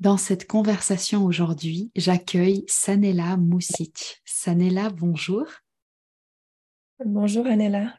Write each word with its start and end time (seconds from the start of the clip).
Dans 0.00 0.16
cette 0.16 0.46
conversation 0.46 1.26
aujourd'hui, 1.26 1.90
j'accueille 1.94 2.64
Sanela 2.68 3.36
Moussic. 3.36 4.22
Sanela, 4.24 4.88
bonjour. 4.88 5.44
Bonjour 7.04 7.46
Anela. 7.46 7.98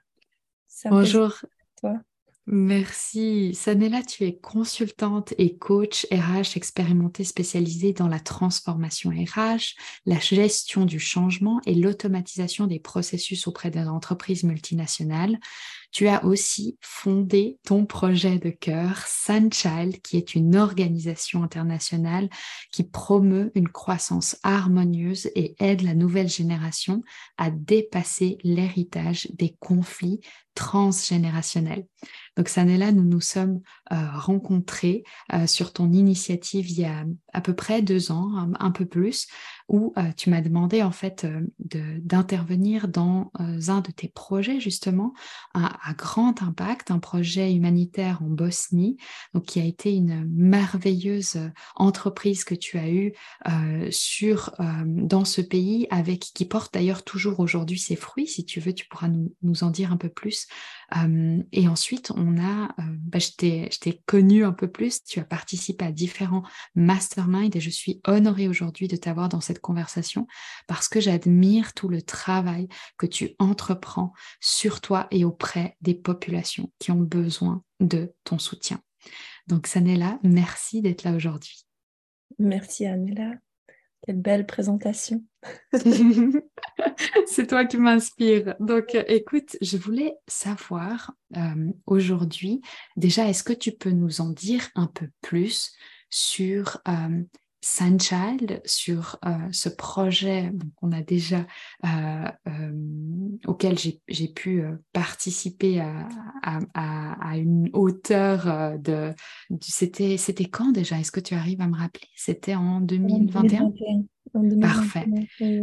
Bonjour. 0.85 1.35
Toi. 1.79 2.01
Merci. 2.47 3.53
Sanela, 3.53 4.01
tu 4.01 4.23
es 4.23 4.35
consultante 4.35 5.35
et 5.37 5.57
coach 5.59 6.07
RH 6.11 6.57
expérimentée 6.57 7.23
spécialisée 7.23 7.93
dans 7.93 8.07
la 8.07 8.19
transformation 8.19 9.11
RH, 9.11 9.75
la 10.07 10.17
gestion 10.17 10.85
du 10.85 10.99
changement 10.99 11.61
et 11.67 11.75
l'automatisation 11.75 12.65
des 12.65 12.79
processus 12.79 13.45
auprès 13.45 13.69
des 13.69 13.87
entreprises 13.87 14.43
multinationales. 14.43 15.37
Tu 15.91 16.07
as 16.07 16.23
aussi 16.25 16.77
fondé 16.81 17.59
ton 17.65 17.85
projet 17.85 18.39
de 18.39 18.49
cœur, 18.49 19.05
Sunchild, 19.07 20.01
qui 20.01 20.17
est 20.17 20.35
une 20.35 20.55
organisation 20.55 21.43
internationale 21.43 22.29
qui 22.71 22.83
promeut 22.83 23.51
une 23.55 23.69
croissance 23.69 24.37
harmonieuse 24.43 25.29
et 25.35 25.55
aide 25.59 25.81
la 25.81 25.93
nouvelle 25.93 26.29
génération 26.29 27.03
à 27.37 27.51
dépasser 27.51 28.37
l'héritage 28.43 29.27
des 29.33 29.55
conflits 29.59 30.21
transgénérationnels. 30.55 31.85
Donc 32.35 32.49
Sanela, 32.49 32.91
nous 32.91 33.03
nous 33.03 33.21
sommes 33.21 33.61
euh, 33.91 33.95
rencontrés 34.15 35.03
euh, 35.33 35.47
sur 35.47 35.73
ton 35.73 35.91
initiative 35.91 36.69
il 36.69 36.79
y 36.79 36.85
a 36.85 37.05
à 37.33 37.41
peu 37.41 37.53
près 37.53 37.81
deux 37.81 38.11
ans, 38.11 38.49
un, 38.59 38.71
peu 38.71 38.85
plus, 38.85 39.27
où 39.71 39.93
euh, 39.97 40.11
tu 40.17 40.29
m'as 40.29 40.41
demandé 40.41 40.83
en 40.83 40.91
fait 40.91 41.25
d'intervenir 41.59 42.89
dans 42.89 43.31
un 43.39 43.79
de 43.79 43.91
tes 43.91 44.09
projets 44.09 44.59
justement 44.59 45.13
à, 45.53 45.93
grand 45.97 46.43
impact, 46.43 46.91
un 46.91 46.99
projet 46.99 47.53
humanitaire 47.53 48.21
en 48.21 48.27
Bosnie, 48.27 48.97
donc 49.33 49.45
qui 49.45 49.61
a 49.61 49.63
été 49.63 49.95
une 49.95 50.25
merveilleuse 50.25 51.37
entreprise 51.75 52.43
que 52.43 52.55
tu 52.55 52.77
as 52.77 52.89
eue 52.89 53.13
sur 53.89 54.53
dans 54.85 55.25
ce 55.25 55.41
pays, 55.41 55.87
avec 55.89 56.19
qui 56.19 56.45
porte 56.45 56.73
d'ailleurs 56.73 57.03
toujours 57.03 57.39
aujourd'hui 57.39 57.79
ses 57.79 57.95
fruits. 57.95 58.27
Si 58.27 58.45
tu 58.45 58.59
veux, 58.59 58.73
tu 58.73 58.87
pourras 58.87 59.07
nous, 59.07 59.33
nous 59.41 59.63
en 59.63 59.69
dire 59.69 59.91
un 59.91 59.97
peu 59.97 60.09
plus. 60.09 60.47
et 61.51 61.67
ensuite, 61.67 62.11
on 62.15 62.37
a, 62.37 62.75
bah, 62.77 63.19
je 63.19 63.29
t'ai 63.79 64.01
connu 64.05 64.43
un 64.43 64.53
peu 64.53 64.69
plus, 64.69 65.03
tu 65.03 65.19
as 65.19 65.25
participé 65.25 65.85
à 65.85 65.91
différents 65.91 66.43
masterminds 66.75 67.55
et 67.55 67.61
je 67.61 67.69
suis 67.69 68.01
honorée 68.05 68.47
aujourd'hui 68.47 68.87
de 68.87 68.95
t'avoir 68.95 69.29
dans 69.29 69.41
cette 69.41 69.60
conversation 69.61 70.27
parce 70.67 70.89
que 70.89 70.99
j'admire 70.99 71.73
tout 71.73 71.87
le 71.87 72.01
travail 72.01 72.67
que 72.97 73.05
tu 73.05 73.35
entreprends 73.39 74.13
sur 74.39 74.81
toi 74.81 75.07
et 75.11 75.23
auprès 75.23 75.77
des 75.81 75.95
populations 75.95 76.71
qui 76.79 76.91
ont 76.91 77.01
besoin 77.01 77.63
de 77.79 78.13
ton 78.23 78.39
soutien. 78.39 78.81
Donc 79.47 79.67
Sanella, 79.67 80.19
merci 80.23 80.81
d'être 80.81 81.03
là 81.03 81.13
aujourd'hui. 81.13 81.65
Merci 82.39 82.85
Anela. 82.85 83.33
Quelle 84.05 84.19
belle 84.19 84.47
présentation. 84.47 85.23
C'est 87.27 87.47
toi 87.47 87.65
qui 87.65 87.77
m'inspire. 87.77 88.55
Donc, 88.59 88.95
écoute, 89.07 89.57
je 89.61 89.77
voulais 89.77 90.15
savoir 90.27 91.13
euh, 91.37 91.71
aujourd'hui, 91.85 92.61
déjà, 92.97 93.27
est-ce 93.29 93.43
que 93.43 93.53
tu 93.53 93.71
peux 93.71 93.91
nous 93.91 94.21
en 94.21 94.29
dire 94.29 94.69
un 94.75 94.87
peu 94.87 95.07
plus 95.21 95.71
sur 96.09 96.81
euh, 96.87 97.23
Sunchild, 97.61 98.61
sur 98.65 99.19
ce 99.51 99.69
projet 99.69 100.51
qu'on 100.75 100.91
a 100.91 101.01
déjà, 101.01 101.45
auquel 103.47 103.77
j'ai 103.77 104.27
pu 104.27 104.63
participer 104.93 105.79
à, 105.79 107.37
une 107.37 107.69
hauteur 107.73 108.77
de... 108.79 109.13
C'était 109.61 110.45
quand 110.45 110.71
déjà? 110.71 110.99
Est-ce 110.99 111.11
que 111.11 111.19
tu 111.19 111.35
arrives 111.35 111.61
à 111.61 111.67
me 111.67 111.77
rappeler? 111.77 112.07
C'était 112.15 112.55
en 112.55 112.81
2021 112.81 113.71
Parfait. 114.61 115.05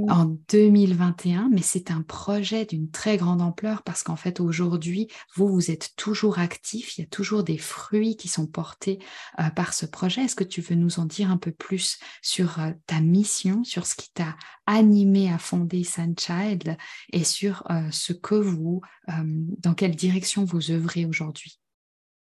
En 0.09 0.37
2021, 0.51 1.49
mais 1.51 1.63
c'est 1.63 1.91
un 1.91 2.03
projet 2.03 2.67
d'une 2.67 2.91
très 2.91 3.17
grande 3.17 3.41
ampleur 3.41 3.83
parce 3.83 4.03
qu'en 4.03 4.17
fait, 4.17 4.41
aujourd'hui, 4.41 5.09
vous, 5.35 5.49
vous 5.49 5.71
êtes 5.71 5.95
toujours 5.97 6.39
actif, 6.39 6.97
il 6.97 7.01
y 7.01 7.05
a 7.05 7.09
toujours 7.09 7.45
des 7.45 7.57
fruits 7.57 8.17
qui 8.17 8.29
sont 8.29 8.47
portés 8.47 8.99
euh, 9.41 9.49
par 9.51 9.73
ce 9.73 9.87
projet. 9.87 10.23
Est-ce 10.23 10.37
que 10.37 10.45
tu 10.45 10.61
veux 10.61 10.75
nous 10.75 11.01
en 11.01 11.07
dire 11.07 11.31
un 11.31 11.39
peu 11.39 11.51
plus 11.51 11.99
sur 12.21 12.61
euh, 12.61 12.73
ta 12.87 13.01
mission, 13.01 13.65
sur 13.65 13.87
ce 13.87 13.95
qui 13.95 14.13
t'a 14.13 14.37
animé 14.67 15.33
à 15.33 15.39
fonder 15.39 15.83
Sunchild 15.83 16.77
et 17.13 17.25
sur 17.25 17.65
euh, 17.71 17.89
ce 17.91 18.13
que 18.13 18.35
vous, 18.35 18.83
dans 19.07 19.73
quelle 19.73 19.97
direction 19.97 20.45
vous 20.45 20.71
œuvrez 20.71 21.07
aujourd'hui? 21.07 21.59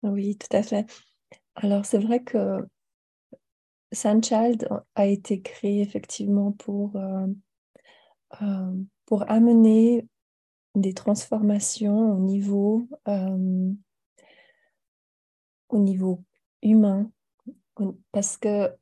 Oui, 0.01 0.37
tout 0.37 0.57
à 0.57 0.63
fait. 0.63 0.87
Alors, 1.55 1.85
c'est 1.85 1.99
vrai 1.99 2.23
que 2.23 2.65
Sunchild 3.91 4.69
a 4.95 5.05
été 5.05 5.41
créé 5.41 5.81
effectivement 5.81 6.51
pour, 6.53 6.95
euh, 6.95 7.27
euh, 8.41 8.83
pour 9.05 9.29
amener 9.29 10.07
des 10.75 10.93
transformations 10.93 12.13
au 12.13 12.19
niveau, 12.19 12.87
euh, 13.07 13.73
au 15.69 15.79
niveau 15.79 16.23
humain, 16.61 17.11
parce 18.13 18.37
que 18.37 18.73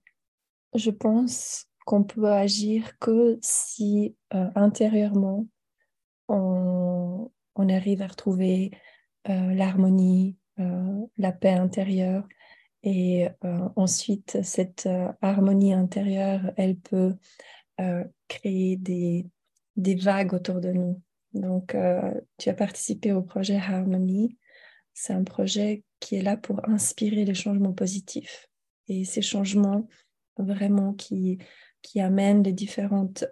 je 0.75 0.91
pense 0.91 1.65
qu'on 1.85 2.03
peut 2.03 2.27
agir 2.27 2.99
que 2.99 3.39
si 3.41 4.15
intérieurement 4.29 5.47
on, 6.27 7.31
on, 7.55 7.69
arrive 7.69 8.03
à 8.03 8.07
retrouver 8.07 8.71
l'harmonie, 9.25 10.37
la 11.17 11.31
paix 11.31 11.53
intérieure 11.53 12.27
et 12.83 13.27
euh, 13.43 13.69
ensuite, 13.75 14.39
cette 14.43 14.85
euh, 14.85 15.11
harmonie 15.21 15.73
intérieure, 15.73 16.51
elle 16.55 16.77
peut 16.77 17.15
euh, 17.81 18.03
créer 18.27 18.77
des, 18.77 19.25
des, 19.75 19.95
vagues 19.95 20.33
autour 20.33 20.61
de 20.61 20.71
nous. 20.71 21.01
Donc, 21.33 21.77
tu 22.39 22.49
as 22.49 22.53
participé 22.55 23.11
au 23.11 23.21
projet 23.21 23.57
Harmony. 23.57 24.35
C'est 24.95 25.13
un 25.13 25.23
projet 25.23 25.83
qui 25.99 26.15
est 26.15 26.23
là 26.23 26.37
pour 26.37 26.67
inspirer 26.67 27.23
les 27.23 27.35
changements 27.35 27.73
positifs. 27.73 28.49
Et 28.87 29.05
ces 29.05 29.21
changements 29.21 29.87
vraiment 30.37 30.93
qui, 30.93 31.37
qui 31.83 32.01
amènent 32.01 32.41
les 32.41 32.51
différentes 32.51 33.25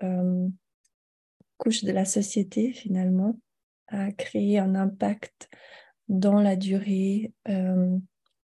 couches 1.57 1.83
de 1.83 1.91
la 1.91 2.05
société, 2.05 2.71
finalement, 2.71 3.39
à 3.87 4.11
créer 4.11 4.59
un 4.59 4.75
impact 4.75 5.49
dans 6.07 6.39
la 6.39 6.55
durée 6.55 7.33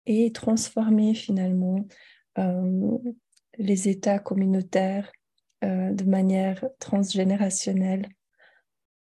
et 0.07 0.31
transformer 0.31 1.13
finalement 1.13 1.85
euh, 2.39 2.97
les 3.57 3.89
États 3.89 4.19
communautaires 4.19 5.11
euh, 5.63 5.93
de 5.93 6.05
manière 6.05 6.63
transgénérationnelle. 6.79 8.07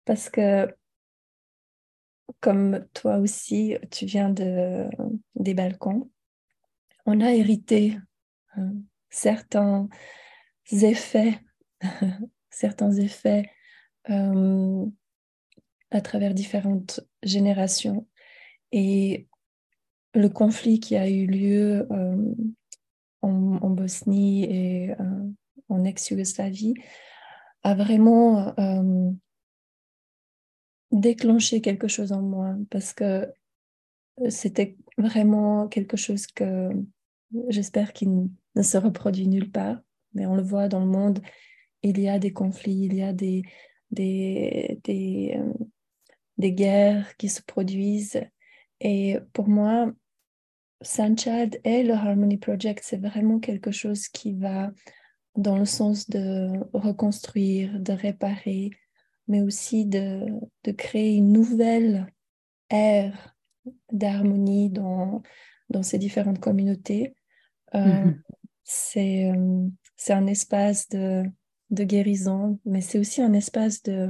Parce 0.04 0.28
que, 0.28 0.72
comme 2.40 2.86
toi 2.92 3.16
aussi, 3.16 3.76
tu 3.90 4.04
viens 4.04 4.28
de, 4.28 4.88
des 5.34 5.54
Balkans, 5.54 6.08
on 7.06 7.20
a 7.20 7.32
hérité 7.32 7.98
euh, 8.58 8.62
certains 9.08 9.88
effets, 10.70 11.40
certains 12.50 12.92
effets 12.92 13.50
à 15.92 16.00
travers 16.00 16.34
différentes 16.34 17.00
générations. 17.22 18.08
Et 18.72 19.28
le 20.14 20.28
conflit 20.28 20.80
qui 20.80 20.96
a 20.96 21.08
eu 21.08 21.26
lieu 21.26 21.86
euh, 21.90 22.34
en, 23.22 23.70
Bosnie 23.70 24.44
et 24.44 24.90
euh, 24.92 25.30
en 25.68 25.84
ex-Yougoslavie, 25.84 26.74
a 27.62 27.74
vraiment 27.74 28.54
déclenché 30.90 31.60
quelque 31.60 31.88
chose 31.88 32.12
en 32.12 32.22
moi 32.22 32.56
parce 32.70 32.92
que 32.94 33.30
c'était 34.28 34.76
vraiment 34.98 35.68
quelque 35.68 35.96
chose 35.96 36.26
que 36.26 36.70
j'espère 37.48 37.92
qu'il 37.92 38.28
ne 38.56 38.62
se 38.62 38.76
reproduit 38.76 39.28
nulle 39.28 39.50
part, 39.50 39.78
mais 40.14 40.26
on 40.26 40.34
le 40.34 40.42
voit 40.42 40.68
dans 40.68 40.80
le 40.80 40.90
monde, 40.90 41.20
il 41.82 42.00
y 42.00 42.08
a 42.08 42.18
des 42.18 42.32
conflits, 42.32 42.84
il 42.84 42.94
y 42.94 43.02
a 43.02 43.12
des, 43.12 43.42
des, 43.90 45.34
euh, 45.36 45.52
des 46.38 46.52
guerres 46.52 47.16
qui 47.16 47.28
se 47.28 47.42
produisent. 47.42 48.20
Et 48.80 49.18
pour 49.32 49.48
moi, 49.48 49.92
Sanchad 50.82 51.60
et 51.64 51.82
le 51.82 51.94
Harmony 51.94 52.38
Project, 52.38 52.82
c'est 52.82 52.96
vraiment 52.96 53.38
quelque 53.38 53.70
chose 53.70 54.08
qui 54.08 54.34
va 54.34 54.72
dans 55.36 55.58
le 55.58 55.64
sens 55.64 56.08
de 56.08 56.48
reconstruire, 56.72 57.78
de 57.78 57.92
réparer, 57.92 58.70
mais 59.28 59.42
aussi 59.42 59.86
de, 59.86 60.26
de 60.64 60.72
créer 60.72 61.16
une 61.16 61.32
nouvelle 61.32 62.12
ère 62.70 63.36
d'harmonie 63.92 64.70
dans, 64.70 65.22
dans 65.68 65.82
ces 65.82 65.98
différentes 65.98 66.40
communautés. 66.40 67.14
Euh, 67.74 67.78
mm-hmm. 67.78 68.20
c'est, 68.64 69.30
euh, 69.30 69.68
c'est 69.96 70.14
un 70.14 70.26
espace 70.26 70.88
de, 70.88 71.24
de 71.70 71.84
guérison, 71.84 72.58
mais 72.64 72.80
c'est 72.80 72.98
aussi 72.98 73.22
un 73.22 73.32
espace 73.32 73.82
de, 73.82 74.08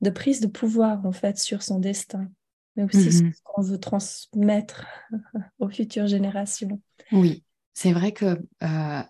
de 0.00 0.10
prise 0.10 0.40
de 0.40 0.46
pouvoir 0.46 1.06
en 1.06 1.12
fait 1.12 1.38
sur 1.38 1.62
son 1.62 1.78
destin, 1.78 2.30
mais 2.78 2.84
aussi 2.84 3.12
ce 3.12 3.22
mm-hmm. 3.24 3.40
qu'on 3.42 3.62
veut 3.62 3.78
transmettre 3.78 4.86
aux 5.58 5.68
futures 5.68 6.06
générations. 6.06 6.80
Oui, 7.12 7.44
c'est 7.74 7.92
vrai 7.92 8.12
que 8.12 8.40
euh, 8.62 9.02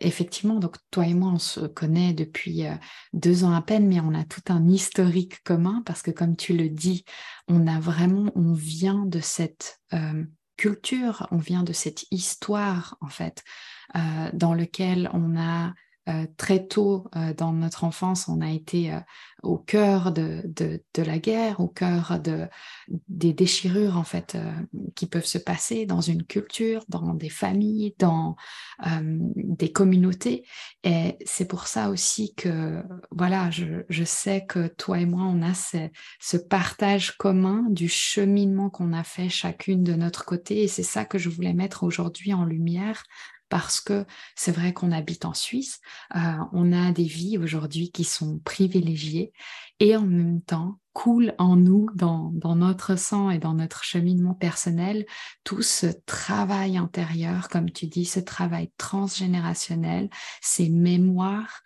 effectivement, 0.00 0.56
donc 0.56 0.76
toi 0.90 1.06
et 1.06 1.14
moi, 1.14 1.30
on 1.32 1.38
se 1.38 1.60
connaît 1.60 2.12
depuis 2.12 2.66
euh, 2.66 2.74
deux 3.12 3.44
ans 3.44 3.52
à 3.52 3.62
peine, 3.62 3.86
mais 3.86 4.00
on 4.00 4.14
a 4.14 4.24
tout 4.24 4.42
un 4.48 4.68
historique 4.68 5.42
commun 5.42 5.82
parce 5.86 6.02
que 6.02 6.10
comme 6.10 6.36
tu 6.36 6.56
le 6.56 6.68
dis, 6.68 7.04
on 7.48 7.66
a 7.66 7.80
vraiment, 7.80 8.30
on 8.34 8.52
vient 8.52 9.06
de 9.06 9.20
cette 9.20 9.80
euh, 9.92 10.24
culture, 10.56 11.26
on 11.30 11.38
vient 11.38 11.62
de 11.62 11.72
cette 11.72 12.04
histoire 12.10 12.96
en 13.00 13.08
fait, 13.08 13.42
dans 14.32 14.54
lequel 14.54 15.10
on 15.12 15.36
a 15.36 15.74
euh, 16.08 16.26
très 16.36 16.66
tôt 16.66 17.08
euh, 17.14 17.32
dans 17.32 17.52
notre 17.52 17.84
enfance, 17.84 18.26
on 18.26 18.40
a 18.40 18.50
été 18.50 18.92
euh, 18.92 18.98
au 19.44 19.56
cœur 19.56 20.10
de, 20.10 20.42
de, 20.44 21.02
la 21.02 21.20
guerre, 21.20 21.60
au 21.60 21.68
cœur 21.68 22.18
de, 22.18 22.48
des 23.08 23.32
déchirures 23.32 23.96
en 23.96 24.02
fait 24.02 24.36
qui 24.96 25.06
peuvent 25.06 25.26
se 25.26 25.38
passer 25.38 25.86
dans 25.86 26.00
une 26.00 26.24
culture, 26.24 26.84
dans 26.88 27.14
des 27.14 27.28
familles, 27.28 27.94
dans 27.98 28.36
des 29.26 29.72
communautés. 29.72 30.44
Et 30.84 31.16
c'est 31.24 31.46
pour 31.46 31.66
ça 31.66 31.90
aussi 31.90 32.34
que 32.34 32.82
voilà, 33.10 33.50
je, 33.50 33.82
je, 33.88 34.04
sais 34.04 34.44
que 34.46 34.68
toi 34.68 35.00
et 35.00 35.06
moi, 35.06 35.24
on 35.24 35.42
a 35.42 35.54
ce, 35.54 35.88
ce 36.20 36.36
partage 36.36 37.16
commun 37.16 37.64
du 37.68 37.88
cheminement 37.88 38.70
qu'on 38.70 38.92
a 38.92 39.04
fait 39.04 39.28
chacune 39.28 39.82
de 39.82 39.94
notre 39.94 40.24
côté. 40.24 40.62
Et 40.62 40.68
c'est 40.68 40.82
ça 40.82 41.04
que 41.04 41.18
je 41.18 41.28
voulais 41.28 41.54
mettre 41.54 41.82
aujourd'hui 41.82 42.32
en 42.32 42.44
lumière 42.44 43.02
parce 43.52 43.82
que 43.82 44.06
c'est 44.34 44.50
vrai 44.50 44.72
qu'on 44.72 44.92
habite 44.92 45.26
en 45.26 45.34
Suisse, 45.34 45.82
euh, 46.16 46.18
on 46.54 46.72
a 46.72 46.90
des 46.90 47.04
vies 47.04 47.36
aujourd'hui 47.36 47.90
qui 47.90 48.02
sont 48.02 48.38
privilégiées 48.38 49.30
et 49.78 49.94
en 49.94 50.06
même 50.06 50.40
temps 50.40 50.78
coule 50.94 51.34
en 51.36 51.56
nous, 51.56 51.90
dans, 51.94 52.30
dans, 52.32 52.56
notre 52.56 52.96
sang 52.96 53.28
et 53.28 53.38
dans 53.38 53.52
notre 53.52 53.84
cheminement 53.84 54.32
personnel, 54.32 55.04
tout 55.44 55.60
ce 55.60 55.86
travail 56.06 56.78
intérieur, 56.78 57.50
comme 57.50 57.70
tu 57.70 57.88
dis, 57.88 58.06
ce 58.06 58.20
travail 58.20 58.70
transgénérationnel, 58.78 60.08
ces 60.40 60.70
mémoires, 60.70 61.60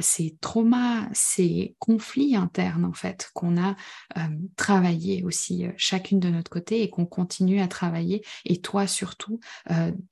ces 0.00 0.36
traumas, 0.40 1.08
ces 1.12 1.76
conflits 1.78 2.36
internes 2.36 2.84
en 2.84 2.92
fait 2.92 3.30
qu'on 3.34 3.56
a 3.56 3.76
euh, 4.16 4.20
travaillé 4.56 5.22
aussi 5.24 5.66
chacune 5.76 6.20
de 6.20 6.28
notre 6.28 6.50
côté 6.50 6.82
et 6.82 6.90
qu'on 6.90 7.06
continue 7.06 7.60
à 7.60 7.68
travailler 7.68 8.24
et 8.44 8.60
toi 8.60 8.86
surtout 8.86 9.40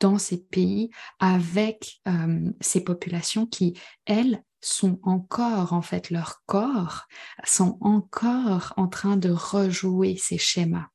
dans 0.01 0.19
ces 0.19 0.39
pays 0.39 0.91
avec 1.19 2.01
ces 2.61 2.83
populations 2.83 3.47
qui 3.47 3.79
elles 4.05 4.43
sont 4.61 4.99
encore 5.03 5.73
en 5.73 5.83
fait 5.83 6.11
leur 6.11 6.43
corps 6.47 7.07
sont 7.45 7.79
encore 7.81 8.73
en 8.77 8.89
train 8.89 9.17
de 9.17 9.31
rejouer 9.31 10.17
ces 10.17 10.39
schémas 10.39 10.89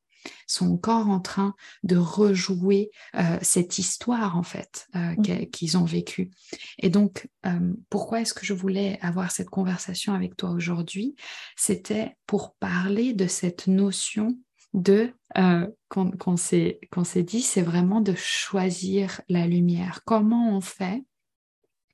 sont 0.46 0.72
encore 0.72 1.08
en 1.08 1.20
train 1.20 1.54
de 1.82 1.96
rejouer 1.96 2.90
euh, 3.16 3.38
cette 3.42 3.78
histoire 3.78 4.36
en 4.36 4.42
fait 4.42 4.86
euh, 4.94 5.14
mmh. 5.16 5.46
qu'ils 5.50 5.78
ont 5.78 5.84
vécue. 5.84 6.30
Et 6.78 6.90
donc, 6.90 7.28
euh, 7.46 7.72
pourquoi 7.90 8.20
est-ce 8.20 8.34
que 8.34 8.46
je 8.46 8.54
voulais 8.54 8.98
avoir 9.02 9.30
cette 9.30 9.50
conversation 9.50 10.14
avec 10.14 10.36
toi 10.36 10.50
aujourd'hui? 10.50 11.16
C'était 11.56 12.16
pour 12.26 12.54
parler 12.54 13.14
de 13.14 13.26
cette 13.26 13.66
notion 13.66 14.36
de 14.74 15.12
qu'on 15.88 16.36
s'est 16.36 17.22
dit, 17.22 17.42
c'est 17.42 17.62
vraiment 17.62 18.00
de 18.00 18.14
choisir 18.14 19.20
la 19.28 19.46
lumière. 19.46 20.00
Comment 20.06 20.56
on 20.56 20.62
fait 20.62 21.02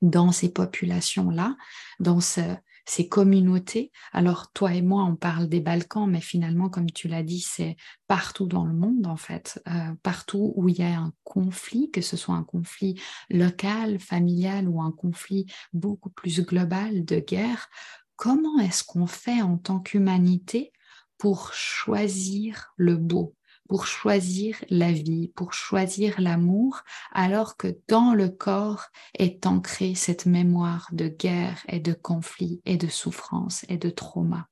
dans 0.00 0.30
ces 0.30 0.52
populations-là, 0.52 1.56
dans 1.98 2.20
ce, 2.20 2.40
ces 2.88 3.06
communautés. 3.06 3.92
Alors 4.12 4.50
toi 4.52 4.74
et 4.74 4.82
moi, 4.82 5.04
on 5.04 5.14
parle 5.14 5.48
des 5.48 5.60
Balkans, 5.60 6.10
mais 6.10 6.22
finalement, 6.22 6.70
comme 6.70 6.90
tu 6.90 7.06
l'as 7.06 7.22
dit, 7.22 7.40
c'est 7.40 7.76
partout 8.06 8.46
dans 8.46 8.64
le 8.64 8.72
monde, 8.72 9.06
en 9.06 9.16
fait, 9.16 9.62
euh, 9.68 9.94
partout 10.02 10.54
où 10.56 10.68
il 10.68 10.78
y 10.78 10.82
a 10.82 10.98
un 10.98 11.12
conflit, 11.22 11.90
que 11.90 12.00
ce 12.00 12.16
soit 12.16 12.34
un 12.34 12.44
conflit 12.44 12.98
local, 13.28 13.98
familial 13.98 14.68
ou 14.68 14.80
un 14.80 14.92
conflit 14.92 15.46
beaucoup 15.74 16.10
plus 16.10 16.40
global 16.40 17.04
de 17.04 17.20
guerre. 17.20 17.68
Comment 18.16 18.58
est-ce 18.58 18.84
qu'on 18.84 19.06
fait 19.06 19.42
en 19.42 19.58
tant 19.58 19.80
qu'humanité 19.80 20.72
pour 21.18 21.52
choisir 21.52 22.72
le 22.76 22.96
beau? 22.96 23.37
Pour 23.68 23.86
choisir 23.86 24.56
la 24.70 24.92
vie, 24.92 25.28
pour 25.36 25.52
choisir 25.52 26.20
l'amour, 26.20 26.82
alors 27.12 27.56
que 27.56 27.76
dans 27.86 28.14
le 28.14 28.30
corps 28.30 28.86
est 29.18 29.46
ancrée 29.46 29.94
cette 29.94 30.26
mémoire 30.26 30.88
de 30.92 31.08
guerre 31.08 31.62
et 31.68 31.78
de 31.78 31.92
conflit 31.92 32.60
et 32.64 32.78
de 32.78 32.88
souffrance 32.88 33.64
et 33.68 33.76
de 33.76 33.90
trauma. 33.90 34.48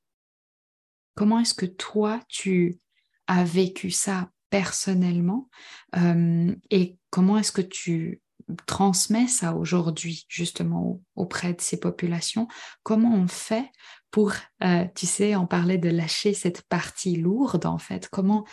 Comment 1.15 1.41
est-ce 1.41 1.55
que 1.55 1.67
toi, 1.67 2.21
tu 2.29 2.79
as 3.27 3.43
vécu 3.43 3.91
ça 3.91 4.31
personnellement 4.51 5.49
euh, 5.97 6.55
et 6.71 6.97
comment 7.11 7.39
est-ce 7.39 7.53
que 7.53 7.63
tu 7.63 8.21
transmets 8.67 9.27
ça 9.27 9.55
aujourd'hui 9.55 10.27
justement 10.29 11.01
auprès 11.15 11.55
de 11.55 11.61
ces 11.61 11.81
populations? 11.81 12.49
Comment 12.83 13.15
on 13.15 13.29
fait 13.29 13.70
pour, 14.11 14.32
euh, 14.63 14.85
tu 14.94 15.06
sais, 15.06 15.35
en 15.35 15.46
parler 15.46 15.79
de 15.79 15.89
lâcher 15.89 16.35
cette 16.35 16.63
partie 16.63 17.17
lourde 17.17 17.67
en 17.67 17.79
fait? 17.79 18.08
Comment 18.08 18.44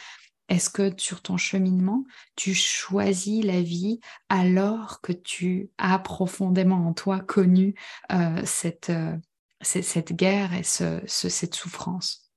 est-ce 0.54 0.70
que 0.70 0.92
sur 0.98 1.24
ton 1.24 1.36
cheminement, 1.36 2.06
tu 2.36 2.54
choisis 2.54 3.44
la 3.44 3.64
vie 3.64 4.00
alors 4.30 5.02
que 5.02 5.12
tu 5.12 5.72
as 5.80 5.98
profondément 5.98 6.88
en 6.88 6.94
toi 6.94 7.22
connu 7.22 7.74
euh, 8.12 8.40
cette, 8.46 8.92
euh, 8.92 9.18
cette, 9.62 10.14
guerre 10.14 10.54
et 10.54 10.62
cette 10.62 11.56
souffrance? 11.56 12.32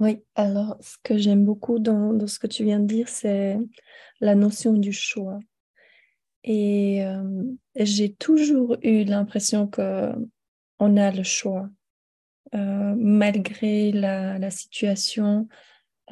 Oui, 0.00 0.24
alors 0.34 0.78
ce 0.80 0.96
que 1.04 1.16
j'aime 1.16 1.44
beaucoup 1.44 1.78
dans, 1.78 2.26
ce 2.26 2.40
que 2.40 2.48
tu 2.48 2.64
viens 2.64 2.80
de 2.80 2.86
dire, 2.86 3.08
c'est 3.08 3.56
la 4.20 4.34
notion 4.34 4.72
du 4.72 4.92
choix. 4.92 5.38
Et 6.42 7.04
euh, 7.04 7.44
j'ai 7.76 8.12
toujours 8.14 8.78
eu 8.82 9.04
l'impression 9.04 9.68
que 9.68 10.10
on 10.80 10.96
a 10.96 11.12
le 11.12 11.22
choix, 11.22 11.68
malgré 12.52 13.92
la 13.92 14.50
situation, 14.50 15.46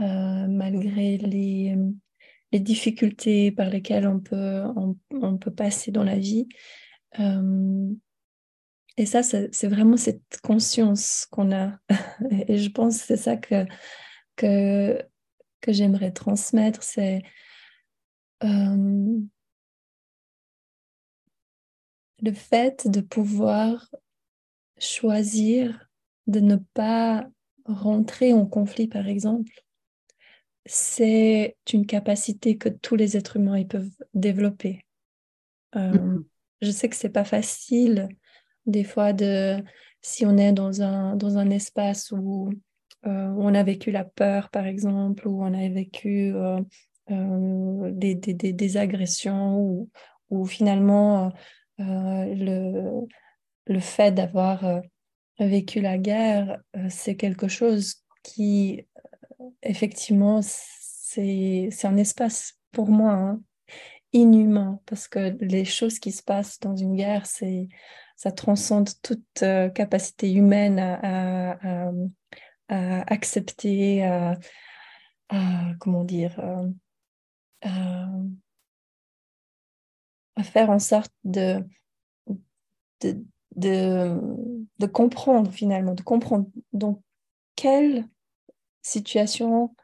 euh, 0.01 0.47
malgré 0.47 1.19
les, 1.19 1.77
difficultés 2.53 3.51
par 3.53 3.69
lesquelles 3.69 4.07
on 4.07 4.21
peut, 4.21 4.63
on, 5.11 5.37
peut 5.37 5.55
passer 5.55 5.91
dans 5.91 6.05
la 6.05 6.17
vie. 6.17 6.49
Euh, 7.19 7.93
et 8.97 9.07
ça, 9.07 9.23
c'est 9.23 9.69
vraiment 9.69 9.97
cette 9.97 10.41
conscience 10.43 11.27
qu'on 11.31 11.53
a. 11.53 11.79
et 12.49 12.59
je 12.59 12.71
pense 12.71 12.99
que 12.99 13.07
c'est 13.07 13.17
ça 13.17 13.37
que, 13.37 13.67
que, 14.37 15.03
que 15.61 15.73
j'aimerais 15.73 16.13
transmettre, 16.13 16.83
c'est 16.83 17.23
euh, 18.45 19.21
le 22.23 22.33
fait 22.33 22.89
de 22.89 23.01
pouvoir 23.01 23.91
choisir 24.79 25.89
de 26.27 26.41
ne 26.41 26.57
pas 26.57 27.29
rentrer 27.65 28.33
en 28.33 28.47
conflit, 28.47 28.87
par 28.87 29.09
exemple, 29.09 29.53
c'est 30.69 31.57
une 31.73 31.87
capacité 31.87 32.59
que 32.59 32.69
tous 32.69 32.95
les 32.95 33.17
êtres 33.17 33.37
humains 33.37 33.59
ils 33.59 33.67
peuvent 33.67 33.91
développer. 34.15 34.85
Euh, 35.77 35.93
mm-hmm. 35.93 36.25
Je 36.61 36.71
sais 36.71 36.89
que 36.89 36.97
c'est 36.97 37.09
pas 37.09 37.25
facile 37.25 38.09
des 38.67 38.85
fois 38.85 39.13
de 39.13 39.63
si 40.03 40.27
on 40.27 40.37
est 40.37 40.53
dans 40.53 40.83
un 40.83 41.17
dans 41.17 41.39
un 41.39 41.51
espace 41.51 42.13
où 42.13 42.51
euh, 43.07 43.35
on 43.39 43.55
a 43.55 43.63
vécu 43.63 43.91
la 43.91 44.05
peur 44.05 44.51
par 44.51 44.67
exemple 44.67 45.27
ou 45.27 45.43
on 45.43 45.55
a 45.55 45.69
vécu 45.69 46.35
euh, 46.35 46.61
des, 47.09 48.15
des, 48.15 48.35
des, 48.35 48.77
agressions 48.77 49.59
ou, 49.59 49.91
ou 50.29 50.45
finalement 50.45 51.33
le, 51.79 53.07
le 53.67 53.81
fait 53.81 54.13
d'avoir 54.13 54.83
vécu 55.39 55.81
la 55.81 55.97
guerre, 55.97 56.59
c'est 56.91 57.17
quelque 57.17 57.49
chose 57.49 58.03
qui, 58.23 58.85
effectivement, 59.63 60.41
c'est 60.43 61.71
un 61.85 61.97
espace 61.97 62.59
pour 62.73 62.89
moi 62.89 63.13
hein, 63.13 63.41
inhumain, 64.13 64.81
parce 64.87 65.09
que 65.09 65.37
les 65.41 65.65
choses 65.65 65.99
qui 65.99 66.13
se 66.13 66.23
passent 66.23 66.61
dans 66.61 66.77
une 66.77 66.97
guerre, 66.97 67.27
c'est 67.27 67.69
ça 68.17 68.33
transcende 68.33 68.91
toute 69.03 69.45
capacité 69.75 70.33
humaine 70.33 70.79
à, 70.81 71.91
accepter, 72.69 74.05
à, 74.05 74.37
comment 75.79 76.05
dire, 76.05 76.39
à, 77.63 78.03
faire 80.43 80.71
en 80.71 80.81
sorte 80.81 81.13
de, 81.25 81.65
de, 83.01 83.23
de, 83.57 84.87
comprendre 84.87 85.53
finalement, 85.53 85.95
de 85.95 86.03
comprendre 86.03 86.49
donc 86.73 87.01
quelle 87.55 88.09
situation 88.89 89.75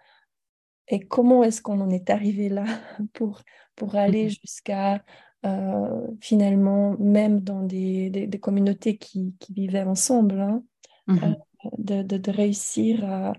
et 0.89 1.01
comment 1.01 1.43
est-ce 1.45 1.63
qu'on 1.63 1.81
en 1.81 1.91
est 1.91 2.11
arrivé 2.11 2.49
là 2.49 2.65
pour, 3.15 3.43
pour 3.77 3.95
aller 3.95 4.27
mmh 4.27 4.31
jusqu'à 4.31 5.05
euh, 5.45 6.07
finalement, 6.21 6.97
même 6.99 7.41
dans 7.41 7.63
des, 7.63 8.09
des, 8.09 8.41
communautés 8.41 8.97
qui, 8.97 9.35
qui, 9.41 9.53
vivaient 9.53 9.83
ensemble, 9.83 10.41
hein, 10.41 10.63
euh, 11.11 11.35
de, 11.77 12.03
de, 12.03 12.31
réussir 12.31 13.05
à, 13.05 13.35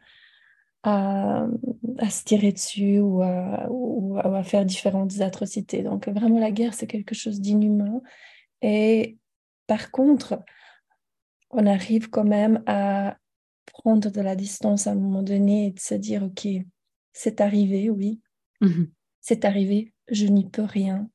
à, 0.84 1.48
à, 1.98 2.10
se 2.12 2.24
tirer 2.24 2.52
dessus 2.52 3.00
ou 3.00 3.24
à, 3.24 3.66
ou 3.72 4.20
à, 4.20 4.44
faire 4.44 4.66
différentes 4.66 5.20
atrocités. 5.20 5.82
Donc 5.82 6.08
vraiment, 6.08 6.40
la 6.40 6.52
guerre, 6.52 6.76
c'est 6.76 6.86
quelque 6.86 7.16
chose 7.16 7.42
d'inhumain. 7.42 8.02
Et 8.62 9.18
par 9.66 9.90
contre, 9.90 10.44
on 11.50 11.66
arrive 11.66 12.12
quand 12.12 12.24
même 12.24 12.62
à 12.68 13.18
prendre 13.66 14.10
de 14.10 14.22
la 14.22 14.36
distance 14.36 14.88
à 14.88 14.92
un 14.92 14.96
moment 14.96 15.24
donné 15.24 15.68
et 15.68 15.72
de 15.72 15.80
se 15.80 15.96
dire, 15.96 16.24
OK, 16.24 16.48
c'est 17.14 17.42
arrivé, 17.42 17.90
oui, 17.90 18.22
mmh 18.62 18.86
c'est 19.28 19.44
arrivé, 19.44 19.92
je 20.08 20.28
n'y 20.28 20.48
peux 20.48 20.62
rien. 20.62 21.10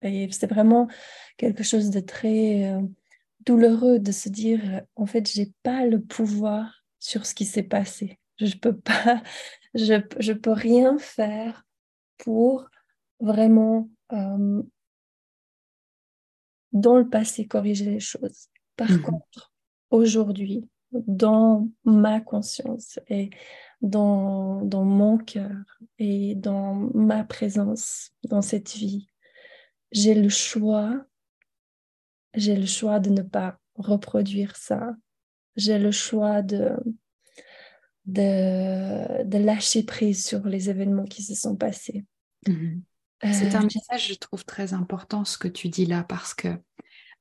Et 0.00 0.26
c'est 0.32 0.46
vraiment 0.46 0.88
quelque 1.36 1.62
chose 1.62 1.90
de 1.90 2.00
très 2.00 2.72
euh, 2.72 2.80
douloureux 3.44 3.98
de 3.98 4.10
se 4.10 4.30
dire, 4.30 4.82
en 4.96 5.04
fait, 5.04 5.30
j'ai 5.30 5.52
pas 5.62 5.84
le 5.84 6.00
pouvoir 6.00 6.82
sur 6.98 7.26
ce 7.26 7.34
qui 7.34 7.44
s'est 7.44 7.62
passé. 7.62 8.18
Je 8.38 8.56
peux 8.56 8.74
pas, 8.74 9.22
je, 9.74 10.02
je 10.18 10.32
peux 10.32 10.52
rien 10.52 10.96
faire 10.96 11.66
pour 12.16 12.70
vraiment 13.20 13.90
euh, 14.12 14.62
dans 16.72 16.96
le 16.96 17.08
passé 17.08 17.46
corriger 17.46 17.86
les 17.86 18.00
choses. 18.00 18.48
Par 18.76 18.90
mmh 18.90 19.02
contre, 19.02 19.52
aujourd'hui, 19.90 20.66
dans 20.92 21.68
ma 21.84 22.20
conscience 22.20 22.98
et 23.08 23.30
dans, 23.80 24.62
dans 24.64 24.84
mon 24.84 25.18
cœur 25.18 25.64
et 25.98 26.34
dans 26.34 26.74
ma 26.94 27.24
présence 27.24 28.12
dans 28.24 28.42
cette 28.42 28.72
vie, 28.72 29.08
j'ai 29.92 30.14
le 30.14 30.28
choix, 30.28 31.04
j'ai 32.34 32.56
le 32.56 32.66
choix 32.66 33.00
de 33.00 33.10
ne 33.10 33.22
pas 33.22 33.58
reproduire 33.74 34.56
ça. 34.56 34.94
J'ai 35.56 35.78
le 35.78 35.90
choix 35.90 36.42
de, 36.42 36.76
de, 38.06 39.24
de, 39.24 39.38
lâcher 39.38 39.82
prise 39.82 40.24
sur 40.24 40.46
les 40.46 40.70
événements 40.70 41.04
qui 41.04 41.22
se 41.22 41.34
sont 41.34 41.56
passés. 41.56 42.04
Mmh 42.46 42.80
C'est 43.32 43.54
un 43.54 43.64
euh, 43.64 43.68
message, 43.74 44.08
je 44.08 44.14
trouve, 44.14 44.44
très 44.44 44.72
important 44.72 45.24
ce 45.24 45.38
que 45.38 45.48
tu 45.48 45.68
dis 45.68 45.86
là 45.86 46.04
parce 46.04 46.34
que 46.34 46.48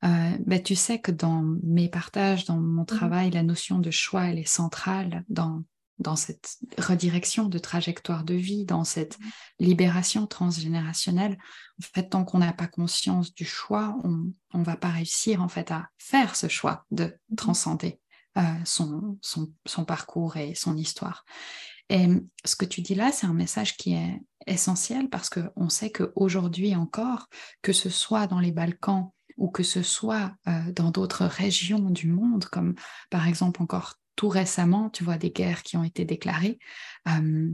euh, 0.06 0.38
ben, 0.46 0.62
tu 0.62 0.75
sais 0.75 1.00
que 1.00 1.12
dans 1.12 1.44
mes 1.63 1.89
partages, 1.89 2.46
dans 2.46 2.58
mon 2.58 2.84
mmh 2.84 2.86
travail, 2.86 3.32
la 3.32 3.44
notion 3.44 3.79
de 3.79 3.91
choix, 3.91 4.25
elle 4.25 4.39
est 4.39 4.48
centrale 4.48 5.25
dans, 5.27 5.63
dans 5.98 6.15
cette 6.15 6.58
redirection 6.77 7.50
de 7.50 7.60
trajectoire 7.60 8.24
de 8.24 8.34
vie, 8.34 8.65
dans 8.65 8.86
cette 8.86 9.20
mmh 9.20 9.24
libération 9.60 10.25
transgénérationnelle. 10.25 11.38
En 11.82 11.86
fait, 11.94 12.10
tant 12.10 12.24
qu'on 12.24 12.39
n'a 12.39 12.53
pas 12.53 12.68
conscience 12.68 13.34
du 13.34 13.46
choix, 13.46 13.98
on 14.03 14.32
ne 14.58 14.63
va 14.63 14.77
pas 14.77 14.89
réussir 14.89 15.41
en 15.41 15.50
fait 15.50 15.70
à 15.72 15.89
faire 15.98 16.36
ce 16.36 16.48
choix 16.48 16.86
de 16.91 17.13
mmh 17.29 17.36
transcender 17.36 18.00
euh, 18.38 18.41
son, 18.63 19.18
son, 19.22 19.51
son, 19.65 19.84
parcours 19.84 20.38
et 20.38 20.56
son 20.56 20.77
histoire. 20.77 21.25
Et 21.89 22.08
ce 22.46 22.56
que 22.56 22.65
tu 22.65 22.82
dis 22.82 22.96
là, 22.96 23.12
c'est 23.12 23.25
un 23.25 23.34
message 23.34 23.75
qui 23.75 23.94
est 23.96 24.22
essentiel 24.46 25.10
parce 25.10 25.29
qu'on 25.29 25.70
sait 25.70 25.91
qu'aujourd'hui 25.91 26.75
encore, 26.75 27.27
que 27.62 27.74
ce 27.74 27.89
soit 27.89 28.27
dans 28.27 28.39
les 28.39 28.51
Balkans 28.51 29.10
ou 29.39 29.50
que 29.50 29.63
ce 29.63 29.81
soit 29.81 30.34
euh, 30.48 30.72
dans 30.74 30.91
d'autres 30.91 31.25
régions 31.25 31.89
du 31.89 32.08
monde, 32.08 32.46
comme 32.46 32.75
par 33.10 33.27
exemple 33.27 33.63
encore 33.63 33.96
tout 34.15 34.29
récemment, 34.29 34.89
tu 34.89 35.03
vois, 35.03 35.17
des 35.17 35.31
guerres 35.31 35.63
qui 35.63 35.77
ont 35.77 35.84
été 35.84 36.03
déclarées 36.05 36.60
euh, 37.08 37.51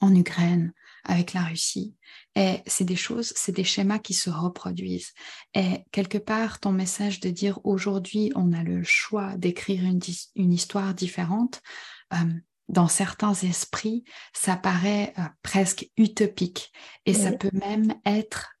en 0.00 0.14
Ukraine 0.14 0.72
avec 1.04 1.32
la 1.32 1.44
Russie. 1.44 1.94
Et 2.34 2.56
c'est 2.66 2.84
des 2.84 2.96
choses, 2.96 3.32
c'est 3.36 3.52
des 3.54 3.64
schémas 3.64 4.00
qui 4.00 4.14
se 4.14 4.30
reproduisent. 4.30 5.12
Et 5.54 5.84
quelque 5.92 6.18
part, 6.18 6.58
ton 6.58 6.72
message 6.72 7.20
de 7.20 7.30
dire 7.30 7.60
aujourd'hui, 7.64 8.32
on 8.34 8.52
a 8.52 8.64
le 8.64 8.82
choix 8.82 9.36
d'écrire 9.36 9.84
une, 9.84 10.00
une, 10.34 10.52
histoire 10.52 10.92
différente, 10.92 11.62
euh, 12.14 12.16
dans 12.68 12.88
certains 12.88 13.34
esprits, 13.34 14.02
ça 14.32 14.56
paraît 14.56 15.14
presque 15.42 15.90
utopique. 15.96 16.72
Et 17.04 17.12
ça 17.12 17.32
peut 17.32 17.50
même 17.52 17.94
être 18.06 18.54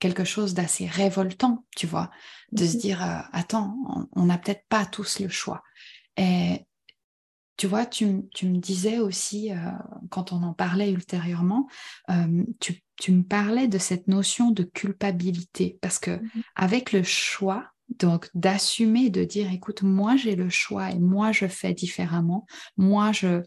quelque 0.00 0.24
chose 0.24 0.54
d'assez 0.54 0.86
révoltant, 0.86 1.64
tu 1.76 1.86
vois, 1.86 2.10
de 2.50 2.64
se 2.64 2.76
mmh 2.76 2.80
dire, 2.80 3.04
euh, 3.04 3.20
attends, 3.32 3.76
on 4.12 4.24
n'a 4.24 4.38
peut-être 4.38 4.64
pas 4.68 4.86
tous 4.86 5.20
le 5.20 5.28
choix. 5.28 5.62
Et 6.16 6.66
tu 7.56 7.66
vois, 7.66 7.86
tu, 7.86 8.06
me 8.06 8.56
disais 8.56 8.98
aussi, 8.98 9.52
euh, 9.52 9.56
quand 10.08 10.32
on 10.32 10.42
en 10.42 10.54
parlait 10.54 10.90
ultérieurement, 10.90 11.68
euh, 12.10 12.44
tu, 12.58 13.12
me 13.12 13.22
parlais 13.22 13.68
de 13.68 13.78
cette 13.78 14.08
notion 14.08 14.50
de 14.50 14.62
culpabilité, 14.62 15.78
parce 15.80 15.98
que 15.98 16.16
mmh 16.16 16.42
avec 16.56 16.92
le 16.92 17.02
choix, 17.02 17.66
donc 17.98 18.30
d'assumer, 18.34 19.10
de 19.10 19.24
dire, 19.24 19.52
écoute, 19.52 19.82
moi 19.82 20.16
j'ai 20.16 20.36
le 20.36 20.48
choix 20.48 20.90
et 20.90 20.98
moi 20.98 21.32
je 21.32 21.46
fais 21.46 21.74
différemment, 21.74 22.46
moi 22.76 23.12
je, 23.12 23.42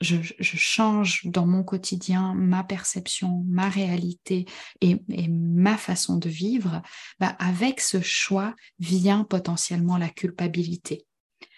je, 0.00 0.16
change 0.40 1.26
dans 1.26 1.46
mon 1.46 1.62
quotidien 1.62 2.34
ma 2.34 2.64
perception, 2.64 3.44
ma 3.46 3.68
réalité 3.68 4.46
et, 4.80 4.96
ma 5.28 5.76
façon 5.76 6.16
de 6.16 6.28
vivre, 6.28 6.82
bah 7.18 7.36
avec 7.38 7.80
ce 7.80 8.00
choix 8.00 8.54
vient 8.78 9.24
potentiellement 9.24 9.98
la 9.98 10.08
culpabilité. 10.08 11.06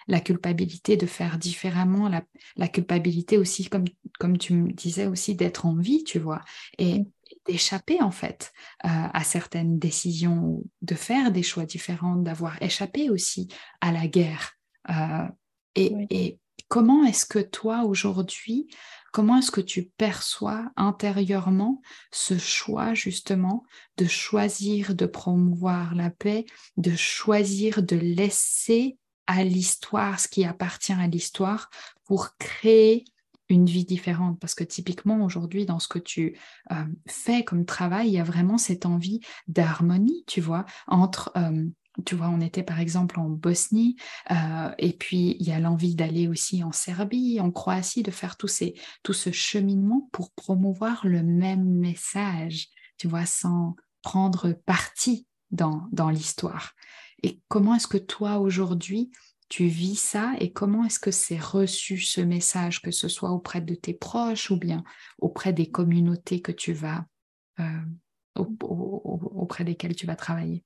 La 0.09 0.21
culpabilité 0.21 0.97
de 0.97 1.07
faire 1.07 1.39
différemment, 1.39 2.11
la, 2.57 2.69
culpabilité 2.69 3.39
aussi, 3.39 3.69
comme, 3.69 3.85
comme 4.19 4.37
tu 4.37 4.55
me 4.55 4.73
disais 4.73 5.07
aussi, 5.07 5.37
d'être 5.37 5.65
en 5.65 5.77
vie, 5.77 6.03
tu 6.03 6.19
vois, 6.19 6.41
et 6.79 7.05
d'échapper 7.47 8.03
en 8.03 8.11
fait 8.11 8.53
euh, 8.85 8.89
à 8.89 9.23
certaines 9.23 9.79
décisions, 9.79 10.65
de 10.83 10.95
faire 10.97 11.31
des 11.31 11.45
choix 11.45 11.65
différents, 11.65 12.17
d'avoir 12.17 12.61
échappé 12.61 13.11
aussi 13.11 13.49
à 13.81 13.93
la 13.93 14.09
guerre. 14.09 14.53
Euh, 14.91 15.29
et, 15.77 15.93
et, 16.11 16.39
Comment 16.73 17.05
est-ce 17.05 17.27
que 17.27 17.39
toi, 17.39 17.85
aujourd'hui, 17.85 18.67
comment 19.13 19.37
est-ce 19.37 19.51
que 19.51 19.61
tu 19.61 19.91
perçois 19.99 20.71
intérieurement 20.77 21.83
ce 22.11 22.39
choix, 22.39 22.95
justement, 22.95 23.63
de 23.99 24.07
choisir 24.07 24.95
de 24.95 25.05
promouvoir 25.05 25.95
la 25.95 26.09
paix, 26.09 26.47
de 26.79 26.97
choisir 26.97 27.83
de 27.83 27.97
laisser 27.97 28.97
à 29.27 29.45
l'histoire 29.45 30.19
ce 30.19 30.29
qui 30.29 30.47
appartient 30.47 30.95
à 30.95 31.07
l'histoire 31.07 31.69
pour 32.07 32.39
créer 32.39 33.05
une 33.51 33.67
vie 33.67 33.85
différente? 33.85 34.41
Parce 34.41 34.55
que 34.55 34.65
typiquement 34.65 35.27
aujourd'hui 35.27 35.67
dans 35.67 35.79
ce 35.79 35.89
que 35.89 35.99
tu 35.99 36.39
euh, 36.71 36.87
fais 37.07 37.45
comme 37.45 37.67
travail 37.67 38.09
il 38.09 38.15
y 38.15 38.19
a 38.19 38.25
vraiment 38.25 38.57
cette 38.57 38.87
envie 38.87 39.21
d'harmonie 39.47 40.25
tu 40.27 40.41
vois 40.41 40.65
entre 40.87 41.33
euh, 41.37 41.67
tu 42.07 42.15
vois, 42.15 42.29
on 42.29 42.41
était 42.41 42.63
par 42.63 42.81
exemple 42.81 43.21
en 43.21 43.29
Bosnie, 43.29 43.97
euh, 44.31 44.71
et 44.79 44.93
puis 44.93 45.37
il 45.39 45.47
y 45.47 45.53
a 45.53 45.61
l'envie 45.61 45.95
d'aller 45.95 46.27
aussi 46.27 46.65
en 46.65 46.73
Serbie, 46.73 47.41
en 47.41 47.51
Croatie, 47.51 48.03
de 48.03 48.11
faire 48.11 48.37
tout, 48.37 48.49
ce 48.49 49.31
cheminement 49.31 50.09
pour 50.13 50.33
promouvoir 50.33 51.07
le 51.07 51.23
même 51.23 51.65
message, 51.65 52.69
tu 52.97 53.09
vois, 53.09 53.27
sans 53.27 53.77
prendre 54.03 54.53
parti 54.53 55.27
dans, 55.51 55.87
dans 55.93 56.09
l'histoire. 56.09 56.73
Et 57.23 57.41
comment 57.49 57.75
est-ce 57.75 57.87
que 57.87 57.99
toi, 57.99 58.39
aujourd'hui, 58.39 59.11
tu 59.49 59.67
vis 59.67 59.97
ça 59.97 60.33
et 60.41 60.51
comment 60.51 60.85
est-ce 60.85 60.99
que 60.99 61.11
c'est 61.11 61.39
reçu 61.39 61.99
ce 61.99 62.23
message, 62.23 62.81
que 62.81 62.91
ce 62.91 63.09
soit 63.09 63.31
auprès 63.31 63.61
de 63.61 63.75
tes 63.75 63.93
proches 63.93 64.51
ou 64.51 64.57
bien 64.57 64.83
auprès 65.19 65.53
des 65.53 65.71
communautés 65.71 66.41
que 66.41 66.53
tu 66.53 66.73
vas, 66.73 67.05
euh, 67.61 67.83
auprès 68.35 69.65
desquelles 69.65 69.95
tu 69.95 70.07
vas 70.07 70.17
travailler? 70.17 70.65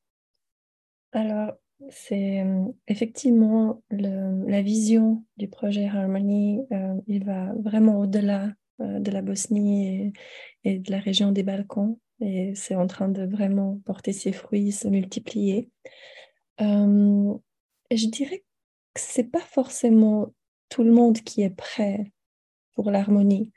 Alors, 1.13 1.55
c'est 1.91 2.41
euh, 2.41 2.65
effectivement 2.89 3.83
la 3.91 4.63
vision 4.63 5.25
du 5.37 5.49
projet 5.49 5.87
Harmony, 5.87 6.61
euh, 6.73 6.95
il 7.07 7.25
va 7.25 7.53
vraiment 7.61 8.01
au-delà 8.01 8.53
euh, 8.81 8.99
de 8.99 9.11
la 9.11 9.23
Bosnie 9.23 10.13
et, 10.65 10.79
de 10.79 10.91
la 10.91 10.99
région 10.99 11.33
des 11.33 11.43
Balkans. 11.43 11.99
et 12.21 12.55
c'est 12.55 12.75
en 12.75 12.87
train 12.87 13.09
de 13.09 13.25
vraiment 13.25 13.81
porter 13.85 14.13
ses 14.13 14.33
fruits, 14.33 14.73
se 14.73 14.89
multiplier. 14.89 15.71
je 16.59 18.07
dirais 18.09 18.45
que 18.95 19.01
c'est 19.01 19.31
pas 19.31 19.41
forcément 19.41 20.35
tout 20.69 20.83
le 20.83 20.93
monde 20.93 21.19
qui 21.21 21.43
est 21.43 21.51
prêt 21.51 22.13
pour 22.75 22.91
l'harmonie. 22.91 23.53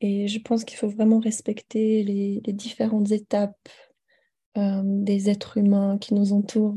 Et 0.00 0.26
je 0.26 0.40
pense 0.40 0.64
qu'il 0.64 0.76
faut 0.76 0.88
vraiment 0.88 1.20
respecter 1.20 2.02
les, 2.02 2.40
différentes 2.52 3.12
étapes 3.12 3.68
des 4.54 5.30
êtres 5.30 5.58
humains 5.58 5.98
qui 5.98 6.14
nous 6.14 6.32
entourent. 6.32 6.76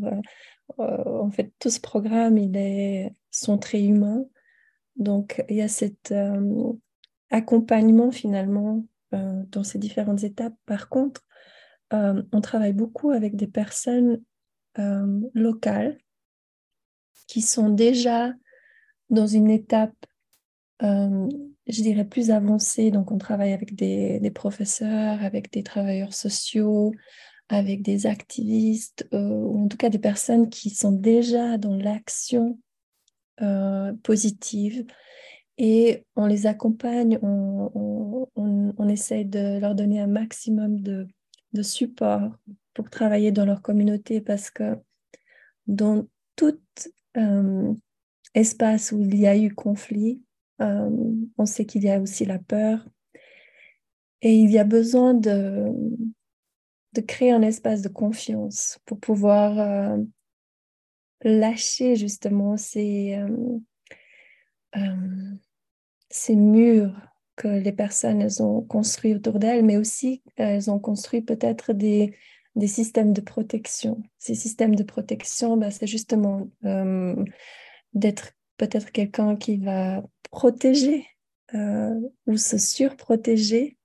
Euh, 0.79 1.19
en 1.19 1.29
fait, 1.29 1.51
tout 1.59 1.69
ce 1.69 1.79
programme, 1.79 2.37
il 2.37 2.55
est 2.57 3.13
centré 3.31 3.83
humain. 3.83 4.25
Donc, 4.95 5.43
il 5.49 5.57
y 5.57 5.61
a 5.61 5.67
cet 5.67 6.13
accompagnement 7.29 8.11
finalement 8.11 8.85
euh, 9.13 9.43
dans 9.51 9.63
ces 9.63 9.77
différentes 9.77 10.23
étapes. 10.23 10.55
Par 10.65 10.89
contre, 10.89 11.21
euh, 11.93 12.23
on 12.31 12.41
travaille 12.41 12.73
beaucoup 12.73 13.11
avec 13.11 13.35
des 13.35 13.47
personnes 13.47 14.21
euh, 14.79 15.21
locales 15.33 15.97
qui 17.27 17.41
sont 17.41 17.69
déjà 17.69 18.33
dans 19.09 19.27
une 19.27 19.49
étape, 19.49 19.95
je 20.81 21.81
dirais, 21.81 22.05
plus 22.05 22.31
avancée. 22.31 22.91
Donc, 22.91 23.11
on 23.11 23.17
travaille 23.17 23.53
avec 23.53 23.75
des, 23.75 24.31
professeurs, 24.33 25.23
avec 25.23 25.51
des 25.51 25.63
travailleurs 25.63 26.13
sociaux, 26.13 26.91
avec 27.49 27.81
des 27.81 28.07
activistes, 28.07 29.07
ou 29.11 29.63
en 29.63 29.67
tout 29.67 29.77
cas 29.77 29.89
des 29.89 29.99
personnes 29.99 30.49
qui 30.49 30.69
sont 30.69 30.91
déjà 30.91 31.57
dans 31.57 31.75
l'action 31.75 32.59
positive. 34.03 34.85
Et 35.57 36.05
on 36.15 36.25
les 36.25 36.47
accompagne, 36.47 37.17
on, 37.21 38.27
on, 38.35 38.89
essaye 38.89 39.25
de 39.25 39.59
leur 39.59 39.73
donner 39.73 40.01
un 40.01 40.07
maximum 40.07 40.81
de, 40.81 41.07
de, 41.53 41.61
support 41.61 42.31
pour 42.73 42.89
travailler 42.89 43.31
dans 43.31 43.45
leur 43.45 43.61
communauté 43.61 44.19
parce 44.19 44.49
que 44.51 44.77
dans 45.67 46.05
tout 46.35 46.59
euh, 47.17 47.73
espace 48.33 48.91
où 48.91 49.01
il 49.01 49.17
y 49.17 49.27
a 49.27 49.37
eu 49.37 49.53
conflit, 49.53 50.21
euh, 50.61 50.89
on 51.37 51.45
sait 51.45 51.65
qu'il 51.65 51.83
y 51.83 51.89
a 51.89 52.01
aussi 52.01 52.25
la 52.25 52.39
peur. 52.39 52.85
Et 54.21 54.35
il 54.35 54.51
y 54.51 54.59
a 54.59 54.63
besoin 54.63 55.13
de, 55.13 55.67
de 56.95 57.01
créer 57.01 57.31
un 57.31 57.41
espace 57.41 57.81
de 57.81 57.89
confiance 57.89 58.79
pour 58.85 58.99
pouvoir 58.99 59.59
euh, 59.59 59.97
lâcher 61.21 61.95
justement 61.95 62.57
ces 62.57 63.19
ces 66.09 66.35
murs 66.35 66.93
que 67.35 67.47
les 67.47 67.71
personnes 67.71 68.27
ont 68.39 68.61
construits 68.61 69.15
autour 69.15 69.39
d'elles, 69.39 69.63
mais 69.63 69.77
aussi 69.77 70.21
elles 70.35 70.69
ont 70.69 70.79
construit 70.79 71.21
peut-être 71.21 71.73
des, 71.73 72.13
des 72.55 72.67
systèmes 72.67 73.13
de 73.13 73.21
protection. 73.21 74.01
Ces 74.17 74.35
systèmes 74.35 74.75
de 74.75 74.83
protection, 74.83 75.57
bah, 75.57 75.71
c'est 75.71 75.87
justement 75.87 76.49
euh, 76.63 77.15
d'être 77.93 78.31
peut-être 78.57 78.91
quelqu'un 78.91 79.35
qui 79.35 79.57
va 79.57 80.03
protéger 80.31 81.05
euh, 81.53 81.99
ou 82.27 82.37
se 82.37 82.57
surprotéger. 82.57 83.77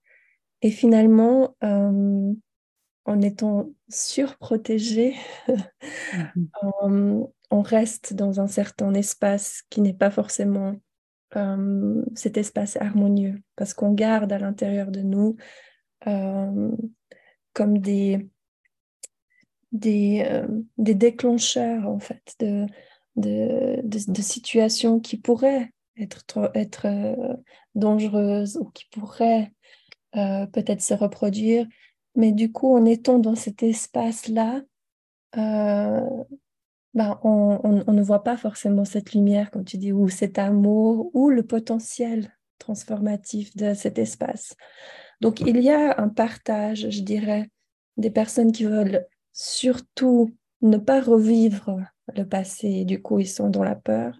Et 0.62 0.70
finalement, 0.70 1.56
euh, 1.64 2.32
en 3.04 3.20
étant 3.20 3.70
surprotégé, 3.88 5.16
mm-hmm. 5.48 7.28
on 7.50 7.62
reste 7.62 8.14
dans 8.14 8.40
un 8.40 8.46
certain 8.46 8.94
espace 8.94 9.62
qui 9.70 9.80
n'est 9.80 9.94
pas 9.94 10.10
forcément 10.10 10.76
euh, 11.36 12.04
cet 12.16 12.36
espace 12.38 12.76
harmonieux, 12.76 13.40
parce 13.54 13.72
qu'on 13.72 13.92
garde 13.92 14.32
à 14.32 14.38
l'intérieur 14.40 14.90
de 14.90 15.00
nous 15.00 15.36
euh, 16.08 16.72
comme 17.52 17.78
des, 17.78 18.28
des, 19.70 20.24
euh, 20.28 20.48
des, 20.76 20.96
déclencheurs, 20.96 21.86
en 21.86 22.00
fait, 22.00 22.34
de, 22.40 22.66
de, 23.14 23.80
de, 23.84 24.22
situations 24.22 24.98
qui 24.98 25.18
pourraient 25.18 25.70
être, 25.96 26.50
être 26.54 26.88
dangereuses 27.76 28.56
ou 28.56 28.70
qui 28.70 28.86
pourraient 28.90 29.52
peut-être 30.12 30.82
se 30.82 30.94
reproduire. 30.94 31.64
Mais 32.14 32.32
du 32.32 32.52
coup, 32.52 32.74
en 32.76 32.84
étant 32.84 33.18
dans 33.18 33.34
cet 33.34 33.62
espace-là, 33.62 34.62
ben, 35.34 37.20
on, 37.22 37.92
ne 37.92 38.02
voit 38.02 38.24
pas 38.24 38.36
forcément 38.36 38.84
cette 38.84 39.12
lumière, 39.12 39.50
comme 39.50 39.64
tu 39.64 39.78
dis, 39.78 39.92
ou 39.92 40.08
cet 40.08 40.38
amour, 40.38 41.10
ou 41.14 41.30
le 41.30 41.44
potentiel 41.44 42.36
transformatif 42.58 43.56
de 43.56 43.74
cet 43.74 43.98
espace. 43.98 44.54
Donc, 45.20 45.40
il 45.40 45.60
y 45.62 45.70
a 45.70 46.00
un 46.00 46.08
partage, 46.08 46.90
je 46.90 47.02
dirais, 47.02 47.48
des 47.96 48.10
personnes 48.10 48.52
qui 48.52 48.64
veulent 48.64 49.06
surtout 49.32 50.34
ne 50.62 50.76
pas 50.76 51.00
revivre 51.00 51.78
le 52.14 52.24
passé, 52.24 52.84
du 52.84 53.00
coup, 53.00 53.20
ils 53.20 53.28
sont 53.28 53.48
dans 53.48 53.62
la 53.62 53.76
peur. 53.76 54.18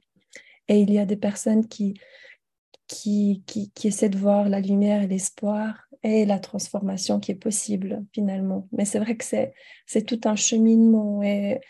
Et 0.69 0.81
il 0.81 0.93
y 0.93 0.99
a 0.99 1.07
des 1.07 1.17
personnes 1.17 1.67
qui, 1.67 1.95
qui, 2.91 3.45
qui, 3.47 3.87
essaient 3.87 4.09
de 4.09 4.19
voir 4.19 4.49
la 4.49 4.61
lumière 4.61 5.03
et 5.03 5.07
l'espoir 5.07 5.87
et 6.03 6.27
la 6.27 6.41
transformation 6.41 7.21
qui 7.21 7.31
est 7.31 7.37
possible, 7.37 8.05
finalement. 8.13 8.69
Mais 8.73 8.85
c'est 8.85 8.99
vrai 8.99 9.17
que 9.17 9.25
c'est 9.25 10.07
tout 10.07 10.21
un 10.25 10.35
cheminement. 10.35 11.23
Et 11.23 11.61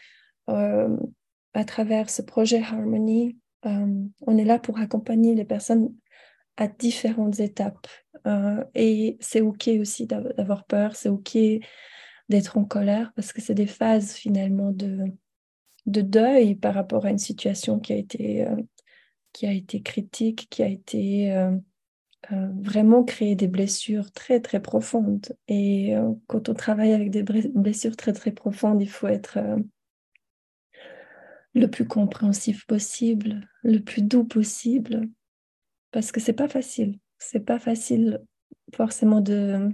euh, 0.48 0.96
à 1.52 1.64
travers 1.64 2.09
ce 2.09 2.22
projet 2.22 2.62
Harmony, 2.62 3.37
euh, 3.66 4.02
on 4.26 4.38
est 4.38 4.44
là 4.44 4.59
pour 4.59 4.78
accompagner 4.78 5.35
les 5.35 5.44
personnes 5.44 5.94
à 6.56 6.68
différentes 6.68 7.38
étapes. 7.38 7.87
Euh, 8.26 8.64
et 8.74 9.18
c'est 9.20 9.42
OK 9.42 9.68
aussi 9.78 10.06
d'avoir 10.06 10.64
peur, 10.64 10.96
c'est 10.96 11.11
OK 11.11 11.37
d'être 12.30 12.56
en 12.56 12.64
colère, 12.64 13.12
parce 13.14 13.35
que 13.35 13.42
c'est 13.42 13.54
des 13.54 13.66
phases 13.66 14.14
finalement 14.14 14.70
de, 14.70 15.04
de 15.85 16.00
deuil 16.00 16.54
par 16.54 16.74
rapport 16.74 17.04
à 17.04 17.11
une 17.11 17.18
situation 17.18 17.78
qui 17.78 17.92
a 17.92 17.96
été, 17.96 18.46
qui 19.33 19.47
a 19.47 19.53
été 19.53 19.83
critique, 19.83 20.49
qui 20.51 20.62
a 20.62 20.69
été 20.69 21.35
vraiment 22.31 23.03
créé 23.03 23.35
des 23.35 23.49
blessures 23.49 24.12
très 24.12 24.40
très 24.40 24.61
profondes. 24.61 25.35
Et 25.49 25.95
quand 26.27 26.49
on 26.49 26.55
travaille 26.55 26.93
avec 26.93 27.11
des 27.11 27.23
blessures 27.23 27.97
très 27.97 28.12
très 28.12 28.33
profondes, 28.33 28.83
il 28.83 28.88
faut 28.88 29.09
être 29.09 29.38
le 31.55 31.66
plus 31.66 31.87
compréhensif 31.87 32.66
possible, 32.66 33.49
le 33.62 33.79
plus 33.79 34.03
doux 34.03 34.25
possible, 34.25 35.09
parce 35.90 36.12
que 36.12 36.21
c'est 36.21 36.33
pas 36.33 36.49
facile. 36.49 36.99
C'est 37.19 37.45
pas 37.45 37.59
facile 37.59 38.21
forcément 38.75 39.21
de, 39.21 39.69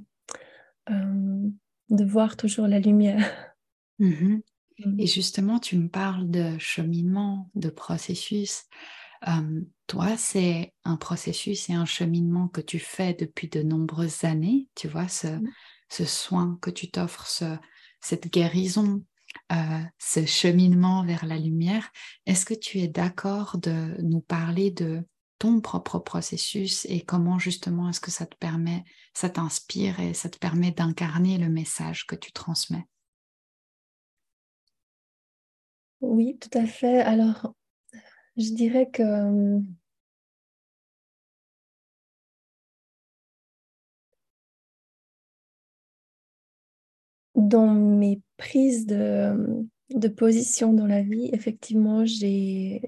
euh, 0.91 1.51
de 1.91 2.05
voir 2.05 2.37
toujours 2.37 2.67
la 2.67 2.81
lumière. 2.81 3.55
Mm-hmm. 4.01 4.43
Mm. 4.79 5.01
Et 5.01 5.07
justement, 5.07 5.59
tu 5.59 5.79
me 5.79 5.89
parles 5.89 6.31
de 6.31 6.59
cheminement, 6.59 7.49
de 7.55 7.71
processus. 7.71 8.65
Euh, 9.29 9.61
toi, 9.87 10.17
c'est 10.17 10.73
un 10.85 10.97
processus 10.97 11.69
et 11.69 11.75
un 11.75 11.85
cheminement 11.85 12.49
que 12.49 12.61
tu 12.61 12.79
fais 12.79 13.15
depuis 13.15 13.49
de 13.49 13.63
nombreuses 13.63 14.25
années, 14.25 14.69
tu 14.75 14.89
vois, 14.89 15.09
ce, 15.09 15.27
mm. 15.27 15.51
ce 15.89 16.05
soin 16.05 16.59
que 16.61 16.71
tu 16.71 16.91
t'offres, 16.91 17.27
ce, 17.27 17.57
cette 18.01 18.31
guérison 18.33 19.03
euh, 19.53 19.83
ce 19.99 20.25
cheminement 20.27 21.05
vers 21.05 21.25
la 21.25 21.39
lumière. 21.39 21.91
Est-ce 22.27 22.45
que 22.45 22.55
tu 22.55 22.79
es 22.81 22.89
d'accord 22.89 23.59
de 23.59 23.95
nous 24.03 24.21
parler 24.21 24.71
de 24.71 25.05
ton 25.39 25.61
propre 25.61 25.99
processus 25.99 26.87
et 26.87 27.03
comment 27.03 27.39
justement 27.39 27.89
est-ce 27.89 28.01
que 28.01 28.11
ça 28.11 28.27
te 28.27 28.37
permet, 28.37 28.85
ça 29.15 29.29
t'inspire 29.29 30.01
et 30.01 30.15
ça 30.15 30.31
te 30.31 30.39
permet 30.39 30.71
d'incarner 30.71 31.39
le 31.39 31.49
message 31.49 32.07
que 32.07 32.17
tu 32.17 32.33
transmets? 32.33 32.87
Oui, 36.01 36.39
tout 36.39 36.59
à 36.59 36.67
fait. 36.67 37.01
Alors, 37.01 37.55
je 38.37 38.53
dirais 38.53 38.89
que 38.91 39.03
hum, 39.03 39.67
dans 47.35 47.73
mes 47.73 48.21
prises 48.37 48.87
de, 48.87 49.67
de, 49.91 50.09
position 50.09 50.73
dans 50.73 50.87
la 50.87 51.03
vie, 51.03 51.31
effectivement, 51.33 52.05
j'ai 52.07 52.81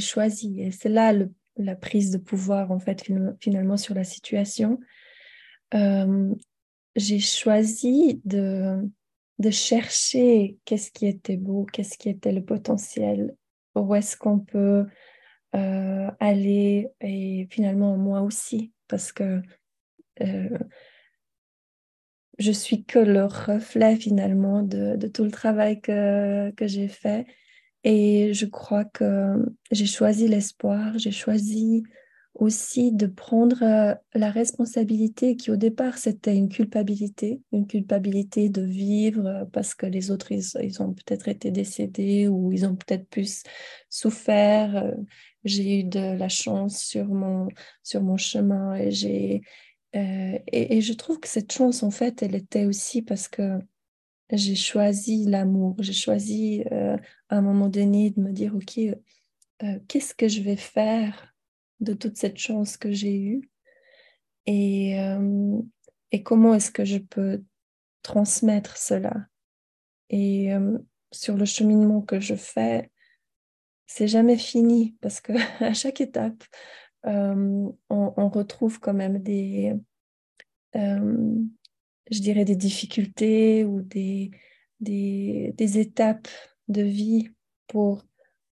choisi. 0.00 0.60
Et 0.60 0.70
c'est 0.70 0.88
là 0.88 1.12
la 1.56 1.76
prise 1.76 2.10
de 2.10 2.18
pouvoir, 2.18 2.70
en 2.70 2.78
fait, 2.78 3.04
finalement, 3.40 3.76
sur 3.76 3.94
la 3.94 4.04
situation. 4.04 4.78
Euh, 5.74 6.34
j'ai 6.96 7.18
choisi 7.18 8.20
de 8.24 9.50
chercher 9.50 10.58
qu'est-ce 10.64 10.90
qui 10.92 11.06
était 11.06 11.36
beau, 11.36 11.66
qu'est-ce 11.72 11.98
qui 11.98 12.08
était 12.08 12.32
le 12.32 12.44
potentiel, 12.44 13.34
où 13.74 13.94
est-ce 13.94 14.16
qu'on 14.16 14.38
peut 14.38 14.86
euh, 15.54 16.10
aller, 16.20 16.88
et 17.00 17.46
finalement, 17.50 17.96
moi 17.96 18.22
aussi, 18.22 18.72
parce 18.88 19.12
que 19.12 19.40
euh, 20.20 20.58
je 22.38 22.52
suis 22.52 22.84
que 22.84 22.98
le 22.98 23.24
reflet 23.24 23.96
finalement 23.96 24.62
de, 24.62 24.96
tout 25.08 25.24
le 25.24 25.30
travail 25.30 25.80
que, 25.80 26.50
que 26.52 26.66
j'ai 26.66 26.88
fait. 26.88 27.26
Et 27.84 28.32
je 28.32 28.46
crois 28.46 28.84
que 28.84 29.44
j'ai 29.70 29.86
choisi 29.86 30.26
l'espoir, 30.26 30.98
j'ai 30.98 31.12
choisi 31.12 31.84
aussi 32.34 32.92
de 32.92 33.06
prendre 33.06 33.62
euh, 33.62 33.94
la 34.14 34.30
responsabilité 34.30 35.36
qui 35.36 35.50
au 35.50 35.56
départ 35.56 35.98
c'était 35.98 36.36
une 36.36 36.48
culpabilité, 36.48 37.40
une 37.52 37.66
culpabilité 37.66 38.48
de 38.48 38.62
vivre 38.62 39.26
euh, 39.26 39.44
parce 39.52 39.74
que 39.74 39.86
les 39.86 40.10
autres 40.10 40.32
ils, 40.32 40.82
ont 40.82 40.92
peut-être 40.92 41.28
été 41.28 41.50
décédés 41.52 42.26
ou 42.26 42.52
ils 42.52 42.66
ont 42.66 42.74
peut-être 42.74 43.08
plus 43.08 43.44
souffert. 43.88 44.76
Euh, 44.76 44.92
j'ai 45.44 45.80
eu 45.80 45.84
de 45.84 46.16
la 46.16 46.28
chance 46.28 46.78
sur 46.78 47.06
mon, 47.06 47.48
sur 47.82 48.02
mon 48.02 48.16
chemin 48.16 48.74
et 48.74 48.90
j'ai 48.90 49.42
et, 49.92 50.80
je 50.80 50.92
trouve 50.92 51.20
que 51.20 51.28
cette 51.28 51.52
chance 51.52 51.84
en 51.84 51.92
fait 51.92 52.20
elle 52.22 52.34
était 52.34 52.64
aussi 52.64 53.00
parce 53.00 53.28
que 53.28 53.60
j'ai 54.32 54.56
choisi 54.56 55.24
l'amour, 55.24 55.76
j'ai 55.78 55.92
choisi 55.92 56.64
à 56.72 56.98
un 57.36 57.42
moment 57.42 57.68
donné 57.68 58.10
de 58.10 58.20
me 58.20 58.32
dire 58.32 58.56
ok 58.56 58.80
qu'est-ce 59.86 60.14
que 60.14 60.26
je 60.26 60.40
vais 60.40 60.56
faire 60.56 61.33
de 61.80 61.92
toute 61.92 62.16
cette 62.16 62.38
chance 62.38 62.76
que 62.76 62.92
j'ai 62.92 63.16
eue 63.16 63.50
et, 64.46 64.98
euh, 65.00 65.60
et 66.12 66.22
comment 66.22 66.54
est-ce 66.54 66.70
que 66.70 66.84
je 66.84 66.98
peux 66.98 67.42
transmettre 68.02 68.76
cela? 68.76 69.26
Et 70.10 70.52
euh, 70.52 70.78
sur 71.12 71.36
le 71.36 71.44
cheminement 71.44 72.02
que 72.02 72.20
je 72.20 72.34
fais, 72.34 72.90
c'est 73.86 74.08
jamais 74.08 74.36
fini 74.36 74.96
parce 75.00 75.20
que 75.20 75.32
à 75.64 75.74
chaque 75.74 76.00
étape, 76.00 76.42
euh, 77.06 77.70
on, 77.90 78.28
retrouve 78.28 78.80
quand 78.80 78.94
même 78.94 79.18
des, 79.18 79.74
je 80.74 82.20
dirais, 82.20 82.46
des 82.46 82.56
difficultés 82.56 83.64
ou 83.64 83.82
des 83.82 84.30
étapes 85.58 86.28
de 86.68 86.82
vie 86.82 87.30
pour 87.66 88.04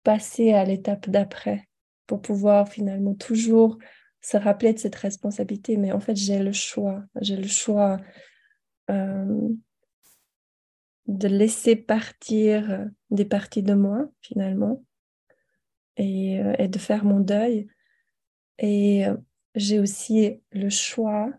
passer 0.04 0.54
à 0.54 0.64
l'étape 0.64 1.10
d'après 1.10 1.68
pour 2.08 2.22
pouvoir 2.22 2.70
finalement 2.70 3.14
toujours 3.14 3.78
se 4.22 4.38
rappeler 4.38 4.74
de 4.74 4.80
cette 4.80 4.96
responsabilité. 4.96 5.78
Mais 5.78 5.92
en 5.92 6.00
fait, 6.00 6.16
j'ai 6.16 6.40
le 6.40 6.54
choix. 6.54 7.04
J'ai 7.22 7.38
le 7.38 7.48
choix 7.48 7.98
euh, 8.90 9.50
de 11.08 11.28
laisser 11.28 11.76
partir 11.76 12.88
des 13.10 13.26
parties 13.26 13.64
de 13.64 13.74
moi, 13.74 14.10
finalement, 14.22 14.84
et, 15.96 16.40
euh, 16.40 16.68
de 16.68 16.80
faire 16.80 17.06
mon 17.06 17.20
deuil. 17.20 17.68
Et 18.60 19.06
euh, 19.06 19.16
j'ai 19.56 19.80
aussi 19.80 20.42
le 20.52 20.70
choix 20.70 21.32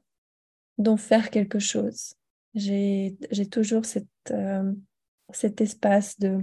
d'en 0.79 0.97
faire 0.97 1.31
quelque 1.31 1.59
chose. 1.59 2.15
J'ai 2.55 3.17
toujours 3.51 3.85
cet 3.85 5.61
espace 5.61 6.19
de, 6.19 6.39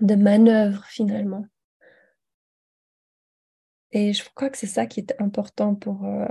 de 0.00 0.14
manœuvre, 0.14 0.84
finalement. 0.86 1.46
Et 3.92 4.12
je 4.12 4.24
crois 4.34 4.50
que 4.50 4.58
c'est 4.58 4.66
ça 4.66 4.86
qui 4.86 5.00
est 5.00 5.14
important 5.20 5.74
pour, 5.74 6.04
euh, 6.04 6.26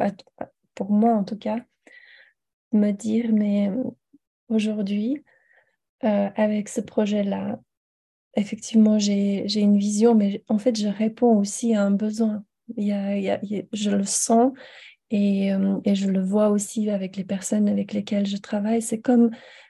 pour 0.73 0.91
moi, 0.91 1.13
en 1.13 1.23
tout 1.23 1.37
cas, 1.37 1.57
me 2.71 2.91
dire, 2.91 3.31
mais 3.31 3.71
aujourd'hui, 4.49 5.23
euh, 6.03 6.29
avec 6.35 6.69
ce 6.69 6.81
projet-là, 6.81 7.59
effectivement, 8.35 8.99
j'ai 8.99 9.59
une 9.59 9.77
vision, 9.77 10.15
mais 10.15 10.43
en 10.49 10.57
fait, 10.57 10.77
je 10.77 10.87
réponds 10.87 11.37
aussi 11.37 11.73
à 11.73 11.83
un 11.83 11.91
besoin. 11.91 12.43
Il 12.75 12.85
y 12.85 12.91
a, 12.91 13.39
je 13.73 13.91
le 13.91 14.03
sens 14.03 14.51
et, 15.11 15.49
et, 15.85 15.95
je 15.95 16.09
le 16.09 16.21
vois 16.21 16.49
aussi 16.49 16.89
avec 16.89 17.15
les 17.15 17.23
personnes 17.23 17.69
avec 17.69 17.93
lesquelles 17.93 18.25
je 18.25 18.37
travaille. 18.37 18.81
C'est 18.81 18.99
comme 18.99 19.29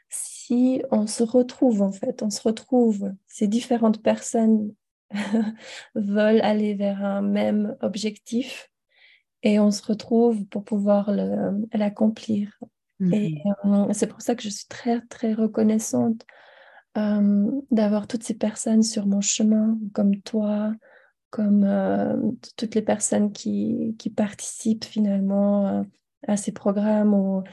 si 0.10 0.82
on 0.92 1.08
se 1.08 1.24
retrouve, 1.24 1.82
en 1.82 1.92
fait, 1.92 2.24
on 2.24 2.30
se 2.30 2.42
retrouve, 2.42 3.12
ces 3.28 3.48
différentes 3.48 4.02
personnes 4.02 4.74
veulent 5.96 6.42
aller 6.42 6.74
vers 6.74 7.04
un 7.04 7.22
même 7.22 7.76
objectif 7.82 8.70
et 9.44 9.60
on 9.60 9.72
se 9.72 9.84
retrouve 9.84 10.46
pour 10.48 10.64
pouvoir 10.64 11.12
l'accomplir. 11.72 12.60
Et 13.00 13.42
mhm. 13.64 13.88
euh, 13.90 13.94
c'est 13.94 14.08
pour 14.08 14.22
ça 14.22 14.36
que 14.36 14.42
je 14.42 14.50
suis 14.50 14.68
très, 14.68 15.02
très 15.02 15.34
reconnaissante 15.34 16.26
euh, 16.98 17.52
d'avoir 17.72 18.08
toutes 18.08 18.24
ces 18.24 18.34
personnes 18.34 18.84
sur 18.84 19.06
mon 19.06 19.22
chemin, 19.22 19.78
comme 19.94 20.22
toi, 20.22 20.74
comme 21.30 21.64
euh, 21.64 22.16
toutes 22.58 22.74
les 22.74 22.82
personnes 22.82 23.32
qui, 23.32 23.96
qui 24.00 24.10
participent 24.10 24.86
finalement 24.86 25.86
à 26.28 26.38
ces 26.38 26.54
programmes 26.54 27.14
ou 27.14 27.44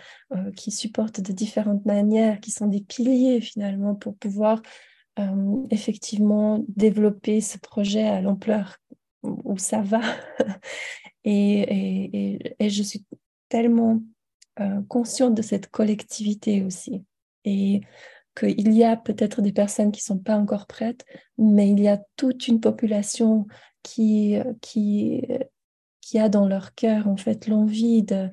qui 0.56 0.70
supportent 0.70 1.20
de 1.20 1.32
différentes 1.32 1.84
manières, 1.84 2.40
qui 2.40 2.50
sont 2.50 2.68
des 2.68 2.80
piliers 2.80 3.42
finalement 3.42 3.94
pour 3.94 4.16
pouvoir 4.16 4.62
euh, 5.18 5.66
effectivement 5.70 6.64
développer 6.68 7.40
ce 7.40 7.58
projet 7.58 8.04
à 8.04 8.20
l'ampleur 8.20 8.78
où 9.22 9.58
ça 9.58 9.82
va. 9.82 10.00
et, 11.24 12.38
et, 12.58 12.70
je 12.70 12.82
suis 12.82 13.04
tellement 13.48 14.00
euh, 14.60 14.82
consciente 14.88 15.34
de 15.34 15.42
cette 15.42 15.68
collectivité 15.68 16.62
aussi. 16.62 17.04
Et 17.44 17.82
qu'il 18.36 18.72
y 18.72 18.84
a 18.84 18.96
peut-être 18.96 19.42
des 19.42 19.52
personnes 19.52 19.92
qui 19.92 20.00
ne 20.00 20.14
sont 20.14 20.18
pas 20.18 20.36
encore 20.36 20.66
prêtes, 20.66 21.04
mais 21.36 21.70
il 21.70 21.80
y 21.80 21.88
a 21.88 22.00
toute 22.16 22.48
une 22.48 22.60
population 22.60 23.46
qui, 23.82 24.36
qui, 24.62 25.22
qui 26.00 26.18
a 26.18 26.28
dans 26.28 26.46
leur 26.46 26.74
cœur 26.74 27.08
en 27.08 27.16
fait 27.16 27.46
l'envie 27.46 28.02
de, 28.02 28.30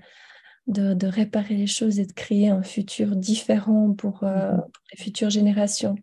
de, 0.67 0.93
de, 0.93 1.07
réparer 1.07 1.55
les 1.55 1.67
choses 1.67 1.99
et 1.99 2.05
de 2.05 2.13
créer 2.13 2.49
un 2.49 2.63
futur 2.63 3.15
différent 3.15 3.93
pour, 3.93 4.23
euh, 4.23 4.51
mm-hmm. 4.51 4.61
pour 4.61 4.83
les 4.93 5.03
futures 5.03 5.29
générations. 5.29 5.95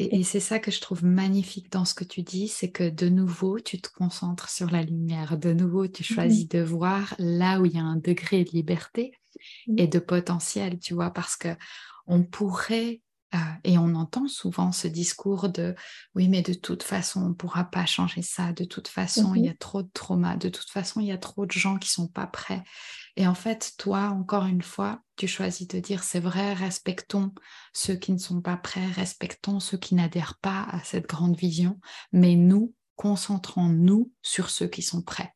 Et, 0.00 0.22
c'est 0.24 0.40
ça 0.40 0.58
que 0.58 0.70
je 0.70 0.80
trouve 0.80 1.04
magnifique 1.04 1.70
dans 1.70 1.84
ce 1.84 1.94
que 1.94 2.04
tu 2.04 2.22
dis, 2.22 2.48
c'est 2.48 2.70
que 2.70 2.88
de 2.88 3.08
nouveau, 3.08 3.60
tu 3.60 3.80
te 3.80 3.88
concentres 3.90 4.48
sur 4.48 4.70
la 4.70 4.82
lumière. 4.82 5.38
De 5.38 5.52
nouveau, 5.52 5.86
tu 5.88 6.02
mmh 6.02 6.14
choisis 6.14 6.48
de 6.48 6.60
voir 6.60 7.14
là 7.18 7.60
où 7.60 7.66
il 7.66 7.72
y 7.72 7.78
a 7.78 7.82
un 7.82 7.96
degré 7.96 8.44
de 8.44 8.50
liberté 8.50 9.12
mmh. 9.66 9.78
et 9.78 9.86
de 9.86 9.98
potentiel, 9.98 10.78
tu 10.78 10.94
vois, 10.94 11.10
parce 11.10 11.36
que 11.36 11.48
on 12.06 12.24
pourrait 12.24 13.02
euh, 13.34 13.38
et 13.62 13.78
on 13.78 13.94
entend 13.94 14.26
souvent 14.26 14.72
ce 14.72 14.88
discours 14.88 15.48
de 15.48 15.76
oui, 16.16 16.28
mais 16.28 16.42
de 16.42 16.52
toute 16.52 16.82
façon, 16.82 17.22
on 17.22 17.28
ne 17.28 17.34
pourra 17.34 17.64
pas 17.64 17.86
changer 17.86 18.22
ça. 18.22 18.52
De 18.52 18.64
toute 18.64 18.88
façon, 18.88 19.34
il 19.34 19.44
y 19.44 19.48
mmh 19.48 19.52
a 19.52 19.54
trop 19.54 19.82
de 19.82 19.90
trauma. 19.92 20.36
De 20.36 20.48
toute 20.48 20.68
façon, 20.68 21.00
il 21.00 21.06
y 21.06 21.12
a 21.12 21.18
trop 21.18 21.46
de 21.46 21.52
gens 21.52 21.78
qui 21.78 21.88
ne 21.90 22.04
sont 22.04 22.08
pas 22.08 22.26
prêts. 22.26 22.62
Et 23.20 23.26
en 23.26 23.34
fait, 23.34 23.74
toi, 23.76 24.04
encore 24.18 24.46
une 24.46 24.62
fois, 24.62 25.02
tu 25.16 25.28
choisis 25.28 25.68
de 25.68 25.78
dire 25.78 26.02
c'est 26.02 26.20
vrai, 26.20 26.54
respectons 26.54 27.34
ceux 27.74 27.94
qui 27.94 28.12
ne 28.12 28.18
sont 28.18 28.40
pas 28.40 28.56
prêts, 28.56 28.86
respectons 28.86 29.60
ceux 29.60 29.76
qui 29.76 29.94
n'adhèrent 29.94 30.38
pas 30.40 30.62
à 30.70 30.82
cette 30.84 31.06
grande 31.06 31.36
vision, 31.36 31.78
mais 32.12 32.34
nous, 32.34 32.72
concentrons-nous 32.96 34.10
sur 34.22 34.48
ceux 34.48 34.68
qui 34.68 34.80
sont 34.80 35.02
prêts. 35.02 35.34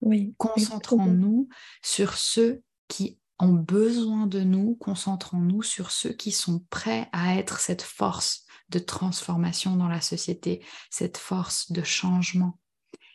Oui. 0.00 0.34
Concentrons-nous 0.38 1.50
sur 1.82 2.16
ceux 2.16 2.62
qui 2.88 3.20
ont 3.38 3.52
besoin 3.52 4.26
de 4.26 4.40
nous, 4.40 4.74
concentrons-nous 4.76 5.62
sur 5.62 5.90
ceux 5.90 6.14
qui 6.14 6.32
sont 6.32 6.64
prêts 6.70 7.10
à 7.12 7.36
être 7.36 7.60
cette 7.60 7.82
force 7.82 8.46
de 8.70 8.78
transformation 8.78 9.76
dans 9.76 9.88
la 9.88 10.00
société, 10.00 10.64
cette 10.88 11.18
force 11.18 11.70
de 11.70 11.82
changement. 11.82 12.58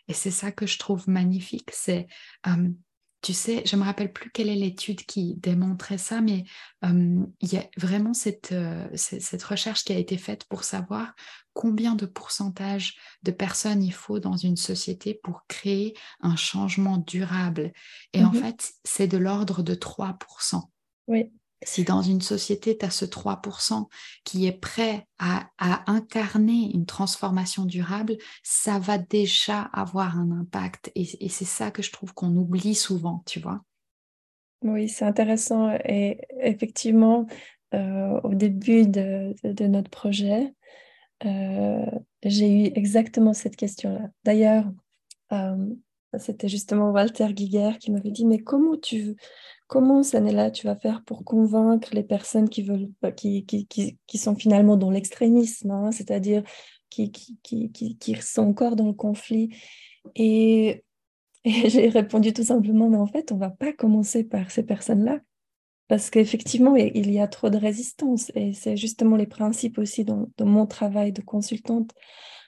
Et 0.08 0.14
c'est 0.14 0.30
ça 0.30 0.52
que 0.52 0.68
je 0.68 0.78
trouve 0.78 1.10
magnifique, 1.10 1.72
c'est 1.74 2.06
euh, 2.46 2.70
tu 3.22 3.34
sais, 3.34 3.62
je 3.66 3.76
ne 3.76 3.82
me 3.82 3.86
rappelle 3.86 4.12
plus 4.12 4.32
quelle 4.32 4.50
est 4.50 4.56
l'étude 4.56 5.06
qui 5.06 5.36
démontrait 5.36 6.00
ça, 6.00 6.22
mais 6.22 6.44
il 6.84 7.28
y 7.42 7.58
a 7.58 7.66
vraiment 7.78 8.14
cette, 8.14 8.54
cette, 8.96 9.44
recherche 9.44 9.84
qui 9.84 9.94
a 9.94 9.98
été 9.98 10.18
faite 10.18 10.46
pour 10.46 10.64
savoir 10.64 11.14
combien 11.54 11.96
de 11.96 12.06
pourcentage 12.06 12.98
de 13.24 13.32
personnes 13.32 13.84
il 13.84 13.94
faut 13.94 14.20
dans 14.20 14.38
une 14.38 14.58
société 14.58 15.14
pour 15.14 15.46
créer 15.48 15.96
un 16.22 16.36
changement 16.36 16.98
durable. 16.98 17.74
Et 18.14 18.24
en 18.24 18.32
mmh 18.32 18.42
fait, 18.42 18.74
c'est 18.84 19.08
de 19.08 19.18
l'ordre 19.18 19.62
de 19.62 19.76
3%. 19.76 20.62
Oui. 21.08 21.32
Si 21.64 21.84
dans 21.84 22.02
une 22.02 22.22
société, 22.22 22.78
tu 22.78 22.86
as 22.86 22.90
ce 22.90 23.06
3% 23.06 23.88
qui 24.24 24.48
est 24.48 24.52
prêt 24.52 25.08
à, 25.20 25.50
incarner 25.86 26.72
une 26.74 26.86
transformation 26.86 27.66
durable, 27.66 28.18
ça 28.44 28.80
va 28.80 28.98
déjà 28.98 29.62
avoir 29.74 30.18
un 30.18 30.32
impact. 30.32 30.92
Et, 30.96 31.30
c'est 31.30 31.46
ça 31.46 31.70
que 31.70 31.84
je 31.84 31.92
trouve 31.92 32.14
qu'on 32.14 32.36
oublie 32.36 32.74
souvent, 32.74 33.24
tu 33.28 33.40
vois. 33.40 33.64
Oui, 34.64 34.90
c'est 34.90 35.06
intéressant. 35.06 35.72
Et 35.86 36.20
effectivement, 36.40 37.28
euh, 37.74 38.20
au 38.24 38.34
début 38.34 38.88
de, 38.88 39.36
notre 39.68 39.90
projet, 39.90 40.54
euh, 41.26 41.86
j'ai 42.24 42.50
eu 42.50 42.72
exactement 42.76 43.34
cette 43.34 43.56
question-là. 43.56 44.10
D'ailleurs, 44.24 44.66
euh, 45.32 45.76
c'était 46.18 46.50
justement 46.50 46.92
Walter 46.92 47.30
Giger 47.36 47.78
qui 47.80 47.92
m'avait 47.92 48.12
dit, 48.12 48.26
mais 48.26 48.40
comment 48.40 48.78
tu, 48.78 49.16
comment 49.72 50.04
Sanella, 50.04 50.52
tu 50.52 50.68
vas 50.68 50.76
faire 50.76 51.02
pour 51.06 51.24
convaincre 51.24 51.92
les 51.94 52.04
personnes 52.04 52.50
qui, 52.50 52.62
veulent, 52.62 52.90
qui, 53.16 53.46
qui, 53.46 53.66
qui, 54.06 54.18
sont 54.18 54.36
finalement 54.36 54.76
dans 54.76 54.92
l'extrémisme, 54.92 55.72
hein, 55.72 55.94
c'est-à-dire 55.94 56.44
qui, 56.90 57.10
qui, 57.10 57.72
qui, 57.72 58.16
sont 58.22 58.42
encore 58.42 58.76
dans 58.76 58.88
le 58.88 58.94
conflit? 58.94 59.56
Et, 60.16 60.84
et 61.46 61.70
j'ai 61.70 61.88
répondu 61.88 62.34
tout 62.34 62.44
simplement, 62.44 62.90
mais 62.90 62.98
en 62.98 63.08
fait, 63.08 63.32
on 63.32 63.36
ne 63.36 63.40
va 63.40 63.50
pas 63.50 63.72
commencer 63.72 64.26
par 64.26 64.52
ces 64.52 64.64
personnes-là, 64.64 65.22
parce 65.88 66.10
qu'effectivement, 66.10 66.76
il 66.76 67.10
y 67.10 67.22
a 67.22 67.30
trop 67.30 67.50
de 67.50 67.58
résistance. 67.58 68.30
Et 68.36 68.52
c'est 68.52 68.76
justement 68.76 69.16
les 69.16 69.26
principes 69.26 69.78
aussi 69.78 70.04
dans, 70.04 70.28
dans 70.36 70.46
mon 70.46 70.66
travail 70.66 71.14
de 71.14 71.22
consultante, 71.22 71.92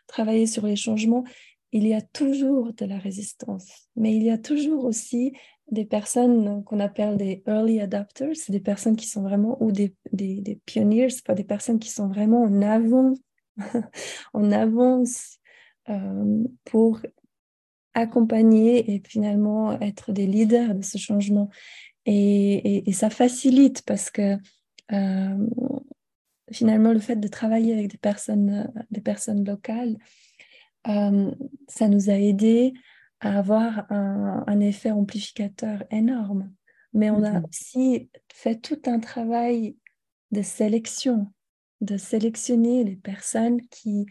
travailler 0.07 0.45
sur 0.45 0.65
les 0.65 0.75
changements 0.75 1.23
il 1.73 1.87
y 1.87 1.95
a 1.95 2.01
toujours 2.01 2.71
de 2.71 2.85
la 2.85 2.99
résistance, 2.99 3.89
mais 3.95 4.15
il 4.15 4.21
y 4.21 4.29
a 4.29 4.37
toujours 4.37 4.85
aussi 4.85 5.33
des 5.73 5.85
personnes 5.85 6.63
qu'on 6.63 6.79
appelle 6.79 7.17
des 7.17 7.43
early 7.47 7.79
adapters, 7.79 8.33
des 8.49 8.59
personnes 8.59 8.95
qui 8.95 9.07
sont 9.07 9.23
vraiment, 9.23 9.61
ou 9.61 9.71
des, 9.71 9.95
des, 10.11 10.41
des 10.41 10.59
pionniers, 10.65 11.07
pas 11.25 11.33
des 11.33 11.43
personnes 11.43 11.79
qui 11.79 11.89
sont 11.89 12.07
vraiment 12.07 12.43
en 12.43 12.61
avant, 12.61 13.13
en 14.33 14.51
avance 14.51 15.39
euh, 15.89 16.43
pour 16.65 17.01
accompagner 17.93 18.93
et 18.93 19.01
finalement 19.07 19.79
être 19.79 20.11
des 20.11 20.25
leaders 20.25 20.75
de 20.75 20.81
ce 20.81 20.97
changement. 20.97 21.49
Et, 22.05 22.89
et, 22.89 22.93
ça 22.93 23.09
facilite 23.09 23.83
parce 23.83 24.09
que 24.09 24.37
euh, 24.91 25.47
finalement, 26.51 26.91
le 26.91 26.99
fait 26.99 27.15
de 27.15 27.27
travailler 27.27 27.73
avec 27.73 27.87
des 27.89 27.97
personnes, 27.97 28.71
des 28.91 29.01
personnes 29.01 29.45
locales, 29.45 29.97
euh, 30.87 31.31
ça 31.67 31.87
nous 31.87 32.09
a 32.09 32.13
aidé 32.13 32.73
à 33.25 33.37
avoir 33.37 33.91
un, 33.91 34.59
effet 34.59 34.91
amplificateur 34.91 35.83
énorme. 35.91 36.51
Mais 36.93 37.09
on 37.09 37.23
a 37.23 37.39
mhm. 37.39 37.45
aussi 37.49 38.09
fait 38.31 38.55
tout 38.55 38.81
un 38.85 38.99
travail 38.99 39.77
de 40.31 40.41
sélection, 40.41 41.31
de 41.81 41.97
sélectionner 41.97 42.83
les 42.83 42.95
personnes 42.95 43.61
qui 43.69 44.05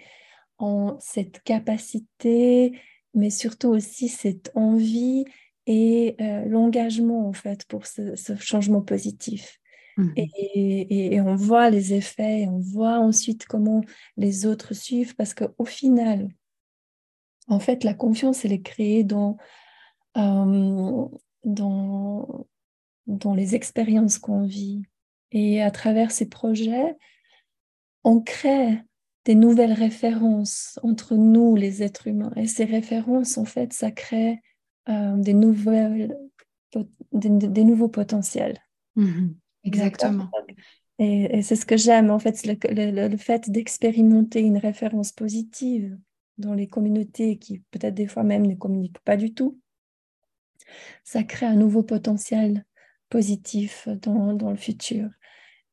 ont 0.59 0.97
cette 1.01 1.43
capacité, 1.43 2.79
mais 3.15 3.31
surtout 3.31 3.69
aussi 3.69 4.09
cette 4.09 4.51
envie 4.55 5.25
et 5.67 6.17
euh, 6.21 6.45
l'engagement 6.47 7.29
en 7.29 7.33
fait 7.33 7.65
pour 7.67 7.87
ce, 7.87 8.15
changement 8.41 8.83
positif. 8.83 9.59
Mhm. 9.97 10.13
Et, 10.17 11.15
et, 11.15 11.21
on 11.21 11.35
voit 11.37 11.71
les 11.71 11.93
effets, 11.93 12.47
on 12.49 12.59
voit 12.59 12.99
ensuite 12.99 13.47
comment 13.47 13.83
les 14.17 14.47
autres 14.47 14.75
suivent, 14.75 15.15
parce 15.15 15.35
qu'au 15.35 15.65
final, 15.67 16.29
en 17.53 17.61
fait, 17.61 17.85
la 17.85 17.93
confiance, 17.93 18.45
elle 18.45 18.53
est 18.53 18.63
créée 18.63 19.05
dans, 19.05 19.37
euh, 20.17 21.07
dans, 21.45 22.47
dans 23.07 23.35
les 23.35 23.55
expériences 23.55 24.19
qu'on 24.19 24.43
vit. 24.43 24.83
Et 25.33 25.63
à 25.63 25.71
travers 25.71 26.11
ces 26.11 26.29
projets, 26.29 26.97
on 28.05 28.21
crée 28.21 28.81
des 29.27 29.35
nouvelles 29.35 29.75
références 29.75 30.79
entre 30.83 31.15
nous, 31.15 31.55
les 31.55 31.83
êtres 31.83 32.07
humains. 32.07 32.33
Et 32.37 32.47
ces 32.47 32.65
références, 32.65 33.37
en 33.37 33.45
fait, 33.45 33.73
ça 33.75 33.91
crée 33.91 34.41
euh, 34.89 35.17
des, 35.17 35.35
nouvelles, 35.35 36.17
des, 37.13 37.65
nouveaux 37.65 37.89
potentiels. 37.89 38.59
Mhm. 38.97 39.37
exactement. 39.65 40.31
Et, 40.99 41.39
et 41.39 41.43
c'est 41.43 41.57
ce 41.57 41.67
que 41.67 41.77
j'aime, 41.77 42.11
en 42.11 42.19
fait, 42.19 42.47
le, 42.47 43.09
le 43.09 43.17
fait 43.19 43.51
d'expérimenter 43.51 44.41
une 44.41 44.59
référence 44.59 45.13
positive 45.13 45.99
dans 46.43 46.55
les 46.55 46.67
communautés 46.67 47.39
qui 47.39 47.61
peut-être 47.71 47.95
des 47.95 48.07
fois 48.07 48.23
même 48.23 48.47
ne 48.47 48.55
communiquent 48.55 49.01
pas 49.01 49.17
du 49.17 49.33
tout, 49.33 49.59
ça 51.05 51.23
crée 51.23 51.47
un 51.47 51.57
nouveau 51.57 51.83
potentiel 51.83 52.65
positif 53.09 53.89
dans, 53.89 54.35
dans 54.35 54.51
le 54.51 54.57
futur. 54.57 55.09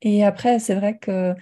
Et 0.01 0.23
après, 0.23 0.59
c'est 0.59 0.75
vrai 0.75 0.97
que 0.97 1.35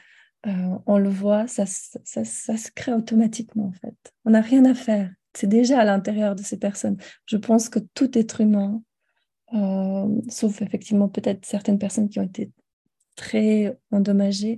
euh, 0.45 0.77
on 0.85 0.97
le 0.97 1.09
voit, 1.09 1.47
ça, 1.47 1.65
ça, 1.65 2.23
ça, 2.23 2.57
se 2.57 2.71
crée 2.71 2.93
automatiquement 2.93 3.65
en 3.67 3.71
fait. 3.73 3.95
On 4.25 4.31
n'a 4.31 4.41
rien 4.41 4.65
à 4.65 4.73
faire. 4.73 5.11
C'est 5.33 5.47
déjà 5.47 5.79
à 5.79 5.85
l'intérieur 5.85 6.35
de 6.35 6.41
ces 6.41 6.57
personnes. 6.57 6.97
Je 7.25 7.37
pense 7.37 7.69
que 7.69 7.79
tout 7.93 8.17
être 8.17 8.41
humain, 8.41 8.81
euh, 9.53 10.21
sauf 10.29 10.61
effectivement 10.61 11.09
peut-être 11.09 11.45
certaines 11.45 11.79
personnes 11.79 12.09
qui 12.09 12.19
ont 12.19 12.23
été 12.23 12.51
très 13.15 13.77
endommagées, 13.91 14.57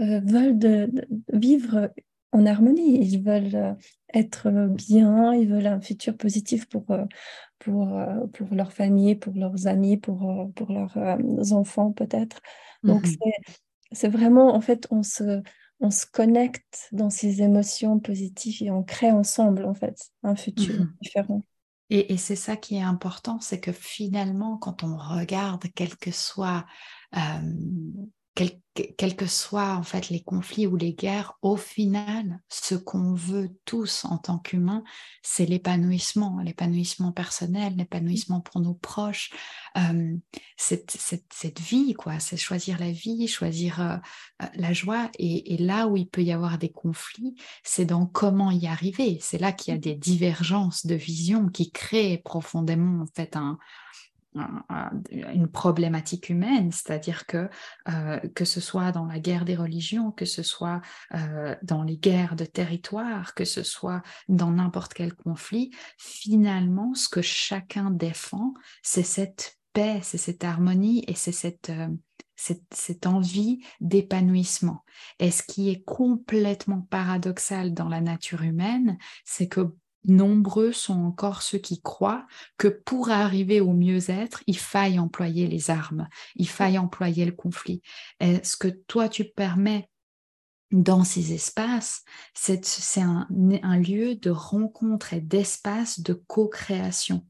euh, 0.00 0.20
veulent 0.20 0.58
de, 0.58 0.90
vivre 1.32 1.92
en 2.34 2.46
harmonie. 2.46 2.98
Ils 3.00 3.22
veulent 3.22 3.54
euh, 3.54 3.74
être 4.12 4.50
bien, 4.68 5.32
ils 5.32 5.48
veulent 5.48 5.66
un 5.66 5.80
futur 5.80 6.16
positif 6.16 6.66
pour, 6.66 6.90
euh, 6.90 7.04
pour, 7.58 7.96
euh, 7.96 8.26
pour 8.32 8.54
leur 8.54 8.72
famille, 8.72 9.14
pour 9.14 9.34
leurs 9.34 9.66
amis, 9.66 9.96
pour, 9.96 10.50
pour 10.54 10.72
leurs 10.72 11.52
enfants 11.52 11.92
peut-être. 11.92 12.40
Donc 12.82 13.06
mhm. 13.06 13.16
c'est 13.92 14.08
vraiment, 14.08 14.54
en 14.54 14.60
fait, 14.60 14.86
on 14.90 15.02
se, 15.02 15.42
on 15.80 15.90
se 15.90 16.06
connecte 16.06 16.88
dans 16.92 17.10
ces 17.10 17.40
émotions 17.40 17.98
positives 18.00 18.62
et 18.62 18.70
on 18.70 18.82
crée 18.82 19.12
ensemble, 19.12 19.64
en 19.64 19.74
fait, 19.74 19.96
un 20.22 20.36
futur 20.36 20.74
mhm. 20.74 20.92
différent. 21.00 21.42
Et, 21.90 22.12
et 22.12 22.16
c'est 22.16 22.36
ça 22.36 22.56
qui 22.56 22.76
est 22.76 22.82
important, 22.82 23.38
c'est 23.40 23.60
que 23.60 23.72
finalement, 23.72 24.56
quand 24.56 24.82
on 24.82 24.96
regarde, 24.96 25.64
quel 25.74 25.96
que 25.96 26.10
soit 26.10 26.64
quels 28.34 29.14
que 29.14 29.26
soient 29.26 29.74
en 29.74 29.84
fait 29.84 30.10
les 30.10 30.20
conflits 30.20 30.66
ou 30.66 30.76
les 30.76 30.94
guerres, 30.94 31.34
au 31.42 31.56
final, 31.56 32.40
ce 32.48 32.74
qu'on 32.74 33.14
veut 33.14 33.50
tous 33.64 34.04
en 34.04 34.18
tant 34.18 34.38
qu'humains, 34.38 34.82
c'est 35.22 35.46
l'épanouissement, 35.46 36.40
l'épanouissement 36.40 37.12
personnel, 37.12 37.76
l'épanouissement 37.76 38.40
pour 38.40 38.60
nos 38.60 38.74
proches, 38.74 39.30
euh, 39.76 40.16
cette, 40.56 40.90
cette, 40.90 41.32
cette, 41.32 41.60
vie, 41.60 41.94
quoi. 41.94 42.18
C'est 42.18 42.36
choisir 42.36 42.80
la 42.80 42.90
vie, 42.90 43.28
choisir 43.28 43.80
euh, 43.80 43.96
euh, 44.42 44.46
la 44.56 44.72
joie. 44.72 45.08
Et, 45.20 45.54
et, 45.54 45.58
là 45.58 45.86
où 45.86 45.96
il 45.96 46.08
peut 46.08 46.22
y 46.24 46.32
avoir 46.32 46.58
des 46.58 46.70
conflits, 46.70 47.36
c'est 47.62 47.86
dans 47.86 48.06
comment 48.06 48.50
y 48.50 48.66
arriver. 48.66 49.18
C'est 49.20 49.38
là 49.38 49.52
qu'il 49.52 49.72
y 49.72 49.76
a 49.76 49.80
des 49.80 49.94
divergences 49.94 50.84
de 50.86 50.96
vision 50.96 51.48
qui 51.48 51.70
créent 51.70 52.18
profondément 52.18 53.02
en 53.02 53.06
fait 53.14 53.36
un, 53.36 53.58
une 55.10 55.48
problématique 55.48 56.28
humaine, 56.28 56.72
c'est-à-dire 56.72 57.26
que 57.26 57.48
euh, 57.88 58.18
que 58.34 58.44
ce 58.44 58.60
soit 58.60 58.92
dans 58.92 59.06
la 59.06 59.20
guerre 59.20 59.44
des 59.44 59.56
religions, 59.56 60.10
que 60.10 60.24
ce 60.24 60.42
soit 60.42 60.80
euh, 61.14 61.54
dans 61.62 61.82
les 61.82 61.96
guerres 61.96 62.36
de 62.36 62.44
territoire, 62.44 63.34
que 63.34 63.44
ce 63.44 63.62
soit 63.62 64.02
dans 64.28 64.50
n'importe 64.50 64.94
quel 64.94 65.14
conflit, 65.14 65.70
finalement, 65.98 66.94
ce 66.94 67.08
que 67.08 67.22
chacun 67.22 67.90
défend, 67.90 68.54
c'est 68.82 69.04
cette 69.04 69.58
paix, 69.72 70.00
c'est 70.02 70.18
cette 70.18 70.44
harmonie 70.44 71.04
et 71.06 71.14
c'est 71.14 71.32
cette, 71.32 71.70
euh, 71.70 71.88
cette, 72.36 72.62
cette 72.72 73.06
envie 73.06 73.60
d'épanouissement. 73.80 74.84
Et 75.20 75.30
ce 75.30 75.42
qui 75.42 75.70
est 75.70 75.84
complètement 75.84 76.82
paradoxal 76.90 77.74
dans 77.74 77.88
la 77.88 78.00
nature 78.00 78.42
humaine, 78.42 78.98
c'est 79.24 79.48
que 79.48 79.74
nombreux 80.04 80.72
sont 80.72 81.04
encore 81.04 81.42
ceux 81.42 81.58
qui 81.58 81.80
croient 81.80 82.26
que 82.58 82.68
pour 82.68 83.10
arriver 83.10 83.60
au 83.60 83.72
mieux-être, 83.72 84.42
il 84.46 84.58
faille 84.58 84.98
employer 84.98 85.46
les 85.46 85.70
armes, 85.70 86.08
il 86.36 86.48
faille 86.48 86.78
employer 86.78 87.24
le 87.24 87.32
conflit. 87.32 87.82
ce 88.20 88.56
que 88.56 88.68
toi, 88.68 89.08
tu 89.08 89.24
permets 89.24 89.88
dans 90.70 91.04
ces 91.04 91.32
espaces, 91.32 92.02
c'est 92.34 93.00
un, 93.00 93.28
un 93.62 93.78
lieu 93.78 94.16
de 94.16 94.30
rencontre 94.30 95.14
et 95.14 95.20
d'espace 95.20 96.00
de 96.00 96.14
co-création 96.14 97.24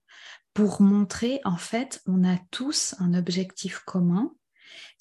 pour 0.55 0.81
montrer, 0.81 1.41
en 1.45 1.57
fait, 1.57 2.01
on 2.07 2.25
a 2.25 2.39
tous 2.53 2.95
un 3.01 3.13
objectif 3.13 3.81
commun 3.81 4.33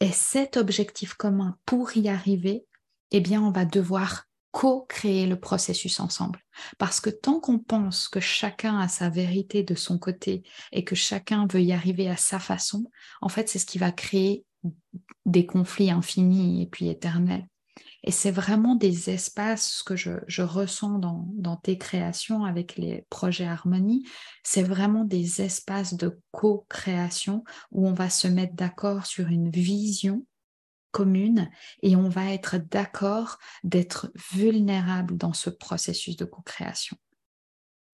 et 0.02 0.12
cet 0.12 0.58
objectif 0.58 1.14
commun, 1.14 1.58
pour 1.66 1.96
y 1.96 2.10
arriver, 2.10 2.66
eh 3.12 3.22
bien, 3.22 3.42
on 3.42 3.52
va 3.52 3.64
devoir 3.64 4.26
co-créer 4.54 5.26
le 5.26 5.40
processus 5.40 6.00
ensemble. 6.00 6.40
Parce 6.78 7.02
que 7.02 7.10
tant 7.10 7.40
qu'on 7.40 7.58
pense 7.58 8.08
que 8.08 8.20
chacun 8.20 8.80
a 8.80 8.88
sa 8.88 9.10
vérité 9.10 9.64
de 9.64 9.74
son 9.74 9.98
côté 9.98 10.44
et 10.72 10.84
que 10.84 10.94
chacun 10.96 11.48
veut 11.52 11.64
y 11.64 11.74
arriver 11.74 12.08
à 12.08 12.18
sa 12.18 12.38
façon, 12.38 12.86
en 13.22 13.30
fait, 13.30 13.50
c'est 13.50 13.58
ce 13.58 13.66
qui 13.66 13.80
va 13.80 13.92
créer 13.92 14.46
des 15.26 15.48
conflits 15.48 15.90
infinis 15.90 16.62
et 16.62 16.68
puis 16.68 16.88
éternels. 16.88 17.48
Et 18.04 18.12
c'est 18.12 18.32
vraiment 18.32 18.76
des 18.76 19.10
espaces 19.10 19.82
que 19.82 19.96
je, 19.96 20.42
ressens 20.42 21.00
dans, 21.00 21.26
dans, 21.34 21.56
tes 21.56 21.80
créations 21.80 22.46
avec 22.46 22.78
les 22.78 23.06
projets 23.10 23.48
Harmonie. 23.48 24.06
C'est 24.44 24.64
vraiment 24.64 25.04
des 25.04 25.42
espaces 25.42 25.96
de 25.96 26.20
co-création 26.32 27.44
où 27.72 27.88
on 27.88 27.94
va 27.94 28.12
se 28.12 28.28
mettre 28.28 28.54
d'accord 28.54 29.08
sur 29.08 29.30
une 29.30 29.50
vision 29.50 30.26
commune 30.94 31.50
et 31.82 31.98
on 31.98 32.08
va 32.08 32.32
être 32.32 32.58
d'accord 32.58 33.40
d'être 33.66 34.12
vulnérable 34.32 35.18
dans 35.18 35.34
ce 35.34 35.50
processus 35.50 36.16
de 36.16 36.24
co-création. 36.24 36.96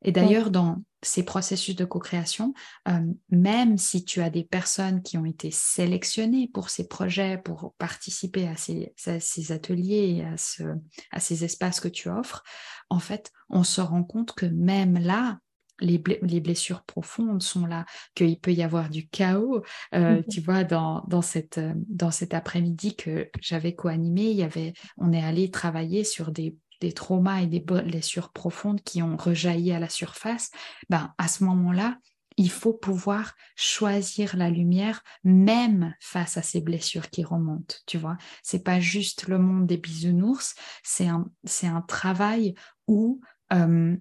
Et 0.01 0.12
d'ailleurs, 0.12 0.49
dans 0.49 0.81
ces 1.01 1.23
processus 1.23 1.75
de 1.75 1.83
co-création, 1.83 2.53
euh, 2.88 3.01
même 3.29 3.77
si 3.77 4.05
tu 4.05 4.21
as 4.21 4.29
des 4.29 4.43
personnes 4.43 5.01
qui 5.01 5.17
ont 5.17 5.25
été 5.25 5.51
sélectionnées 5.51 6.49
pour 6.53 6.69
ces 6.69 6.88
projets, 6.88 7.38
pour 7.38 7.73
participer 7.77 8.47
à 8.47 8.55
ces, 8.55 8.93
ces 8.95 9.51
ateliers 9.51 10.17
et 10.17 10.25
à, 10.25 10.38
ce, 10.38 10.63
à 11.12 11.19
ces 11.19 11.43
espaces 11.43 11.81
que 11.81 11.89
tu 11.89 12.09
offres, 12.09 12.43
en 12.89 12.99
fait, 12.99 13.31
on 13.49 13.63
se 13.63 13.81
rend 13.81 14.03
compte 14.03 14.33
que 14.33 14.45
même 14.45 14.97
là, 14.97 15.39
les, 15.81 15.97
blessures 15.97 16.83
profondes 16.83 17.41
sont 17.41 17.65
là, 17.65 17.85
qu'il 18.15 18.39
peut 18.39 18.53
y 18.53 18.63
avoir 18.63 18.89
du 18.89 19.07
chaos. 19.07 19.63
Euh, 19.93 20.17
mhm. 20.17 20.23
Tu 20.29 20.41
vois, 20.41 20.63
dans, 20.63 21.03
dans, 21.07 21.21
cette, 21.21 21.57
euh, 21.57 21.73
dans 21.87 22.11
cet 22.11 22.33
après-midi 22.33 22.95
que 22.95 23.29
j'avais 23.41 23.75
co-animé, 23.75 24.31
il 24.31 24.37
y 24.37 24.43
avait, 24.43 24.73
on 24.97 25.11
est 25.13 25.23
allé 25.23 25.51
travailler 25.51 26.03
sur 26.03 26.31
des, 26.31 26.55
des 26.81 26.91
traumas 26.91 27.41
et 27.41 27.47
des 27.47 27.59
blessures 27.59 28.31
profondes 28.31 28.81
qui 28.81 29.01
ont 29.01 29.17
rejailli 29.17 29.71
à 29.71 29.79
la 29.79 29.89
surface. 29.89 30.51
Ben, 30.89 31.13
à 31.17 31.27
ce 31.27 31.43
moment-là, 31.43 31.97
il 32.37 32.49
faut 32.49 32.73
pouvoir 32.73 33.33
choisir 33.57 34.37
la 34.37 34.49
lumière 34.49 35.03
même 35.25 35.93
face 35.99 36.37
à 36.37 36.41
ces 36.41 36.61
blessures 36.61 37.09
qui 37.09 37.21
remontent, 37.25 37.75
tu 37.85 37.97
vois. 37.97 38.17
C'est 38.43 38.63
pas 38.63 38.79
juste 38.79 39.27
le 39.27 39.39
monde 39.39 39.67
des 39.67 39.75
bisounours, 39.75 40.55
c'est 40.81 41.07
un, 41.07 41.25
c'est 41.43 41.67
un 41.67 41.81
travail 41.81 42.53
où 42.87 43.19
euh, 43.51 43.97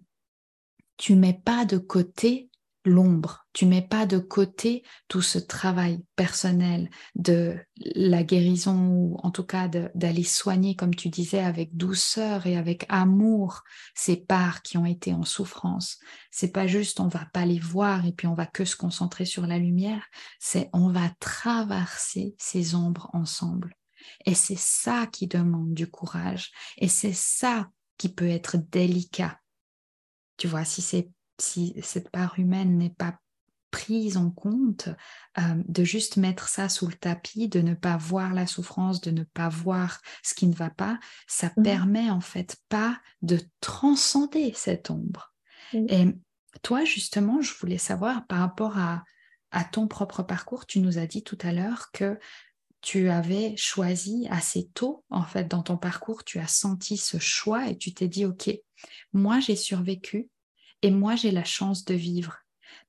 tu 0.98 1.14
mets 1.14 1.40
pas 1.44 1.64
de 1.64 1.78
côté 1.78 2.48
l'ombre, 2.84 3.46
tu 3.52 3.66
mets 3.66 3.86
pas 3.86 4.06
de 4.06 4.18
côté 4.18 4.82
tout 5.08 5.20
ce 5.20 5.38
travail 5.38 6.02
personnel 6.16 6.90
de 7.14 7.56
la 7.76 8.22
guérison 8.22 8.88
ou 8.88 9.16
en 9.22 9.30
tout 9.30 9.44
cas 9.44 9.68
d'aller 9.68 10.24
soigner, 10.24 10.74
comme 10.74 10.94
tu 10.94 11.08
disais, 11.08 11.40
avec 11.40 11.76
douceur 11.76 12.46
et 12.46 12.56
avec 12.56 12.86
amour 12.88 13.62
ces 13.94 14.16
parts 14.16 14.62
qui 14.62 14.78
ont 14.78 14.86
été 14.86 15.12
en 15.12 15.24
souffrance. 15.24 15.98
C'est 16.30 16.52
pas 16.52 16.66
juste 16.66 17.00
on 17.00 17.08
va 17.08 17.26
pas 17.32 17.46
les 17.46 17.58
voir 17.60 18.06
et 18.06 18.12
puis 18.12 18.26
on 18.26 18.34
va 18.34 18.46
que 18.46 18.64
se 18.64 18.76
concentrer 18.76 19.24
sur 19.24 19.46
la 19.46 19.58
lumière, 19.58 20.04
c'est 20.38 20.68
on 20.72 20.90
va 20.90 21.10
traverser 21.20 22.34
ces 22.38 22.74
ombres 22.74 23.10
ensemble. 23.12 23.74
Et 24.24 24.34
c'est 24.34 24.58
ça 24.58 25.06
qui 25.06 25.26
demande 25.26 25.74
du 25.74 25.88
courage 25.88 26.50
et 26.78 26.88
c'est 26.88 27.14
ça 27.14 27.68
qui 27.98 28.08
peut 28.08 28.28
être 28.28 28.56
délicat. 28.56 29.38
Tu 30.38 30.46
vois, 30.46 30.64
si 30.64 30.82
cette 31.40 32.10
part 32.10 32.38
humaine 32.38 32.78
n'est 32.78 32.90
pas 32.90 33.18
prise 33.70 34.16
en 34.16 34.30
compte, 34.30 34.88
euh, 35.38 35.62
de 35.66 35.84
juste 35.84 36.16
mettre 36.16 36.48
ça 36.48 36.68
sous 36.68 36.86
le 36.86 36.94
tapis, 36.94 37.48
de 37.48 37.60
ne 37.60 37.74
pas 37.74 37.96
voir 37.96 38.32
la 38.32 38.46
souffrance, 38.46 39.00
de 39.00 39.10
ne 39.10 39.24
pas 39.24 39.48
voir 39.48 40.00
ce 40.22 40.34
qui 40.34 40.46
ne 40.46 40.54
va 40.54 40.70
pas, 40.70 40.98
ça 41.26 41.52
mmh. 41.56 41.62
permet 41.62 42.10
en 42.10 42.20
fait 42.20 42.56
pas 42.68 42.98
de 43.20 43.38
transcender 43.60 44.52
cette 44.54 44.90
ombre. 44.90 45.34
Et 45.74 46.06
toi, 46.62 46.84
justement, 46.84 47.42
je 47.42 47.52
voulais 47.58 47.76
savoir 47.76 48.26
par 48.26 48.38
rapport 48.38 48.78
à, 48.78 49.04
à 49.50 49.64
ton 49.64 49.86
propre 49.86 50.22
parcours, 50.22 50.64
tu 50.64 50.80
nous 50.80 50.96
as 50.96 51.06
dit 51.06 51.22
tout 51.22 51.38
à 51.42 51.52
l'heure 51.52 51.90
que 51.92 52.18
tu 52.80 53.08
avais 53.08 53.56
choisi 53.56 54.26
assez 54.30 54.68
tôt, 54.74 55.04
en 55.10 55.24
fait, 55.24 55.48
dans 55.48 55.62
ton 55.62 55.76
parcours, 55.76 56.24
tu 56.24 56.38
as 56.38 56.46
senti 56.46 56.96
ce 56.96 57.18
choix 57.18 57.68
et 57.68 57.76
tu 57.76 57.92
t'es 57.92 58.08
dit, 58.08 58.24
OK, 58.24 58.50
moi 59.12 59.40
j'ai 59.40 59.56
survécu, 59.56 60.30
et 60.82 60.90
moi, 60.90 61.16
j'ai 61.16 61.30
la 61.30 61.44
chance 61.44 61.84
de 61.84 61.94
vivre. 61.94 62.38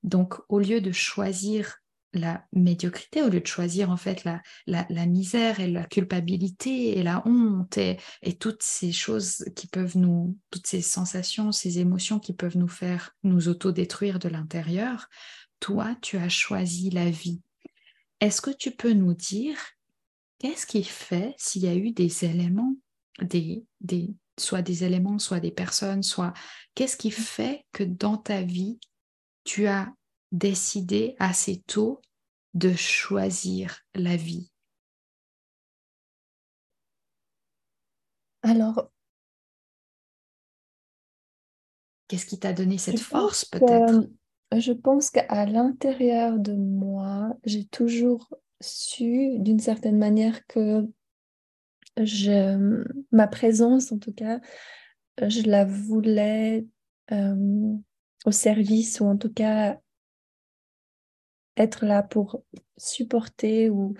Donc, 0.02 0.34
au 0.48 0.58
lieu 0.58 0.80
de 0.80 0.92
choisir 0.92 1.76
la 2.12 2.44
médiocrité, 2.52 3.22
au 3.22 3.28
lieu 3.28 3.40
de 3.40 3.46
choisir 3.46 3.90
en 3.90 3.96
fait 3.96 4.24
la, 4.24 4.42
la, 4.66 5.06
misère 5.06 5.60
et 5.60 5.68
la 5.68 5.84
culpabilité 5.84 6.98
et 6.98 7.04
la 7.04 7.22
honte 7.24 7.78
et, 7.78 7.98
et, 8.22 8.36
toutes 8.36 8.64
ces 8.64 8.90
choses 8.90 9.44
qui 9.54 9.68
peuvent 9.68 9.96
nous, 9.96 10.36
toutes 10.50 10.66
ces 10.66 10.82
sensations, 10.82 11.52
ces 11.52 11.78
émotions 11.78 12.18
qui 12.18 12.32
peuvent 12.32 12.58
nous 12.58 12.68
faire 12.68 13.14
nous 13.22 13.48
autodétruire 13.48 14.18
de 14.18 14.28
l'intérieur, 14.28 15.08
toi, 15.60 15.94
tu 16.02 16.16
as 16.16 16.28
choisi 16.28 16.90
la 16.90 17.08
vie. 17.08 17.42
Est-ce 18.18 18.40
que 18.40 18.50
tu 18.50 18.72
peux 18.72 18.92
nous 18.92 19.14
dire 19.14 19.56
qu'est-ce 20.40 20.66
qui 20.66 20.82
fait 20.82 21.34
s'il 21.36 21.62
y 21.62 21.68
a 21.68 21.74
eu 21.74 21.92
des 21.92 22.24
éléments, 22.24 22.74
des, 23.20 23.64
des, 23.80 24.10
soit 24.38 24.62
des 24.62 24.84
éléments, 24.84 25.18
soit 25.18 25.38
des 25.38 25.52
personnes, 25.52 26.02
soit 26.02 26.32
qu'est-ce 26.74 26.96
qui 26.96 27.10
fait 27.10 27.64
que 27.72 27.84
dans 27.84 28.16
ta 28.16 28.42
vie, 28.42 28.80
tu 29.44 29.66
as 29.66 29.92
décidé 30.32 31.14
assez 31.18 31.62
tôt 31.66 32.00
de 32.54 32.72
choisir 32.72 33.80
la 33.94 34.16
vie? 34.16 34.50
Alors, 38.42 38.90
qu'est-ce 42.08 42.24
qui 42.24 42.38
t'a 42.38 42.54
donné 42.54 42.78
cette 42.78 42.98
force 42.98 43.44
peut-être? 43.44 44.08
Je 44.56 44.72
pense 44.72 45.10
qu'à 45.10 45.44
l'intérieur 45.44 46.38
de 46.38 46.54
moi, 46.54 47.36
j'ai 47.44 47.66
toujours 47.66 48.34
su 48.60 49.38
d'une 49.38 49.60
certaine 49.60 49.98
manière 49.98 50.46
que 50.46 50.86
je, 51.96 52.84
ma 53.12 53.26
présence, 53.26 53.92
en 53.92 53.98
tout 53.98 54.12
cas, 54.12 54.40
je 55.20 55.42
la 55.42 55.64
voulais 55.64 56.66
euh, 57.12 57.74
au 58.24 58.30
service 58.30 59.00
ou 59.00 59.06
en 59.06 59.16
tout 59.16 59.32
cas 59.32 59.78
être 61.56 61.84
là 61.84 62.02
pour 62.02 62.42
supporter 62.76 63.70
ou 63.70 63.94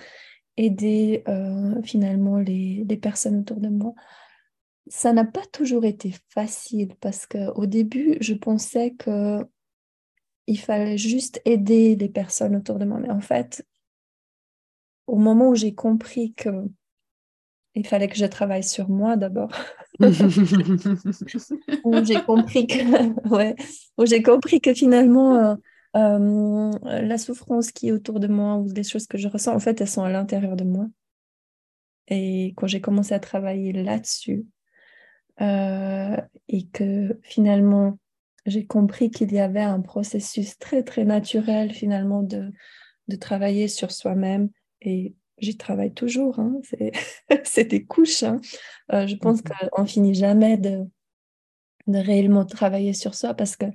aider 0.57 1.23
euh, 1.29 1.83
finalement 1.83 2.39
les, 2.39 2.85
les, 2.89 2.97
personnes 2.97 3.41
autour 3.41 3.61
de 3.61 3.69
moi. 3.69 3.95
Ça 4.87 5.13
n'a 5.13 5.25
pas 5.25 5.45
toujours 5.53 5.85
été 5.85 6.15
facile 6.29 6.95
parce 7.01 7.27
qu'au 7.27 7.67
début, 7.67 8.17
je 8.21 8.35
pensais 8.35 8.93
que 8.93 9.45
il 10.47 10.59
fallait 10.59 10.99
juste 10.99 11.41
aider 11.45 11.95
les 11.95 12.09
personnes 12.09 12.57
autour 12.57 12.79
de 12.79 12.85
moi. 12.85 12.99
Mais 12.99 13.11
en 13.11 13.21
fait, 13.21 13.65
au 15.11 15.17
moment 15.17 15.49
où 15.49 15.55
j'ai 15.55 15.75
compris 15.75 16.35
que 16.35 16.51
il 17.75 17.87
fallait 17.87 18.09
que 18.09 18.17
je 18.17 18.27
travaille 18.27 18.65
sur 18.65 18.89
moi 18.89 19.17
d'abord. 19.17 19.51
j'ai 20.01 20.13
compris 22.23 22.67
que, 22.67 23.29
ouais, 23.29 23.55
j'ai 24.05 24.23
compris 24.23 24.61
que 24.61 24.75
finalement, 24.75 25.37
euh, 25.37 25.55
euh, 25.97 26.71
la 26.85 27.19
souffrance 27.19 27.71
qui 27.71 27.89
est 27.89 27.93
autour 27.93 28.19
de 28.19 28.29
moi 28.29 28.57
ou 28.57 28.69
les 28.73 28.83
choses 28.83 29.07
que 29.07 29.19
je 29.19 29.29
ressens, 29.29 29.55
en 29.55 29.61
fait, 29.61 29.81
elles 29.81 29.89
sont 29.89 30.03
à 30.03 30.11
l'intérieur 30.11 30.57
de 30.57 30.65
moi. 30.65 30.87
Et 32.09 32.55
quand 32.57 32.67
j'ai 32.67 32.81
commencé 32.81 33.15
à 33.15 33.21
travailler 33.21 33.73
là-dessus, 33.73 34.47
euh, 35.41 36.17
et 36.49 36.67
que 36.69 37.19
finalement, 37.23 37.99
j'ai 38.47 38.67
compris 38.67 39.11
qu'il 39.11 39.33
y 39.33 39.39
avait 39.39 39.61
un 39.61 39.81
processus 39.81 40.59
très, 40.59 40.83
très 40.83 41.05
naturel 41.05 41.73
finalement 41.73 42.23
de, 42.23 42.51
de 43.09 43.17
travailler 43.17 43.69
sur 43.69 43.93
soi-même 43.93 44.51
et 44.83 45.15
j'y 45.39 45.57
travaille 45.57 45.93
toujours. 45.93 46.39
Hein. 46.39 46.61
C'est 47.45 47.65
des 47.65 47.85
couches. 47.85 48.23
Hein. 48.23 48.41
Euh, 48.93 49.07
je 49.07 49.17
pense 49.17 49.41
mmh 49.41 49.69
qu'on 49.73 49.87
finit 49.87 50.15
jamais 50.15 50.57
de, 50.57 50.85
de, 51.87 51.99
réellement 51.99 52.45
travailler 52.45 52.93
sur 52.93 53.15
soi 53.15 53.35
parce 53.35 53.57
que 53.57 53.67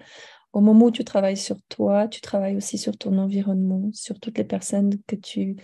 au 0.53 0.61
moment 0.61 0.85
où 0.85 0.91
tu 0.91 1.03
travailles 1.03 1.37
sur 1.37 1.61
toi, 1.67 2.07
tu 2.07 2.21
travailles 2.21 2.55
aussi 2.55 2.77
sur 2.77 2.97
ton 2.97 3.17
environnement, 3.17 3.89
sur 3.91 4.19
toutes 4.19 4.37
les 4.37 4.45
personnes 4.45 4.93
que 5.05 5.17
tu, 5.17 5.57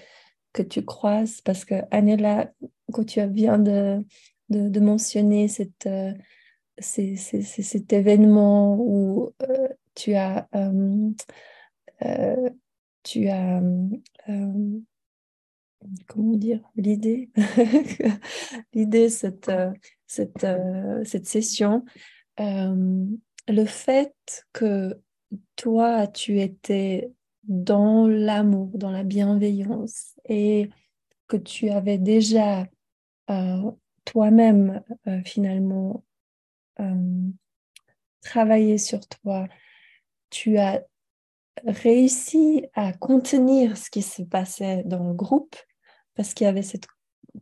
que 0.52 0.62
tu 0.62 0.84
croises. 0.84 1.40
Parce 1.42 1.64
que, 1.64 1.76
Anela, 1.92 2.52
quand 2.92 3.06
tu 3.06 3.26
viens 3.30 3.58
de, 3.58 4.06
de, 4.50 4.68
de 4.68 4.80
mentionner 4.82 5.48
cette, 5.48 5.88
euh, 5.88 6.12
cet 6.78 7.94
événement 7.94 8.76
où 8.78 9.34
euh, 9.44 9.70
tu 9.96 10.16
as, 10.16 10.50
tu 13.04 13.30
as 13.30 13.62
comment 16.08 16.36
dire, 16.36 16.62
l'idée, 16.76 17.30
l'idée, 18.74 19.10
cette, 19.10 19.50
euh, 19.50 19.72
cette, 20.08 20.44
euh, 20.44 21.04
cette 21.04 21.28
session, 21.28 21.86
euh, 22.40 23.06
le 23.48 23.66
fait 23.66 24.14
que 24.54 25.00
toi, 25.56 26.08
tu 26.08 26.40
étais 26.40 27.12
dans 27.44 28.08
l'amour, 28.08 28.70
dans 28.76 28.92
la 28.92 29.04
bienveillance 29.04 30.16
et 30.26 30.70
que 31.28 31.38
tu 31.38 31.70
avais 31.70 31.98
déjà 31.98 32.68
toi-même 34.04 34.84
finalement 35.24 36.04
travaillé 38.22 38.78
sur 38.78 39.00
toi, 39.08 39.48
tu 40.30 40.58
as 40.58 40.84
réussi 41.66 42.66
à 42.74 42.92
contenir 42.92 43.78
ce 43.78 43.90
qui 43.90 44.02
se 44.02 44.24
passait 44.24 44.84
dans 44.86 45.08
le 45.08 45.14
groupe 45.14 45.56
parce 46.16 46.34
qu'il 46.34 46.46
y 46.46 46.50
avait 46.50 46.62
cette 46.62 46.88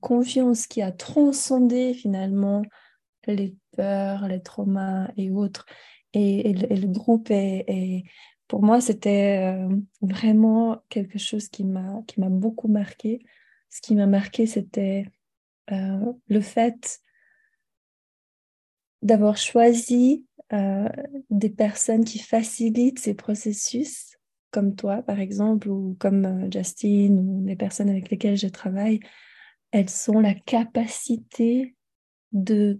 confiance 0.02 0.68
qui 0.68 0.82
a 0.82 0.92
transcendé 0.92 1.94
finalement 1.94 2.62
les 3.28 3.56
peurs, 3.76 4.28
les 4.28 4.42
traumas 4.42 5.10
et 5.18 5.32
autres. 5.32 5.66
Et, 6.14 6.54
le 6.54 6.88
groupe 6.88 7.30
est, 7.30 8.04
pour 8.48 8.64
moi, 8.64 8.82
c'était 8.82 9.54
euh, 9.54 9.76
vraiment 10.02 10.82
quelque 10.90 11.20
chose 11.20 11.50
qui 11.50 11.64
m'a 11.64 12.04
beaucoup 12.18 12.68
marqué. 12.68 13.20
Ce 13.70 13.82
qui 13.82 13.96
m'a 13.96 14.08
marqué, 14.08 14.48
c'était 14.48 15.06
euh, 15.72 16.14
le 16.28 16.42
fait 16.42 17.00
d'avoir 19.02 19.38
choisi 19.38 20.26
euh, 20.52 20.90
des 21.30 21.50
personnes 21.50 22.04
qui 22.04 22.20
facilitent 22.20 23.00
ces 23.00 23.14
processus 23.14 24.09
comme 24.52 24.76
toi, 24.76 25.02
par 25.02 25.20
exemple, 25.20 25.70
ou 25.70 25.96
comme 26.00 26.26
euh, 26.26 26.52
Justine, 26.52 27.20
ou 27.20 27.46
les 27.46 27.56
personnes 27.56 27.90
avec 27.90 28.10
lesquelles 28.10 28.38
je 28.38 28.48
travaille, 28.48 29.00
elles 29.72 29.90
ont 30.08 30.20
la 30.20 30.34
capacité 30.34 31.76
de 32.32 32.80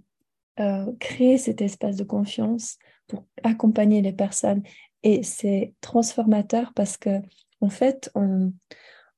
euh, 0.60 0.92
créer 1.00 1.38
cet 1.38 1.62
espace 1.62 1.96
de 1.96 2.04
confiance 2.04 2.78
pour 3.08 3.26
accompagner 3.44 4.02
les 4.02 4.14
personnes. 4.14 4.64
Et 5.04 5.24
c'est 5.24 5.74
transformateur 5.82 6.74
parce 6.74 6.98
que, 6.98 7.22
en 7.62 7.70
fait, 7.70 8.12
on, 8.16 8.54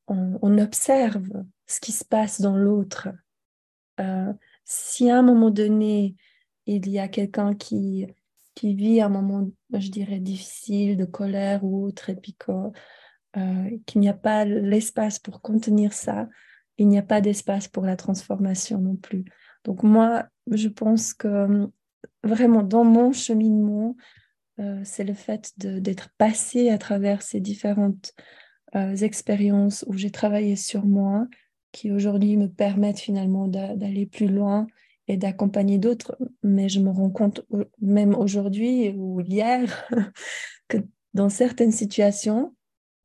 on, 0.08 0.58
observe 0.58 1.26
ce 1.68 1.80
qui 1.80 1.91
se 1.91 2.06
passe 2.06 2.41
dans 2.41 2.56
l'autre. 2.56 3.10
Euh, 3.99 4.34
si 4.66 5.10
à 5.10 5.18
un 5.18 5.22
moment 5.22 5.49
donné, 5.49 6.16
il 6.66 6.89
y 6.89 6.99
a 6.99 7.08
quelqu'un 7.08 7.56
qui 7.56 8.08
qui 8.62 8.76
vit 8.76 9.01
un 9.01 9.09
moment, 9.09 9.49
je 9.74 9.89
dirais, 9.89 10.20
difficile, 10.20 10.95
de 10.95 11.05
colère 11.05 11.64
ou 11.64 11.84
autre, 11.84 12.12
et 12.12 12.18
euh, 13.36 13.78
qu'il 13.88 14.01
n'y 14.01 14.07
a 14.07 14.14
pas 14.14 14.45
l'espace 14.45 15.18
pour 15.18 15.41
contenir 15.41 15.93
ça, 15.93 16.30
il 16.78 16.88
n'y 16.88 16.99
a 16.99 17.01
pas 17.01 17.22
d'espace 17.22 17.68
pour 17.68 17.86
la 17.86 17.95
transformation 17.95 18.78
non 18.78 18.95
plus. 18.95 19.26
Donc 19.64 19.82
moi, 19.82 20.28
je 20.45 20.68
pense 20.68 21.16
que 21.16 21.72
vraiment, 22.24 22.62
dans 22.62 22.84
mon 22.84 23.12
cheminement, 23.14 23.95
c'est 24.84 25.05
le 25.05 25.16
fait 25.16 25.53
d'être 25.57 26.09
passé 26.20 26.70
à 26.70 26.78
travers 26.78 27.24
ces 27.24 27.39
différentes 27.39 28.14
expériences 28.76 29.84
où 29.88 29.93
j'ai 29.93 30.12
travaillé 30.12 30.55
sur 30.55 30.86
moi 30.86 31.26
qui 31.72 31.91
aujourd'hui 31.91 32.38
me 32.38 32.47
permettent 32.47 32.99
finalement 32.99 33.47
d'aller 33.47 34.05
plus 34.05 34.28
loin 34.28 34.68
et 35.08 35.18
d'accompagner 35.18 35.78
d'autres. 35.78 36.18
Mais 36.43 36.70
je 36.70 36.80
me 36.80 36.89
rends 36.89 37.10
compte, 37.10 37.41
même 37.82 38.16
aujourd'hui 38.16 38.89
ou 38.95 39.22
hier, 39.22 39.89
que 40.68 40.78
dans 41.14 41.30
certaines 41.30 41.72
situations, 41.72 42.56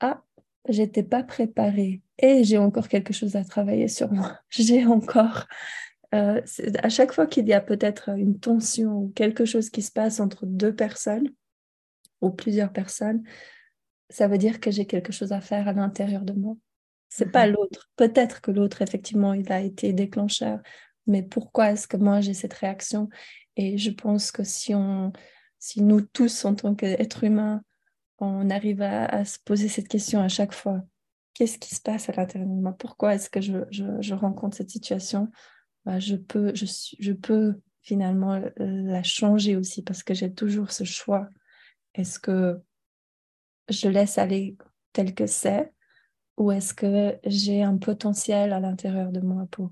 ah, 0.01 0.22
j'étais 0.68 1.03
pas 1.03 1.22
préparée 1.22 2.03
et 2.18 2.44
j'ai 2.44 2.59
encore 2.59 2.88
quelque 2.88 3.12
chose 3.12 3.36
à 3.36 3.44
travailler 3.44 3.88
sur 3.88 4.12
moi. 4.12 4.38
J'ai 4.51 4.86
encore, 4.86 5.47
euh, 6.14 6.40
à 6.82 6.88
chaque 6.88 7.12
fois 7.12 7.26
qu'il 7.26 7.47
y 7.47 7.53
a 7.53 7.61
peut-être 7.61 8.11
une 8.16 8.38
tension 8.38 8.92
ou 9.03 9.12
quelque 9.14 9.44
chose 9.44 9.70
qui 9.70 9.82
se 9.82 9.92
passe 9.92 10.20
entre 10.20 10.47
deux 10.47 10.74
personnes 10.74 11.30
ou 12.22 12.30
plusieurs 12.30 12.72
personnes, 12.72 13.22
ça 14.09 14.28
veut 14.28 14.38
dire 14.38 14.61
que 14.61 14.70
j'ai 14.70 14.86
quelque 14.86 15.12
chose 15.12 15.32
à 15.32 15.40
faire 15.40 15.68
à 15.68 15.72
l'intérieur 15.72 16.22
de 16.22 16.32
moi. 16.32 16.57
C'est 17.09 17.30
pas 17.30 17.47
mhm. 17.47 17.55
l'autre. 17.55 17.90
Peut-être 17.97 18.40
que 18.40 18.51
l'autre, 18.51 18.82
effectivement, 18.82 19.32
il 19.32 19.51
a 19.53 19.61
été 19.61 19.92
déclencheur, 19.92 20.61
mais 21.07 21.22
pourquoi 21.22 21.72
est-ce 21.72 21.86
que 21.88 21.96
moi 21.96 22.20
j'ai 22.20 22.34
cette 22.34 22.54
réaction? 22.54 23.09
Et 23.57 23.78
je 23.78 23.90
pense 23.90 24.32
que 24.32 24.44
si 24.44 24.74
on, 24.74 25.12
si 25.59 25.82
nous 25.82 26.00
tous, 26.00 26.44
en 26.44 26.54
tant 26.54 26.74
qu'êtres 26.74 27.24
humains, 27.24 27.62
on 28.18 28.50
arrive 28.50 28.82
à, 28.82 29.24
se 29.24 29.38
poser 29.44 29.68
cette 29.68 29.88
question 29.88 30.20
à 30.20 30.28
chaque 30.28 30.52
fois, 30.52 30.82
qu'est-ce 31.34 31.59
qui 31.59 31.74
se 31.74 31.80
passe 31.80 32.09
à 32.09 32.12
l'intérieur 32.12 32.48
de 32.48 32.61
moi? 32.61 32.72
Pourquoi 32.72 33.14
est-ce 33.14 33.28
que 33.28 33.40
je, 33.40 33.59
je, 33.70 34.14
rencontre 34.14 34.57
cette 34.57 34.70
situation? 34.70 35.30
Bah, 35.84 35.98
je, 35.98 36.16
peux, 36.16 36.54
je, 36.54 36.64
je 36.98 37.12
peux 37.12 37.61
finalement 37.82 38.40
la 38.57 39.02
changer 39.02 39.57
aussi 39.57 39.82
parce 39.82 40.02
que 40.02 40.14
j'ai 40.14 40.32
toujours 40.32 40.72
ce 40.72 40.84
choix. 40.84 41.28
Est-ce 41.94 42.18
que 42.18 42.59
je 43.68 43.88
laisse 43.88 44.18
aller 44.18 44.57
tel 44.92 45.14
que 45.14 45.26
c'est 45.26 45.72
ou 46.36 46.52
est-ce 46.52 46.74
que 46.74 47.18
j'ai 47.24 47.62
un 47.62 47.78
potentiel 47.78 48.52
à 48.52 48.61
l'intérieur 48.61 49.12
de 49.12 49.20
moi 49.20 49.46
pour 49.50 49.70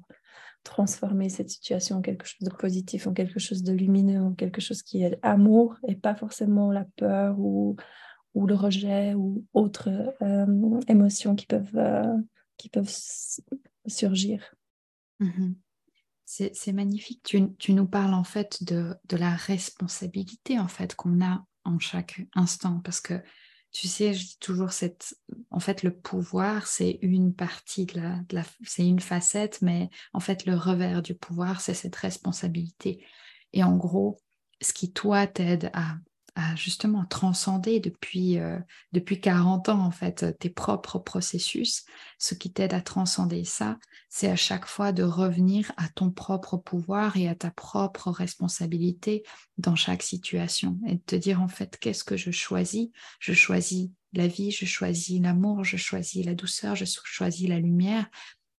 transformer 0.64 1.28
cette 1.28 1.50
situation 1.50 1.98
en 1.98 2.02
quelque 2.02 2.26
chose 2.26 2.48
de 2.48 2.54
positif, 2.54 3.06
en 3.06 3.12
quelque 3.12 3.38
chose 3.38 3.62
de 3.62 3.72
lumineux, 3.72 4.20
en 4.20 4.32
quelque 4.32 4.60
chose 4.60 4.82
qui 4.82 5.02
est 5.02 5.18
amour 5.22 5.76
et 5.86 5.94
pas 5.94 6.14
forcément 6.14 6.72
la 6.72 6.86
peur 6.96 7.38
ou, 7.38 7.76
ou 8.34 8.46
le 8.46 8.54
rejet 8.54 9.14
ou 9.14 9.44
autres 9.52 9.90
euh, 10.22 10.80
émotions 10.88 11.36
qui 11.36 11.46
peuvent, 11.46 11.76
euh, 11.76 12.16
qui 12.56 12.68
peuvent 12.68 12.92
surgir. 13.86 14.54
Mmh 15.20 15.52
c'est 16.26 16.72
magnifique. 16.72 17.20
Tu, 17.22 17.54
tu, 17.58 17.74
nous 17.74 17.86
parles 17.86 18.14
en 18.14 18.24
fait 18.24 18.64
de, 18.64 18.96
de 19.08 19.16
la 19.16 19.36
responsabilité 19.36 20.58
en 20.58 20.68
fait 20.68 20.94
qu'on 20.96 21.24
a 21.24 21.44
en 21.64 21.78
chaque 21.78 22.22
instant 22.34 22.80
parce 22.80 23.00
que 23.00 23.22
tu 23.74 23.88
sais, 23.88 24.14
je 24.14 24.24
dis 24.24 24.38
toujours 24.38 24.70
cette, 24.70 25.16
en 25.50 25.58
fait, 25.58 25.82
le 25.82 25.92
pouvoir, 25.92 26.68
c'est 26.68 27.00
une 27.02 27.34
partie 27.34 27.86
de 27.86 27.98
la, 28.30 28.44
c'est 28.62 28.86
une 28.86 29.00
facette, 29.00 29.60
mais 29.62 29.90
en 30.12 30.20
fait, 30.20 30.46
le 30.46 30.54
revers 30.54 31.02
du 31.02 31.16
pouvoir, 31.16 31.60
c'est 31.60 31.74
cette 31.74 31.96
responsabilité. 31.96 33.04
Et 33.52 33.64
en 33.64 33.76
gros, 33.76 34.16
ce 34.62 34.72
qui 34.72 34.92
toi 34.92 35.26
t'aide 35.26 35.70
à 35.72 35.96
justement 36.56 37.04
transcender 37.04 37.80
depuis, 37.80 38.38
euh, 38.38 38.58
depuis 38.92 39.20
40 39.20 39.68
ans, 39.68 39.80
en 39.80 39.90
fait, 39.90 40.36
tes 40.38 40.50
propres 40.50 40.98
processus. 40.98 41.84
Ce 42.18 42.34
qui 42.34 42.52
t'aide 42.52 42.74
à 42.74 42.80
transcender 42.80 43.44
ça, 43.44 43.78
c'est 44.08 44.28
à 44.28 44.36
chaque 44.36 44.66
fois 44.66 44.92
de 44.92 45.02
revenir 45.02 45.72
à 45.76 45.88
ton 45.88 46.10
propre 46.10 46.56
pouvoir 46.56 47.16
et 47.16 47.28
à 47.28 47.34
ta 47.34 47.50
propre 47.50 48.10
responsabilité 48.10 49.22
dans 49.58 49.76
chaque 49.76 50.02
situation 50.02 50.78
et 50.86 50.96
de 50.96 51.02
te 51.06 51.16
dire, 51.16 51.40
en 51.40 51.48
fait, 51.48 51.78
qu'est-ce 51.78 52.04
que 52.04 52.16
je 52.16 52.30
choisis? 52.30 52.88
Je 53.20 53.32
choisis 53.32 53.90
la 54.12 54.26
vie, 54.26 54.50
je 54.50 54.66
choisis 54.66 55.20
l'amour, 55.20 55.64
je 55.64 55.76
choisis 55.76 56.24
la 56.24 56.34
douceur, 56.34 56.74
je 56.74 56.84
choisis 56.84 57.48
la 57.48 57.60
lumière. 57.60 58.08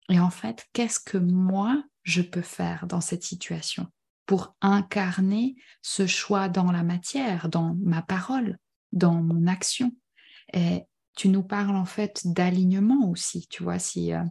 Et 0.09 0.19
en 0.19 0.29
fait, 0.29 0.67
qu'est-ce 0.73 0.99
que 0.99 1.17
moi, 1.17 1.83
je 2.03 2.21
peux 2.21 2.41
faire 2.41 2.87
dans 2.87 3.01
cette 3.01 3.23
situation? 3.23 3.87
Pour 4.25 4.55
incarner 4.61 5.55
ce 5.81 6.07
choix 6.07 6.49
dans 6.49 6.71
la 6.71 6.83
matière, 6.83 7.49
dans 7.49 7.75
ma 7.81 8.01
parole, 8.01 8.57
dans 8.91 9.21
mon 9.21 9.47
action. 9.47 9.91
Et 10.53 10.83
tu 11.15 11.29
nous 11.29 11.43
parles 11.43 11.75
en 11.75 11.85
fait 11.85 12.21
d'alignement 12.25 13.09
aussi, 13.09 13.47
tu 13.49 13.63
vois, 13.63 13.79
si, 13.79 14.13
euh, 14.13 14.23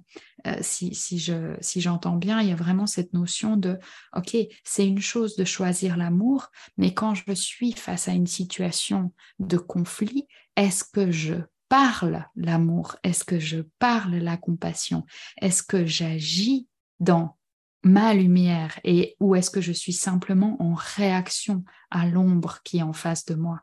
euh, 0.47 0.57
si, 0.61 0.95
si, 0.95 1.19
je, 1.19 1.57
si 1.61 1.81
j'entends 1.81 2.17
bien, 2.17 2.41
il 2.41 2.49
y 2.49 2.53
a 2.53 2.57
vraiment 2.57 2.87
cette 2.87 3.15
notion 3.15 3.57
de, 3.57 3.79
OK, 4.15 4.37
c'est 4.65 4.87
une 4.87 5.01
chose 5.01 5.37
de 5.37 5.45
choisir 5.45 5.97
l'amour, 5.97 6.51
mais 6.77 6.93
quand 6.93 7.15
je 7.15 7.33
suis 7.33 7.73
face 7.73 8.07
à 8.09 8.13
une 8.13 8.27
situation 8.27 9.13
de 9.39 9.57
conflit, 9.57 10.29
est-ce 10.57 10.85
que 10.85 11.11
je 11.11 11.37
parle 11.71 12.27
l'amour? 12.37 12.97
Est-ce 13.03 13.25
que 13.25 13.39
je 13.39 13.63
parle 13.79 14.17
la 14.17 14.37
compassion? 14.37 15.05
Est-ce 15.41 15.63
que 15.63 15.87
j'agis 15.87 16.69
dans 17.01 17.37
ma 17.85 18.15
lumière 18.15 18.81
et 18.83 19.17
où 19.21 19.35
est-ce 19.35 19.51
que 19.51 19.61
je 19.61 19.73
suis 19.73 19.93
simplement 19.93 20.57
en 20.61 20.75
réaction 20.75 21.65
à 21.91 22.07
l'ombre 22.07 22.61
qui 22.65 22.79
est 22.79 22.83
en 22.83 22.93
face 22.93 23.25
de 23.27 23.35
moi. 23.35 23.61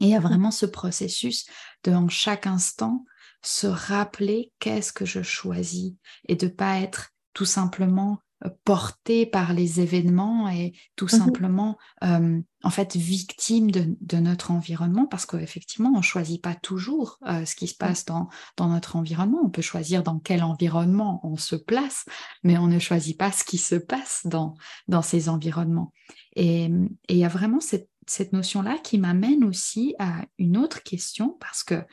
Et 0.00 0.06
il 0.06 0.10
y 0.10 0.14
a 0.14 0.20
vraiment 0.20 0.50
ce 0.50 0.66
processus 0.66 1.46
de 1.84 1.92
en 1.92 2.08
chaque 2.08 2.46
instant 2.46 3.04
se 3.42 3.66
rappeler 3.66 4.52
qu'est-ce 4.58 4.92
que 4.92 5.04
je 5.04 5.22
choisis 5.22 5.94
et 6.26 6.36
de 6.36 6.48
pas 6.48 6.78
être 6.78 7.10
tout 7.34 7.44
simplement 7.44 8.18
porté 8.64 9.26
par 9.26 9.52
les 9.52 9.80
événements 9.80 10.48
et 10.48 10.72
tout 10.94 11.06
mmh 11.06 11.08
simplement 11.08 11.78
euh, 12.04 12.40
en 12.62 12.70
fait 12.70 12.94
victime 12.96 13.70
de, 13.70 14.16
notre 14.16 14.52
environnement 14.52 15.06
parce 15.06 15.26
qu'effectivement 15.26 15.92
on 15.96 16.02
choisit 16.02 16.42
pas 16.42 16.54
toujours 16.54 17.18
euh, 17.26 17.44
ce 17.44 17.56
qui 17.56 17.66
se 17.66 17.74
mmh. 17.74 17.78
passe 17.78 18.04
dans, 18.04 18.28
dans 18.56 18.68
notre 18.68 18.96
environnement. 18.96 19.40
On 19.44 19.50
peut 19.50 19.62
choisir 19.62 20.02
dans 20.02 20.18
quel 20.18 20.44
environnement 20.44 21.20
on 21.24 21.36
se 21.36 21.56
place 21.56 22.04
mais 22.44 22.58
on 22.58 22.68
ne 22.68 22.78
choisit 22.78 23.18
pas 23.18 23.32
ce 23.32 23.44
qui 23.44 23.58
se 23.58 23.74
passe 23.74 24.22
dans, 24.24 24.54
dans 24.86 25.02
ces 25.02 25.28
environnements. 25.28 25.92
Et 26.36 26.70
il 27.08 27.16
y 27.16 27.24
a 27.24 27.28
vraiment 27.28 27.60
cette, 27.60 27.88
cette 28.06 28.32
notion 28.32 28.62
là 28.62 28.78
qui 28.78 28.98
m'amène 28.98 29.44
aussi 29.44 29.94
à 29.98 30.24
une 30.38 30.56
autre 30.56 30.82
question 30.82 31.36
parce 31.40 31.64
que 31.64 31.84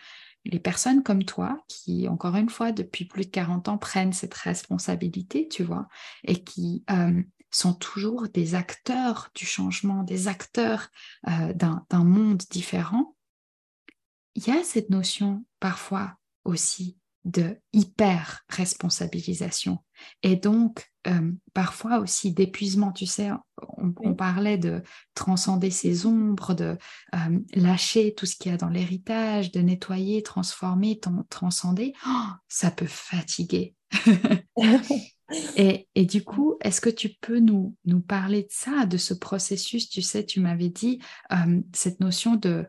les 0.45 0.59
personnes 0.59 1.03
comme 1.03 1.23
toi 1.23 1.63
qui, 1.67 2.07
encore 2.07 2.35
une 2.35 2.49
fois, 2.49 2.71
depuis 2.71 3.05
plus 3.05 3.25
de 3.25 3.31
40 3.31 3.67
ans, 3.67 3.77
prennent 3.77 4.13
cette 4.13 4.33
responsabilité, 4.33 5.47
tu 5.47 5.63
vois, 5.63 5.87
et 6.23 6.43
qui 6.43 6.83
euh, 6.91 7.21
sont 7.51 7.73
toujours 7.73 8.27
des 8.29 8.55
acteurs 8.55 9.31
du 9.35 9.45
changement, 9.45 10.03
des 10.03 10.27
acteurs 10.27 10.89
euh, 11.27 11.53
d'un 11.53 12.03
monde 12.03 12.43
différent, 12.49 13.15
il 14.35 14.47
y 14.47 14.51
a 14.51 14.63
cette 14.63 14.89
notion 14.89 15.45
parfois 15.59 16.17
aussi 16.43 16.97
de 17.25 17.57
hyper 17.73 18.43
responsabilisation 18.49 19.79
et 20.21 20.35
donc 20.35 20.91
euh, 21.07 21.31
parfois 21.53 21.99
aussi 21.99 22.31
d'épuisement 22.31 22.91
tu 22.91 23.05
sais 23.05 23.29
on, 23.77 24.13
parlait 24.13 24.57
de 24.57 24.81
transcender 25.15 25.71
ses 25.71 26.05
ombres 26.05 26.53
de 26.53 26.77
euh, 27.15 27.39
lâcher 27.53 28.13
tout 28.15 28.25
ce 28.25 28.35
qu'il 28.35 28.51
y 28.51 28.55
a 28.55 28.57
dans 28.57 28.69
l'héritage 28.69 29.51
de 29.51 29.59
nettoyer 29.59 30.23
transformer 30.23 30.99
transcender. 31.29 31.93
Oh, 32.07 32.27
ça 32.47 32.71
peut 32.71 32.87
fatiguer. 32.87 33.75
Et, 35.57 35.87
et, 35.95 36.05
du 36.05 36.23
coup 36.23 36.55
est-ce 36.61 36.79
que 36.79 36.89
tu 36.89 37.09
peux 37.19 37.39
nous, 37.39 37.75
nous 37.85 37.99
parler 37.99 38.43
de 38.43 38.51
ça 38.51 38.85
de 38.85 38.97
ce 38.97 39.15
processus? 39.15 39.89
Tu 39.89 40.03
sais 40.03 40.23
tu 40.23 40.39
m'avais 40.39 40.69
dit 40.69 40.99
euh, 41.31 41.61
cette 41.73 41.99
notion 41.99 42.35
de 42.35 42.67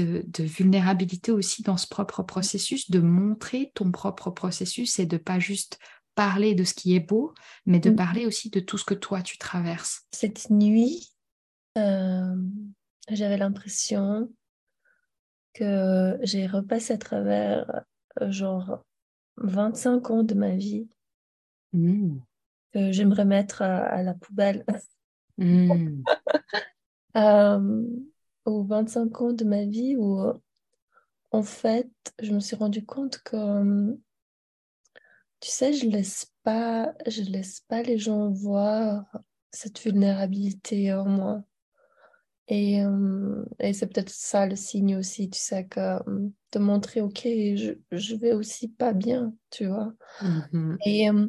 de, 0.00 0.42
vulnérabilité 0.42 1.32
aussi 1.32 1.62
dans 1.62 1.76
ce 1.76 1.86
propre 1.86 2.22
processus, 2.22 2.90
de 2.90 3.00
montrer 3.00 3.72
ton 3.74 3.90
propre 3.90 4.30
processus 4.30 4.98
et 4.98 5.06
de 5.06 5.16
pas 5.16 5.38
juste 5.38 5.78
parler 6.14 6.54
de 6.54 6.64
ce 6.64 6.74
qui 6.74 6.94
est 6.94 7.00
beau, 7.00 7.34
mais 7.66 7.80
de 7.80 7.90
mm. 7.90 7.96
parler 7.96 8.26
aussi 8.26 8.50
de 8.50 8.60
tout 8.60 8.78
ce 8.78 8.84
que 8.84 8.94
toi 8.94 9.22
tu 9.22 9.38
traverses. 9.38 10.02
Cette 10.12 10.50
nuit, 10.50 11.10
euh, 11.76 12.36
j'avais 13.08 13.36
l'impression 13.36 14.30
que 15.54 16.18
j'ai 16.22 16.46
repassé 16.46 16.94
à 16.94 16.98
travers 16.98 17.84
euh, 18.20 18.30
genre 18.30 18.84
25 19.38 20.10
ans 20.10 20.22
de 20.22 20.34
ma 20.34 20.54
vie 20.54 20.88
mm. 21.72 22.18
que 22.72 22.92
j'aimerais 22.92 23.24
mettre 23.24 23.62
à, 23.62 24.02
la 24.02 24.14
poubelle. 24.14 24.64
Mm. 25.38 26.02
Euh, 27.16 27.84
aux 28.44 28.64
25 28.64 29.20
ans 29.20 29.32
de 29.32 29.44
ma 29.44 29.64
vie 29.64 29.96
où, 29.96 30.20
en 31.30 31.42
fait, 31.42 31.90
je 32.20 32.32
me 32.32 32.40
suis 32.40 32.56
rendu 32.56 32.84
compte 32.84 33.18
que, 33.18 33.96
tu 35.40 35.50
sais, 35.50 35.72
je 35.72 35.86
laisse 35.88 36.32
pas, 36.42 36.94
je 37.06 37.22
laisse 37.22 37.60
pas 37.68 37.82
les 37.82 37.98
gens 37.98 38.30
voir 38.30 39.04
cette 39.50 39.80
vulnérabilité 39.80 40.92
en 40.92 41.04
moi. 41.06 41.44
Et, 42.48 42.82
euh, 42.82 43.44
et 43.58 43.72
c'est 43.72 43.86
peut-être 43.86 44.10
ça 44.10 44.46
le 44.46 44.56
signe 44.56 44.96
aussi, 44.96 45.30
tu 45.30 45.38
sais, 45.38 45.66
que 45.66 45.80
euh, 45.80 46.28
de 46.52 46.58
montrer, 46.58 47.00
ok, 47.00 47.22
je, 47.24 47.72
je 47.90 48.14
vais 48.16 48.32
aussi 48.32 48.68
pas 48.68 48.92
bien, 48.92 49.34
tu 49.50 49.66
vois. 49.66 49.94
Mm-hmm. 50.20 50.76
Et 50.84 51.10
euh, 51.10 51.26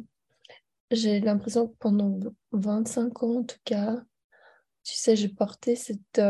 j'ai 0.90 1.20
l'impression 1.20 1.68
que 1.68 1.76
pendant 1.78 2.20
25 2.52 3.22
ans, 3.22 3.38
en 3.38 3.44
tout 3.44 3.56
cas, 3.64 3.96
tu 4.84 4.94
sais, 4.94 5.16
j'ai 5.16 5.30
porté 5.30 5.74
cette, 5.74 6.20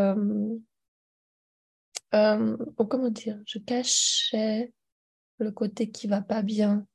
euh, 2.14 2.56
comment 2.88 3.10
dire, 3.10 3.38
je 3.46 3.58
cachais 3.58 4.72
le 5.38 5.50
côté 5.50 5.90
qui 5.90 6.06
va 6.06 6.20
pas 6.22 6.42
bien. 6.42 6.86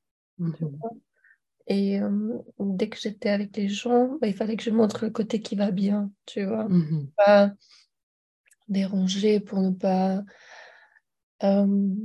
Et 1.67 2.01
euh, 2.01 2.39
dès 2.59 2.89
que 2.89 2.97
j'étais 2.97 3.29
avec 3.29 3.55
les 3.55 3.69
gens, 3.69 4.17
bah, 4.19 4.27
il 4.27 4.33
fallait 4.33 4.57
que 4.57 4.63
je 4.63 4.71
montre 4.71 5.05
le 5.05 5.11
côté 5.11 5.41
qui 5.41 5.55
va 5.55 5.71
bien, 5.71 6.11
tu 6.25 6.43
vois. 6.43 6.67
Mhm. 6.67 7.09
Pas 7.15 7.53
déranger 8.67 9.39
pour 9.39 9.59
ne 9.61 9.71
pas. 9.71 10.23
Euh, 11.43 11.95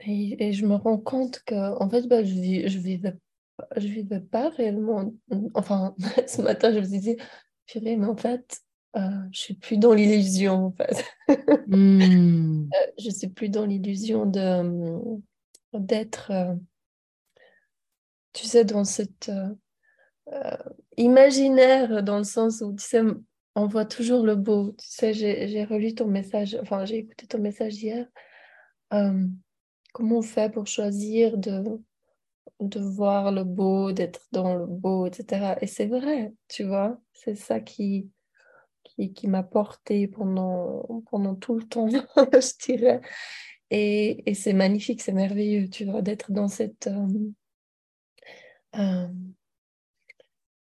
et, 0.00 0.52
je 0.52 0.66
me 0.66 0.74
rends 0.74 0.98
compte 0.98 1.42
que, 1.44 1.82
en 1.82 1.88
fait, 1.88 2.06
bah, 2.06 2.22
je, 2.22 2.34
je 2.66 2.78
vivais 2.78 3.16
je 3.76 3.88
vivais 3.88 4.20
pas 4.20 4.50
réellement. 4.50 5.12
Enfin, 5.54 5.94
ce 6.26 6.42
matin, 6.42 6.72
je 6.72 6.78
me 6.78 6.84
suis 6.84 7.00
dit, 7.00 7.16
purée, 7.66 7.96
mais 7.96 8.06
en 8.06 8.16
fait, 8.16 8.60
euh, 8.98 9.10
je 9.32 9.38
suis 9.40 9.54
plus 9.54 9.78
dans 9.78 9.94
l'illusion, 9.94 10.66
en 10.66 10.72
fait. 10.72 11.04
Hmm. 11.68 12.70
Euh, 12.72 12.86
je 12.98 13.10
suis 13.10 13.28
plus 13.28 13.50
dans 13.50 13.66
l'illusion 13.66 14.24
de 14.24 14.40
euh, 14.40 15.18
d'être, 15.74 16.32
tu 18.32 18.46
sais, 18.46 18.64
dans 18.64 18.84
cette 18.84 19.30
imaginaire, 20.96 22.02
dans 22.02 22.16
le 22.16 22.24
sens 22.24 22.62
où, 22.62 22.74
tu 22.74 22.82
sais, 22.82 23.02
on 23.54 23.66
voit 23.66 23.84
toujours 23.84 24.24
le 24.24 24.34
beau. 24.34 24.72
Tu 24.78 24.86
sais, 24.88 25.12
j'ai 25.12 25.64
relu 25.64 25.94
ton 25.94 26.06
message, 26.06 26.56
enfin, 26.62 26.86
j'ai 26.86 26.98
écouté 26.98 27.26
ton 27.26 27.38
message 27.38 27.82
hier. 27.82 28.06
comment 28.90 30.18
on 30.18 30.22
fait 30.22 30.50
pour 30.50 30.66
choisir 30.66 31.36
de 31.36 31.62
de 32.60 32.80
voir 32.80 33.30
le 33.30 33.44
beau, 33.44 33.92
d'être 33.92 34.26
dans 34.32 34.54
le 34.54 34.66
beau, 34.66 35.06
etc. 35.06 35.56
Et 35.60 35.66
c'est 35.66 35.86
vrai, 35.86 36.32
tu 36.48 36.64
vois, 36.64 36.98
c'est 37.12 37.34
ça 37.36 37.60
qui, 37.60 38.10
qui, 38.98 39.28
m'a 39.28 39.42
porté 39.42 40.08
pendant, 40.08 41.02
pendant 41.10 41.34
tout 41.34 41.54
le 41.54 41.64
temps, 41.64 41.88
je 42.16 42.66
dirais. 42.66 43.00
Et, 43.70 44.34
c'est 44.34 44.52
magnifique, 44.52 45.02
c'est 45.02 45.12
merveilleux, 45.12 45.68
tu 45.68 45.84
vois, 45.84 46.02
d'être 46.02 46.32
dans 46.32 46.48
cette... 46.48 46.88
Euh, 46.88 47.30
euh, 48.76 49.08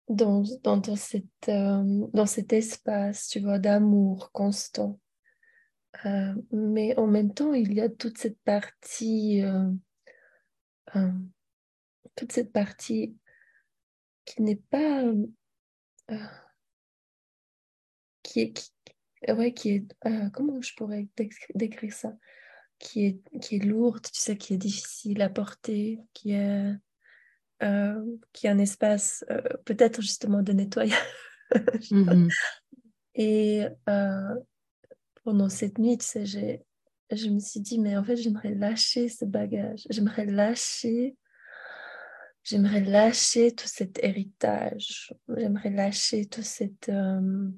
dans, 0.10 0.44
dans, 0.64 0.96
cette, 0.96 1.26
euh, 1.48 2.08
dans 2.14 2.26
cet 2.26 2.54
espace, 2.54 3.28
tu 3.28 3.40
vois, 3.40 3.60
d'amour 3.60 4.32
constant. 4.32 5.00
mais 6.52 6.98
en 6.98 7.08
même 7.08 7.34
temps, 7.34 7.54
il 7.54 7.74
y 7.74 7.82
a 7.82 7.90
toute 7.90 8.18
cette 8.18 8.40
partie 8.44 9.42
toute 12.16 12.32
cette 12.32 12.52
partie 12.52 13.16
qui 14.26 14.42
n'est 14.42 14.56
pas 14.56 15.04
qui 18.34 18.42
est 18.42 18.52
qui, 18.52 18.72
ouais 19.32 19.54
qui 19.54 19.70
est 19.70 19.86
euh, 20.08 20.30
comment 20.32 20.60
je 20.60 20.74
pourrais 20.76 21.08
décrire 21.54 21.94
ça? 21.94 22.18
Qui 22.80 23.06
est 23.06 23.40
qui 23.40 23.58
est 23.58 23.66
lourde 23.66 24.02
tu 24.12 24.20
sais 24.20 24.38
qui 24.38 24.56
est 24.56 24.58
difficile 24.58 25.22
à 25.22 25.30
porter 25.30 26.00
qui 26.14 26.32
est 26.32 26.74
euh, 27.62 28.04
qui 28.34 28.48
est 28.48 28.50
un 28.50 28.58
espace 28.58 29.24
peut-être 29.66 30.02
justement 30.02 30.42
de 30.42 30.52
nettoyage. 30.54 30.98
Mmh 31.92 32.28
et 33.16 33.66
pendant 35.24 35.50
cette 35.50 35.78
nuit 35.78 36.00
tu 36.00 36.06
sais 36.06 36.26
j'ai 36.26 36.64
je 37.12 37.30
me 37.30 37.40
suis 37.40 37.60
dit 37.60 37.78
mais 37.78 37.96
en 37.96 38.04
fait 38.04 38.16
j'aimerais 38.16 38.56
lâcher 38.56 39.10
ce 39.10 39.26
bagage. 39.26 39.86
J'aimerais 39.92 40.26
lâcher 40.26 41.16
J'aimerais 42.44 42.82
lâcher 42.82 43.56
tout 43.56 43.70
cet 43.70 44.04
héritage, 44.04 45.14
j'aimerais 45.38 45.70
lâcher 45.70 46.26
toute 46.26 46.44
cette, 46.44 46.90
euh, 46.90 47.50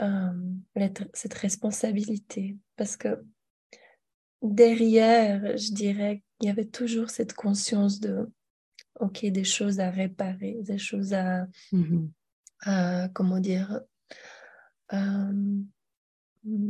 euh, 0.00 0.86
cette 1.12 1.34
responsabilité. 1.34 2.56
Parce 2.76 2.96
que 2.96 3.24
derrière, 4.42 5.56
je 5.56 5.72
dirais 5.72 6.22
qu'il 6.38 6.48
y 6.48 6.52
avait 6.52 6.64
toujours 6.64 7.10
cette 7.10 7.34
conscience 7.34 8.00
de, 8.00 8.30
OK, 9.00 9.24
des 9.26 9.44
choses 9.44 9.80
à 9.80 9.90
réparer, 9.90 10.58
des 10.62 10.78
choses 10.78 11.14
à, 11.14 11.46
mmh 11.72 12.06
à 12.62 13.08
comment 13.10 13.40
dire, 13.40 13.80
euh, 14.92 15.62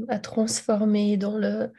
à 0.08 0.18
transformer 0.18 1.16
dans 1.16 1.38
le, 1.38 1.72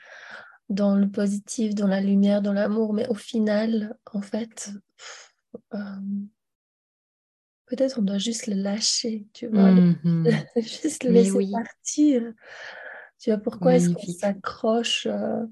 dans 0.69 0.95
le 0.95 1.09
positif, 1.09 1.75
dans 1.75 1.87
la 1.87 2.01
lumière, 2.01 2.41
dans 2.41 2.53
l'amour, 2.53 2.93
mais 2.93 3.07
au 3.07 3.15
final, 3.15 3.97
en 4.13 4.21
fait, 4.21 4.71
euh, 5.73 5.79
peut-être 7.69 7.99
on 7.99 8.01
doit 8.01 8.17
juste 8.17 8.47
le 8.47 8.55
lâcher, 8.55 9.27
tu 9.33 9.47
vois, 9.47 9.71
mm-hmm. 9.71 10.45
juste 10.61 11.03
le 11.03 11.11
laisser 11.11 11.51
partir. 11.51 12.33
Tu 13.19 13.29
vois, 13.29 13.39
pourquoi 13.39 13.75
est-ce 13.75 13.89
qu'on 13.89 14.11
s'accroche 14.11 15.05
euh, 15.05 15.45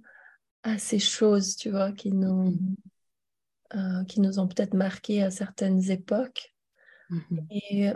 à 0.64 0.78
ces 0.78 1.00
choses, 1.00 1.56
tu 1.56 1.70
vois, 1.70 1.92
qui 1.92 2.12
nous, 2.12 2.52
mm-hmm. 2.52 4.02
euh, 4.02 4.04
qui 4.06 4.20
nous 4.20 4.40
ont 4.40 4.48
peut-être 4.48 4.74
marqué 4.74 5.24
à 5.24 5.32
certaines 5.32 5.90
époques. 5.92 6.54
Mm-hmm. 7.12 7.46
Et, 7.52 7.94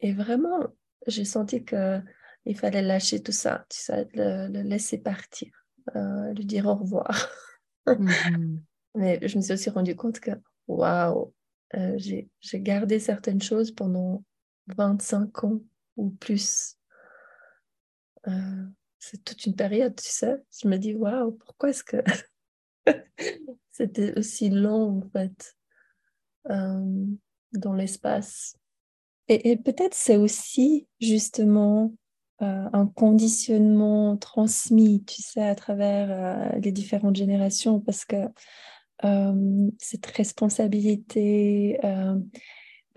et 0.00 0.12
vraiment, 0.12 0.66
j'ai 1.06 1.24
senti 1.24 1.64
que 1.64 2.00
il 2.46 2.56
fallait 2.56 2.82
lâcher 2.82 3.22
tout 3.22 3.32
ça, 3.32 3.66
tu 3.68 3.78
sais, 3.78 4.08
le, 4.14 4.62
laisser 4.62 4.98
partir, 4.98 5.48
euh, 5.94 6.32
lui 6.32 6.46
dire 6.46 6.66
au 6.66 6.74
revoir. 6.74 7.28
Mais 8.94 9.20
je 9.26 9.36
me 9.36 9.42
suis 9.42 9.52
aussi 9.52 9.70
rendu 9.70 9.94
compte 9.94 10.20
que, 10.20 10.30
waouh, 10.66 11.32
euh, 11.74 11.96
j'ai 11.98 12.60
gardé 12.60 12.98
certaines 12.98 13.42
choses 13.42 13.70
pendant 13.70 14.24
25 14.76 15.44
ans 15.44 15.60
ou 15.96 16.10
plus. 16.10 16.76
Euh, 18.26 18.66
c'est 18.98 19.24
toute 19.24 19.46
une 19.46 19.56
période, 19.56 19.94
tu 19.96 20.10
sais. 20.10 20.42
Je 20.60 20.68
me 20.68 20.76
dis, 20.76 20.94
waouh, 20.94 21.32
pourquoi 21.32 21.70
est-ce 21.70 21.84
que 21.84 21.96
c'était 23.70 24.18
aussi 24.18 24.50
long, 24.50 24.98
en 24.98 25.10
fait, 25.10 25.56
dans 26.44 27.72
l'espace? 27.72 28.56
Et, 29.32 29.56
peut-être 29.56 29.94
c'est 29.94 30.16
aussi 30.16 30.88
justement 31.00 31.94
euh, 32.42 32.68
un 32.72 32.86
conditionnement 32.86 34.16
transmis, 34.16 35.04
tu 35.04 35.22
sais, 35.22 35.42
à 35.42 35.54
travers 35.54 36.10
euh, 36.10 36.58
les 36.58 36.72
différentes 36.72 37.14
générations, 37.14 37.78
parce 37.78 38.04
que 38.04 38.16
euh, 38.16 38.28
cette 39.78 40.06
responsabilité, 40.06 41.78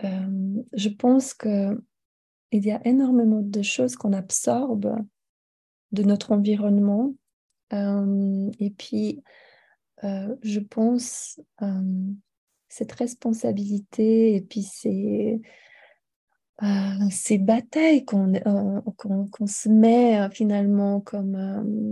je 0.02 0.88
pense 0.88 1.34
que 1.34 1.80
il 2.52 2.64
y 2.64 2.70
a 2.70 2.86
énormément 2.86 3.40
de 3.42 3.62
choses 3.62 3.96
qu'on 3.96 4.12
absorbe 4.12 4.96
de 5.92 6.02
notre 6.02 6.32
environnement. 6.32 7.14
et 7.72 8.70
puis, 8.78 9.22
je 10.02 10.60
pense 10.60 11.40
cette 12.68 12.92
responsabilité 12.92 14.34
et 14.34 14.40
puis 14.40 14.62
c'est 14.62 15.40
euh, 16.62 17.10
ces 17.10 17.38
batailles 17.38 18.04
qu'on 18.04 18.32
euh, 18.32 18.80
qu'on 18.96 19.46
se 19.48 19.68
met 19.68 20.20
euh, 20.20 20.30
finalement 20.30 21.00
comme 21.00 21.34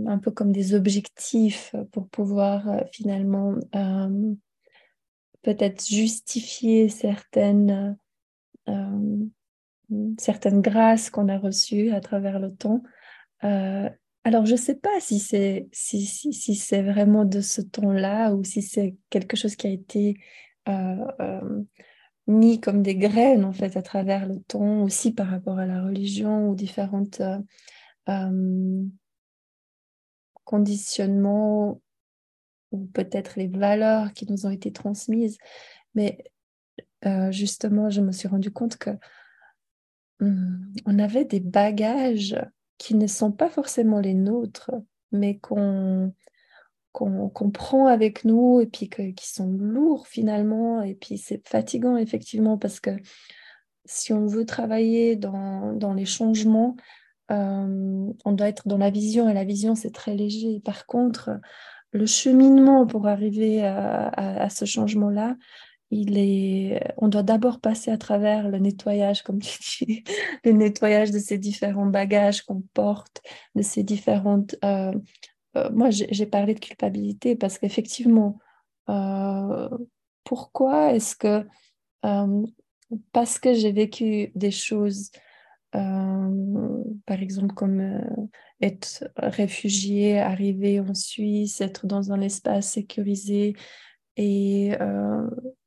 un 0.07 0.17
peu 0.19 0.31
comme 0.31 0.53
des 0.53 0.73
objectifs 0.73 1.75
pour 1.91 2.07
pouvoir 2.07 2.81
finalement 2.93 3.55
peut-être 5.41 5.85
justifier 5.85 6.87
certaines 6.87 7.97
certaines 10.17 10.61
grâces 10.61 11.09
qu'on 11.09 11.27
a 11.27 11.37
reçues 11.37 11.91
à 11.91 11.99
travers 11.99 12.39
le 12.39 12.55
temps. 12.55 12.81
alors, 13.41 14.45
je 14.45 14.53
ne 14.53 14.57
sais 14.57 14.75
pas 14.75 15.01
si 15.01 15.19
c'est 15.19 15.67
si, 15.73 16.05
si, 16.05 16.31
si 16.31 16.55
c'est 16.55 16.83
vraiment 16.83 17.25
de 17.25 17.41
ce 17.41 17.59
temps-là 17.59 18.33
ou 18.33 18.45
si 18.45 18.61
c'est 18.61 18.95
quelque 19.09 19.35
chose 19.35 19.57
qui 19.57 19.67
a 19.67 19.71
été 19.71 20.15
mis 22.27 22.59
comme 22.59 22.81
des 22.83 22.95
graines 22.95 23.45
en 23.45 23.53
fait 23.53 23.75
à 23.77 23.81
travers 23.81 24.27
le 24.27 24.39
temps, 24.41 24.83
aussi 24.83 25.13
par 25.13 25.27
rapport 25.27 25.59
à 25.59 25.65
la 25.65 25.83
religion 25.83 26.49
ou 26.49 26.55
différentes 26.55 27.21
euh, 27.21 27.39
euh, 28.09 28.83
conditionnements 30.43 31.81
ou 32.71 32.85
peut-être 32.87 33.37
les 33.37 33.47
valeurs 33.47 34.13
qui 34.13 34.29
nous 34.29 34.45
ont 34.45 34.49
été 34.51 34.71
transmises. 34.71 35.37
Mais 35.95 36.23
euh, 37.05 37.31
justement, 37.31 37.89
je 37.89 38.01
me 38.01 38.11
suis 38.11 38.27
rendu 38.27 38.51
compte 38.51 38.77
que 38.77 38.91
hmm, 40.19 40.73
on 40.85 40.99
avait 40.99 41.25
des 41.25 41.39
bagages 41.39 42.37
qui 42.77 42.95
ne 42.95 43.07
sont 43.07 43.31
pas 43.31 43.49
forcément 43.49 43.99
les 43.99 44.13
nôtres, 44.13 44.71
mais 45.11 45.37
qu'on 45.37 46.13
qu'on 46.93 47.51
prend 47.51 47.87
avec 47.87 48.23
nous 48.23 48.61
et 48.61 48.67
puis 48.67 48.87
qui 48.89 49.29
sont 49.29 49.49
lourds 49.49 50.07
finalement. 50.07 50.81
Et 50.81 50.95
puis 50.95 51.17
c'est 51.17 51.45
fatigant 51.47 51.97
effectivement 51.97 52.57
parce 52.57 52.79
que 52.79 52.91
si 53.85 54.13
on 54.13 54.25
veut 54.25 54.45
travailler 54.45 55.15
dans, 55.15 55.73
dans 55.73 55.93
les 55.93 56.05
changements, 56.05 56.77
euh, 57.31 58.07
on 58.25 58.31
doit 58.31 58.47
être 58.47 58.67
dans 58.67 58.77
la 58.77 58.91
vision 58.91 59.27
et 59.27 59.33
la 59.33 59.43
vision 59.43 59.75
c'est 59.75 59.91
très 59.91 60.15
léger. 60.15 60.59
Par 60.59 60.85
contre, 60.85 61.31
le 61.91 62.05
cheminement 62.05 62.85
pour 62.85 63.07
arriver 63.07 63.63
à, 63.63 64.49
ce 64.49 64.65
changement-là, 64.65 65.35
il 65.91 66.17
est, 66.17 66.81
on 66.97 67.07
doit 67.07 67.21
d'abord 67.21 67.59
passer 67.59 67.91
à 67.91 67.97
travers 67.97 68.49
le 68.49 68.57
nettoyage, 68.57 69.21
comme 69.21 69.39
tu 69.39 69.85
dis, 69.85 70.03
le 70.43 70.51
nettoyage 70.51 71.11
de 71.11 71.19
ces 71.19 71.37
différents 71.37 71.85
bagages 71.85 72.41
qu'on 72.41 72.63
porte, 72.73 73.21
de 73.55 73.61
ces 73.61 73.83
différentes. 73.83 74.55
Euh, 74.63 74.91
euh, 75.55 75.69
moi, 75.71 75.89
j'ai 75.91 76.25
parlé 76.25 76.53
de 76.53 76.59
culpabilité 76.59 77.35
parce 77.35 77.57
qu'effectivement, 77.57 78.39
euh, 78.89 79.69
pourquoi 80.23 80.93
est-ce 80.93 81.15
que 81.15 81.45
parce 83.13 83.39
que 83.39 83.53
j'ai 83.53 83.71
vécu 83.71 84.31
des 84.35 84.51
choses, 84.51 85.09
par 85.71 87.21
exemple 87.21 87.53
comme 87.55 88.01
être 88.61 89.09
réfugié, 89.17 90.19
arriver 90.19 90.81
en 90.81 90.93
Suisse, 90.93 91.61
être 91.61 91.87
dans 91.87 92.11
un 92.11 92.19
espace 92.19 92.71
sécurisé 92.71 93.55
et 94.17 94.73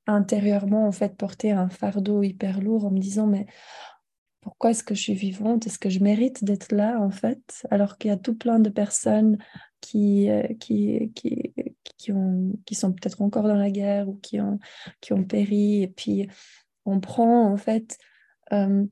intérieurement, 0.06 0.86
en 0.86 0.92
fait, 0.92 1.16
porter 1.16 1.52
un 1.52 1.68
fardeau 1.68 2.22
hyper 2.22 2.60
lourd 2.60 2.84
en 2.84 2.90
me 2.90 2.98
disant, 2.98 3.26
mais 3.26 3.46
pourquoi 4.40 4.70
est-ce 4.70 4.84
que 4.84 4.94
je 4.94 5.02
suis 5.02 5.14
vivante? 5.14 5.66
Est-ce 5.66 5.78
que 5.78 5.90
je 5.90 6.00
mérite 6.00 6.44
d'être 6.44 6.72
là, 6.72 7.00
en 7.00 7.10
fait? 7.10 7.66
Alors 7.70 7.98
qu'il 7.98 8.10
y 8.10 8.14
a 8.14 8.16
tout 8.16 8.36
plein 8.36 8.60
de 8.60 8.70
personnes 8.70 9.38
qui, 9.80 10.30
euh, 10.30 10.42
qui, 10.60 11.12
qui, 11.14 11.52
qui, 11.98 12.12
ont, 12.12 12.52
qui 12.64 12.74
sont 12.74 12.92
peut-être 12.92 13.22
encore 13.22 13.44
dans 13.44 13.56
la 13.56 13.70
guerre 13.70 14.08
ou 14.08 14.14
qui 14.16 14.40
ont, 14.40 14.58
qui 15.00 15.12
ont 15.12 15.24
péri. 15.24 15.82
Et 15.82 15.88
puis, 15.88 16.28
on 16.84 17.00
prend, 17.00 17.50
en 17.50 17.56
fait, 17.56 17.98
euh, 18.52 18.84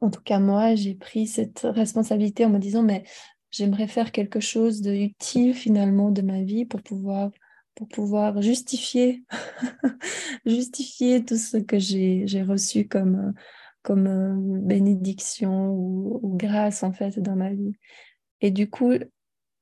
en 0.00 0.10
tout 0.10 0.22
cas, 0.22 0.38
moi, 0.38 0.74
j'ai 0.74 0.94
pris 0.94 1.26
cette 1.26 1.60
responsabilité 1.60 2.44
en 2.44 2.50
me 2.50 2.58
disant, 2.58 2.82
mais 2.82 3.04
j'aimerais 3.50 3.88
faire 3.88 4.12
quelque 4.12 4.40
chose 4.40 4.80
de 4.80 4.92
utile 4.92 5.54
finalement 5.54 6.10
de 6.10 6.22
ma 6.22 6.42
vie 6.42 6.64
pour 6.64 6.82
pouvoir 6.82 7.30
pour 7.74 7.88
pouvoir 7.88 8.40
justifier, 8.40 9.24
justifier 10.46 11.24
tout 11.24 11.36
ce 11.36 11.56
que 11.56 11.78
j'ai 11.78 12.42
reçu 12.42 12.86
comme, 12.86 13.34
comme 13.82 14.06
euh, 14.06 14.60
bénédiction 14.62 15.70
ou, 15.70 16.36
grâce 16.36 16.82
en 16.82 16.92
fait 16.92 17.18
dans 17.18 17.36
ma 17.36 17.50
vie. 17.50 17.72
Et 18.40 18.50
du 18.50 18.70
coup, 18.70 18.92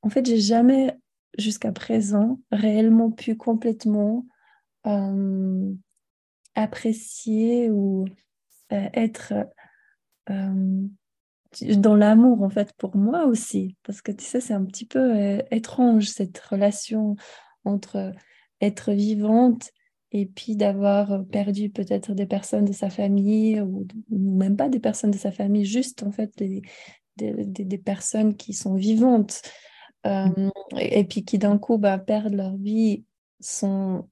en 0.03 0.09
fait, 0.09 0.26
j'ai 0.26 0.38
jamais 0.38 0.96
jusqu'à 1.38 1.72
présent 1.72 2.40
réellement 2.50 3.11
pu 3.11 3.36
complètement 3.36 4.26
euh, 4.86 5.72
apprécier 6.55 7.70
ou 7.70 8.05
euh, 8.72 8.88
être 8.92 9.32
dans 10.28 11.96
l'amour 11.96 12.42
en 12.42 12.50
fait 12.50 12.72
pour 12.74 12.96
moi 12.96 13.26
aussi. 13.26 13.76
Parce 13.82 14.03
que 14.03 14.12
tu 14.12 14.24
sais 14.24 14.40
c'est 14.40 14.55
un 14.55 14.64
petit 14.64 14.86
peu 14.86 15.40
étrange 15.50 16.07
cette 16.07 16.38
relation 16.38 17.16
entre 17.64 18.12
être 18.61 18.92
vivante 18.92 19.70
et 20.12 20.26
puis 20.26 20.57
d'avoir 20.57 21.24
perdu 21.26 21.70
peut-être 21.70 22.12
des 22.12 22.26
personnes 22.26 22.66
de 22.66 22.72
sa 22.72 22.90
famille 22.90 23.61
ou, 23.61 23.86
même 24.11 24.57
pas 24.57 24.68
des 24.68 24.78
personnes 24.78 25.11
de 25.11 25.18
sa 25.18 25.32
famille, 25.32 25.64
juste 25.64 26.03
en 26.03 26.12
fait 26.12 26.30
des, 26.36 26.62
des, 27.16 27.78
personnes 27.78 28.36
qui 28.36 28.53
sont 28.53 28.74
vivantes 28.74 29.42
euh, 30.07 30.50
et, 30.78 31.05
puis 31.05 31.24
qui 31.24 31.38
d'un 31.38 31.59
coup 31.59 31.78
bah, 31.78 31.98
perdent 31.98 32.34
leur 32.34 32.57
vie 32.57 33.05
sans, 33.40 34.09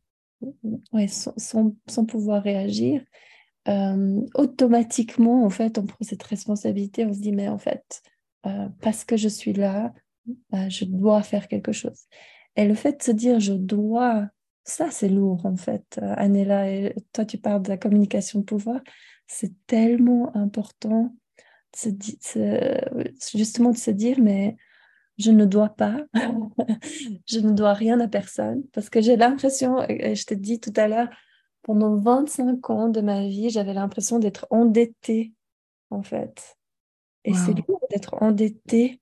sans, 1.36 2.04
pouvoir 2.06 2.42
réagir. 2.42 3.02
Euh, 3.68 4.20
automatiquement, 4.34 5.44
en 5.44 5.50
fait, 5.50 5.78
on 5.78 5.86
prend 5.86 5.98
cette 6.02 6.22
responsabilité, 6.22 7.04
on 7.04 7.12
se 7.12 7.20
dit, 7.20 7.32
mais 7.32 7.48
en 7.48 7.58
fait, 7.58 8.02
euh, 8.46 8.68
parce 8.80 9.04
que 9.04 9.16
je 9.16 9.28
suis 9.28 9.52
là, 9.52 9.92
bah, 10.50 10.68
je 10.68 10.84
dois 10.84 11.22
faire 11.22 11.48
quelque 11.48 11.72
chose. 11.72 12.06
Et 12.56 12.66
le 12.66 12.74
fait 12.74 12.98
de 12.98 13.02
se 13.02 13.10
dire 13.10 13.40
je 13.40 13.52
dois, 13.52 14.28
ça 14.64 14.90
c'est 14.90 15.08
lourd 15.08 15.46
en 15.46 15.56
fait, 15.56 16.00
Anela. 16.02 16.70
Et 16.70 16.94
toi, 17.12 17.24
tu 17.24 17.38
parles 17.38 17.62
de 17.62 17.68
la 17.68 17.76
communication 17.76 18.40
de 18.40 18.44
pouvoir. 18.44 18.80
C'est 19.26 19.52
tellement 19.66 20.36
important 20.36 21.14
justement 23.32 23.70
de 23.70 23.76
se 23.76 23.90
dire 23.92 24.18
mais 24.20 24.56
je 25.20 25.30
ne 25.30 25.44
dois 25.44 25.70
pas, 25.70 25.96
je 27.26 27.40
ne 27.40 27.52
dois 27.52 27.74
rien 27.74 28.00
à 28.00 28.08
personne. 28.08 28.62
Parce 28.72 28.90
que 28.90 29.00
j'ai 29.00 29.16
l'impression, 29.16 29.80
je 29.88 30.24
te 30.24 30.34
dis 30.34 30.60
tout 30.60 30.72
à 30.76 30.88
l'heure, 30.88 31.08
pendant 31.62 31.96
25 31.96 32.70
ans 32.70 32.88
de 32.88 33.00
ma 33.00 33.26
vie, 33.26 33.50
j'avais 33.50 33.74
l'impression 33.74 34.18
d'être 34.18 34.46
endettée 34.50 35.32
en 35.90 36.02
fait. 36.02 36.56
Et 37.24 37.34
c'est 37.34 37.52
lourd 37.52 37.86
d'être 37.90 38.14
endettée 38.22 39.00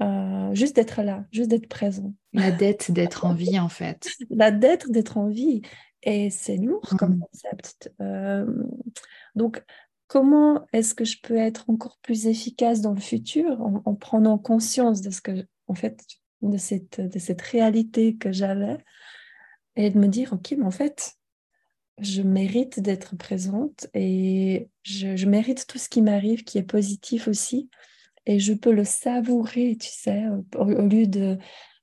euh, 0.00 0.52
juste 0.54 0.74
d'être 0.74 1.02
là, 1.02 1.24
juste 1.30 1.50
d'être 1.50 1.68
présent. 1.68 2.12
La 2.32 2.50
dette 2.50 2.90
d'être 2.90 3.26
en 3.26 3.34
vie, 3.34 3.58
en 3.60 3.68
fait. 3.68 4.08
La 4.30 4.50
dette 4.50 4.90
d'être 4.90 5.18
en 5.18 5.28
vie. 5.28 5.62
Et 6.02 6.30
c'est 6.30 6.56
lourd 6.56 6.94
comme 6.98 7.16
mm. 7.16 7.20
concept. 7.20 7.92
Euh, 8.00 8.46
donc, 9.34 9.64
comment 10.06 10.66
est-ce 10.72 10.94
que 10.94 11.04
je 11.04 11.18
peux 11.22 11.36
être 11.36 11.68
encore 11.68 11.98
plus 12.02 12.26
efficace 12.26 12.80
dans 12.80 12.92
le 12.92 13.00
futur 13.00 13.60
en, 13.60 13.94
prenant 13.94 14.38
conscience 14.38 15.00
de 15.00 15.10
ce 15.10 15.20
que, 15.20 15.46
en 15.66 15.74
fait, 15.74 16.04
de 16.42 16.56
cette, 16.58 17.00
de 17.00 17.18
cette 17.18 17.42
réalité 17.42 18.16
que 18.16 18.32
j'avais 18.32 18.78
et 19.76 19.90
de 19.90 19.98
me 19.98 20.08
dire, 20.08 20.32
OK, 20.32 20.54
mais 20.56 20.64
en 20.64 20.70
fait, 20.70 21.14
je 21.98 22.22
mérite 22.22 22.80
d'être 22.80 23.16
présente 23.16 23.86
et 23.94 24.68
je, 24.82 25.26
mérite 25.26 25.66
tout 25.66 25.78
ce 25.78 25.88
qui 25.88 26.02
m'arrive 26.02 26.44
qui 26.44 26.58
est 26.58 26.62
positif 26.62 27.28
aussi 27.28 27.70
et 28.26 28.38
je 28.38 28.52
peux 28.52 28.72
le 28.72 28.84
savourer, 28.84 29.76
tu 29.80 29.90
sais, 29.90 30.24
au, 30.56 30.64
lieu 30.64 31.06
de, 31.06 31.38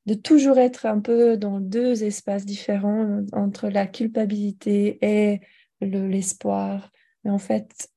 de 0.05 0.13
toujours 0.13 0.57
être 0.57 0.85
un 0.85 0.99
peu 0.99 1.37
dans 1.37 1.59
deux 1.59 2.03
espaces 2.03 2.45
différents 2.45 3.21
entre 3.31 3.69
la 3.69 3.87
culpabilité 3.87 4.97
et 5.01 5.41
l'espoir. 5.81 6.91
Mais 7.23 7.31
en 7.31 7.37
fait, 7.37 7.89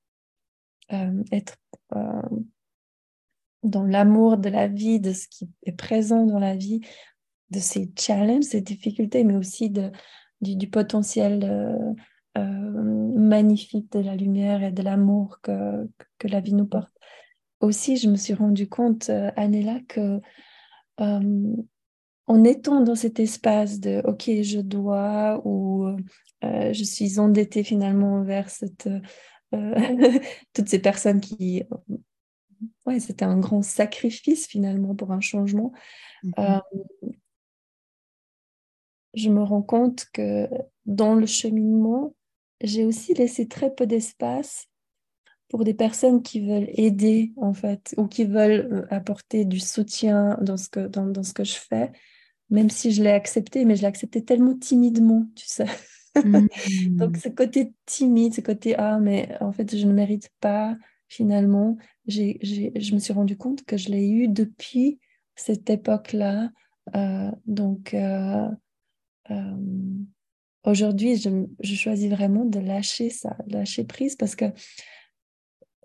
être 0.91 1.57
euh, 1.95 2.23
dans 3.63 3.85
l'amour 3.85 4.37
de 4.37 4.49
la 4.49 4.69
vie, 4.69 5.01
de 5.01 5.13
ce 5.13 5.27
qui 5.29 5.49
est 5.65 5.73
présent 5.73 6.27
dans 6.27 6.39
la 6.39 6.55
vie, 6.55 6.81
de 7.51 7.59
ces 7.59 7.91
challenges, 7.99 8.45
ces 8.45 8.61
difficultés, 8.61 9.25
mais 9.25 9.37
aussi 9.37 9.73
du, 10.41 10.69
potentiel 10.69 11.95
euh, 12.37 13.13
magnifique 13.17 13.91
de 13.93 14.01
la 14.01 14.17
lumière 14.17 14.63
et 14.63 14.73
de 14.73 14.83
l'amour 14.83 15.41
que, 15.43 15.89
que 16.19 16.29
la 16.29 16.41
vie 16.41 16.55
nous 16.55 16.67
porte. 16.67 16.95
Aussi, 17.65 17.97
je 17.97 18.11
me 18.11 18.17
suis 18.17 18.35
rendu 18.35 18.69
compte, 18.69 19.09
euh, 19.09 19.31
Anela, 19.37 19.81
que 19.89 20.21
euh, 21.01 21.57
en 22.27 22.45
étant 22.45 22.83
dans 22.83 22.95
cet 22.95 23.21
espace 23.21 23.81
de 23.81 24.03
OK, 24.05 24.31
je 24.43 24.61
dois 24.61 25.41
ou 25.47 25.87
euh, 25.87 26.73
je 26.73 26.85
suis 26.85 27.19
endettée 27.19 27.65
finalement 27.65 28.23
vers 28.23 28.51
cette, 28.51 28.89
toutes 30.53 30.69
ces 30.69 30.79
personnes 30.79 31.21
qui. 31.21 31.63
Ouais, 32.87 33.01
c'était 33.01 33.25
un 33.25 33.39
grand 33.39 33.63
sacrifice 33.63 34.47
finalement 34.47 34.95
pour 34.95 35.13
un 35.13 35.21
changement. 35.21 35.73
Mm-hmm. 36.25 36.63
je 39.15 39.29
me 39.29 39.43
rends 39.43 39.63
compte 39.63 40.07
que 40.13 40.49
dans 40.87 41.15
le 41.15 41.27
cheminement, 41.27 42.15
j'ai 42.61 42.85
aussi 42.85 43.15
laissé 43.15 43.49
très 43.49 43.75
peu 43.75 43.87
d'espace 43.87 44.69
pour 45.49 45.65
des 45.65 45.75
personnes 45.75 46.23
qui 46.23 46.41
veulent 46.41 46.71
aider, 46.73 47.33
en 47.37 47.53
fait, 47.53 47.95
ou 47.97 48.07
qui 48.07 48.25
veulent 48.25 48.69
euh, 48.73 48.87
apporter 48.91 49.45
du 49.45 49.61
soutien 49.61 50.37
dans 50.41 50.57
ce 50.57 50.69
que, 50.69 50.87
dans, 50.87 51.07
dans 51.07 51.23
ce 51.23 51.33
que 51.33 51.45
je 51.45 51.55
fais, 51.55 51.93
même 52.51 52.71
si 52.71 52.93
je 52.93 53.03
l'ai 53.03 53.11
accepté, 53.11 53.65
mais 53.65 53.77
je 53.77 53.83
l'ai 53.83 53.89
accepté 53.89 54.25
tellement 54.25 54.57
timidement, 54.57 55.27
tu 55.37 55.47
sais. 55.47 55.67
Mmh. 56.17 56.47
Donc, 56.97 57.17
ce 57.17 57.29
côté 57.29 57.73
timide, 57.87 58.35
ce 58.35 58.41
côté 58.41 58.75
Ah, 58.77 58.99
mais 59.01 59.37
en 59.41 59.53
fait, 59.53 59.77
je 59.77 59.87
ne 59.87 59.93
mérite 59.93 60.31
pas, 60.41 60.77
finalement, 61.09 61.77
j'ai, 62.07 62.39
je 62.43 62.95
me 62.95 62.99
suis 62.99 63.13
rendu 63.13 63.37
compte 63.37 63.65
que 63.65 63.77
je 63.77 63.89
l'ai 63.89 64.09
eu 64.09 64.29
depuis 64.29 64.99
cette 65.37 65.69
époque-là. 65.71 66.51
Euh, 66.95 67.31
donc, 67.47 67.95
euh, 67.95 68.49
aujourd'hui, 70.65 71.17
je, 71.17 71.31
je, 71.61 71.75
choisis 71.75 72.11
vraiment 72.11 72.45
de 72.45 72.59
lâcher 72.59 73.11
ça, 73.11 73.37
de 73.47 73.55
lâcher 73.55 73.85
prise 73.85 74.17
parce 74.17 74.37
que 74.37 74.47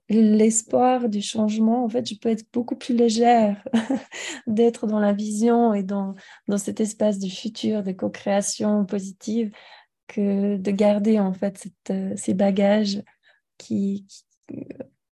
l'espoir 0.10 1.08
du 1.08 1.22
changement, 1.22 1.84
en 1.86 1.90
fait, 1.90 2.10
je 2.10 2.16
peux 2.16 2.30
être 2.30 2.46
beaucoup 2.52 2.76
plus 2.76 2.96
légère 2.96 3.64
d'être 4.48 4.88
dans 4.88 5.00
la 5.00 5.14
vision 5.14 5.74
et 5.74 5.84
dans, 5.84 6.16
dans 6.48 6.58
cet 6.58 6.80
espace 6.80 7.20
du 7.20 7.30
futur, 7.30 7.84
de 7.84 7.92
co-création 7.92 8.86
positive, 8.86 9.52
que 10.10 10.58
de 10.58 10.72
garder 10.72 11.20
en 11.20 11.34
fait 11.34 11.68
euh, 11.92 12.14
ces 12.18 12.34
bagages 12.34 13.02
qui, 13.58 14.06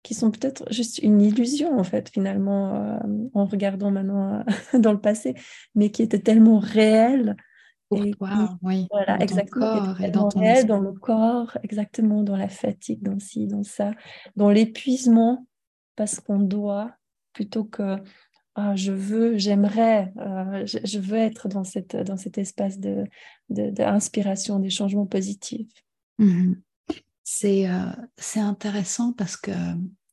qui, 0.04 0.14
sont 0.14 0.32
peut-être 0.32 0.66
juste 0.74 0.98
une 1.00 1.22
illusion 1.22 1.78
en 1.78 1.84
fait 1.84 2.10
finalement 2.10 2.76
euh, 2.76 2.98
en 3.34 3.46
regardant 3.46 3.92
maintenant 3.92 4.40
euh, 4.40 4.44
dans 4.80 4.92
le 4.92 5.00
passé, 5.00 5.36
mais 5.76 5.92
qui 5.92 6.02
étaient 6.02 6.20
tellement 6.20 6.60
réels 6.60 7.38
pour 7.88 8.06
toi, 8.18 8.58
oui. 8.62 8.88
Voilà, 8.92 9.18
dans 9.18 9.24
exactement. 9.24 9.66
Corps 9.66 10.02
et 10.02 10.12
dans, 10.12 10.30
ton 10.30 10.42
dans 10.68 10.80
le 10.80 10.92
corps, 10.92 11.58
exactement, 11.64 12.22
dans 12.22 12.38
la 12.38 12.50
fatigue, 12.50 13.02
dans 13.02 13.20
ci, 13.20 13.48
dans 13.48 13.64
ça, 13.64 13.94
dans 14.36 14.52
l'épuisement, 14.52 15.48
parce 15.96 16.20
qu'on 16.20 16.40
doit, 16.40 16.92
plutôt 17.34 17.64
que 17.64 17.98
ah, 18.62 18.76
je 18.76 18.92
veux, 18.92 19.38
j'aimerais, 19.38 20.12
euh, 20.18 20.66
je, 20.66 21.00
veux 21.00 21.18
être 21.18 21.48
dans, 21.48 21.64
cette, 21.64 21.96
dans 21.96 22.18
cet 22.18 22.38
espace 22.38 22.78
d'inspiration, 22.78 23.10
de, 23.50 23.70
d'inspiration 23.70 24.60
des 24.60 24.70
changements 24.70 25.06
positifs. 25.06 25.72
Mhm. 26.18 26.62
C'est 27.24 27.68
intéressant 28.36 29.14
parce 29.14 29.38
que 29.38 29.52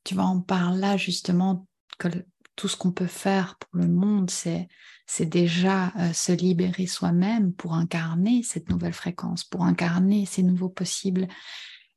tu 0.05 0.13
vois, 0.13 0.29
on 0.29 0.39
parle 0.39 0.79
là 0.79 0.95
justement 0.95 1.67
que 1.97 2.07
tout 2.55 2.69
ce 2.69 2.77
qu'on 2.77 2.91
peut 2.91 3.07
faire 3.07 3.57
pour 3.57 3.81
le 3.81 3.87
monde, 3.87 4.29
c'est 4.29 5.25
déjà 5.25 5.91
se 6.13 6.31
libérer 6.31 6.85
soi-même 6.85 7.53
pour 7.53 7.73
incarner 7.73 8.43
cette 8.43 8.69
nouvelle 8.69 8.93
fréquence, 8.93 9.43
pour 9.43 9.63
incarner 9.63 10.25
ces 10.25 10.43
nouveaux 10.43 10.69
possibles. 10.69 11.27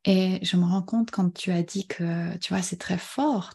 Et 0.04 0.38
je 0.42 0.56
me 0.56 0.64
rends 0.64 0.82
compte 0.82 1.10
quand 1.10 1.30
tu 1.30 1.52
as 1.52 1.62
dit 1.62 1.86
que, 1.86 2.36
tu 2.38 2.52
vois, 2.52 2.62
c'est 2.62 2.78
très 2.78 2.98
fort, 2.98 3.54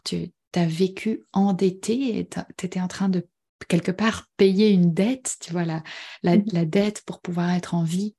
as 0.58 0.66
vécu 0.66 1.24
endetté 1.32 2.18
et 2.18 2.28
tu 2.28 2.66
étais 2.66 2.80
en 2.80 2.88
train 2.88 3.08
de 3.08 3.26
quelque 3.68 3.90
part 3.90 4.26
payer 4.36 4.70
une 4.70 4.92
dette, 4.92 5.36
tu 5.40 5.52
vois, 5.52 5.64
la, 5.64 5.82
la, 6.22 6.36
mmh. 6.36 6.64
dette 6.66 7.02
pour 7.06 7.20
pouvoir 7.20 7.50
être 7.52 7.74
en 7.74 7.84
vie 7.84 8.14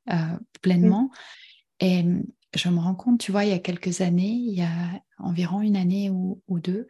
pleinement. 0.61 1.11
Et 1.79 2.03
je 2.55 2.69
me 2.69 2.79
rends 2.79 2.95
compte, 2.95 3.19
tu 3.19 3.31
vois, 3.31 3.45
il 3.45 3.51
y 3.51 3.53
a 3.53 3.59
quelques 3.59 4.01
années, 4.01 4.31
il 4.31 4.55
y 4.55 4.61
a 4.61 5.01
environ 5.19 5.61
une 5.61 5.75
année 5.75 6.09
ou, 6.09 6.41
deux, 6.59 6.87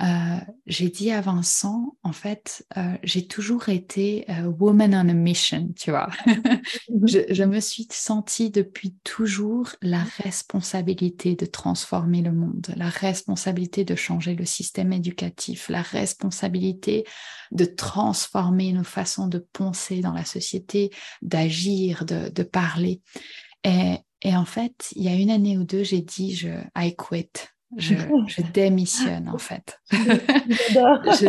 euh, 0.00 0.38
j'ai 0.66 0.90
dit 0.90 1.10
à 1.10 1.20
Vincent, 1.20 1.96
en 2.02 2.12
fait, 2.12 2.66
euh, 2.76 2.96
j'ai 3.02 3.26
toujours 3.26 3.68
été 3.68 4.24
euh, 4.28 4.44
woman 4.44 4.94
on 4.94 5.08
a 5.08 5.12
mission, 5.12 5.72
tu 5.76 5.90
vois. 5.90 6.08
je, 7.04 7.44
me 7.44 7.60
suis 7.60 7.88
sentie 7.90 8.50
depuis 8.50 8.94
toujours 9.02 9.70
la 9.82 10.02
responsabilité 10.22 11.34
de 11.34 11.46
transformer 11.46 12.22
le 12.22 12.32
monde, 12.32 12.68
la 12.76 12.88
responsabilité 12.88 13.84
de 13.84 13.96
changer 13.96 14.34
le 14.34 14.44
système 14.44 14.92
éducatif, 14.92 15.68
la 15.68 15.82
responsabilité 15.82 17.04
de 17.50 17.64
transformer 17.64 18.72
nos 18.72 18.84
façons 18.84 19.26
de 19.26 19.38
penser 19.52 20.00
dans 20.00 20.12
la 20.12 20.24
société, 20.24 20.90
d'agir, 21.22 22.04
de, 22.04 22.42
parler. 22.42 23.00
Et, 23.64 23.96
et 24.22 24.36
en 24.36 24.44
fait, 24.44 24.88
il 24.94 25.02
y 25.02 25.08
a 25.08 25.14
une 25.14 25.30
année 25.30 25.58
ou 25.58 25.64
deux, 25.64 25.82
j'ai 25.82 26.02
dit, 26.02 26.34
je, 26.34 26.48
I 26.76 26.94
quit. 26.96 27.48
Je, 27.76 27.94
je 28.26 28.42
démissionne 28.52 29.28
en 29.28 29.38
fait. 29.38 29.80
je, 29.90 31.28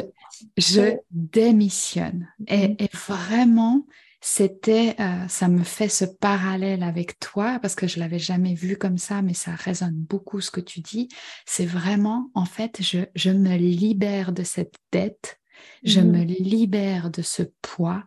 je, 0.57 0.95
démissionne. 1.11 2.29
Et, 2.47 2.83
et 2.83 2.89
vraiment, 2.93 3.85
c'était, 4.21 4.95
euh, 4.99 5.27
ça 5.27 5.47
me 5.47 5.63
fait 5.63 5.89
ce 5.89 6.05
parallèle 6.05 6.83
avec 6.83 7.19
toi 7.19 7.59
parce 7.61 7.75
que 7.75 7.87
je 7.87 7.99
l'avais 7.99 8.19
jamais 8.19 8.53
vu 8.53 8.77
comme 8.77 8.97
ça, 8.97 9.21
mais 9.21 9.33
ça 9.33 9.51
résonne 9.55 9.95
beaucoup 9.95 10.39
ce 10.39 10.51
que 10.51 10.61
tu 10.61 10.79
dis. 10.79 11.09
C'est 11.45 11.65
vraiment, 11.65 12.29
en 12.33 12.45
fait, 12.45 12.81
je, 12.81 12.99
je 13.15 13.31
me 13.31 13.55
libère 13.57 14.31
de 14.31 14.43
cette 14.43 14.75
dette 14.91 15.39
je 15.83 16.01
me 16.01 16.23
mmh. 16.23 16.27
libère 16.27 17.09
de 17.09 17.21
ce 17.21 17.43
poids 17.61 18.03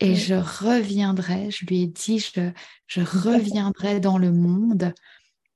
et 0.00 0.14
je 0.14 0.34
reviendrai, 0.34 1.50
je 1.50 1.66
lui 1.66 1.82
ai 1.82 1.86
dit, 1.86 2.18
je, 2.18 2.50
je 2.86 3.00
reviendrai 3.00 4.00
dans 4.00 4.18
le 4.18 4.32
monde 4.32 4.92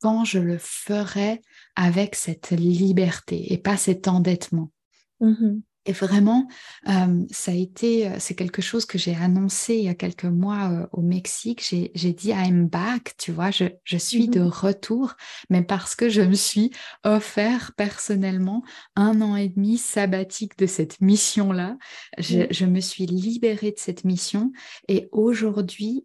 quand 0.00 0.24
je 0.24 0.38
le 0.38 0.58
ferai 0.58 1.42
avec 1.80 2.16
cette 2.16 2.50
liberté 2.50 3.52
et 3.52 3.56
pas 3.56 3.76
cet 3.76 4.08
endettement. 4.08 4.72
Mmh 5.20 5.60
et 5.89 5.93
vraiment, 5.93 6.47
euh, 6.86 7.24
ça 7.30 7.51
a 7.51 7.55
été, 7.55 8.07
euh, 8.07 8.16
c'est 8.18 8.34
quelque 8.34 8.61
chose 8.61 8.84
que 8.84 8.99
j'ai 8.99 9.14
annoncé 9.14 9.74
il 9.76 9.84
y 9.84 9.89
a 9.89 9.95
quelques 9.95 10.26
mois 10.26 10.68
euh, 10.70 10.86
au 10.93 11.01
Mexique. 11.01 11.66
J'ai 11.66 12.12
dit 12.12 12.28
I'm 12.28 12.68
back, 12.68 13.14
tu 13.16 13.32
vois, 13.32 13.51
je, 13.51 13.64
je 13.84 13.97
suis 13.97 14.28
de 14.28 14.41
mmh 14.41 14.49
retour, 14.49 15.14
mais 15.49 15.62
parce 15.62 15.95
que 15.95 16.11
je 16.11 16.20
me 16.20 16.34
suis 16.34 16.72
offert 17.05 17.72
personnellement 17.74 18.62
un 18.97 19.22
an 19.22 19.34
et 19.34 19.49
demi 19.49 19.78
sabbatique 19.78 20.59
de 20.59 20.66
cette 20.66 21.01
mission-là. 21.01 21.78
Je, 22.18 22.43
je, 22.51 22.66
me 22.66 22.80
suis 22.80 23.07
libérée 23.07 23.70
de 23.70 23.78
cette 23.78 24.05
mission 24.05 24.53
et 24.89 25.09
aujourd'hui, 25.11 26.05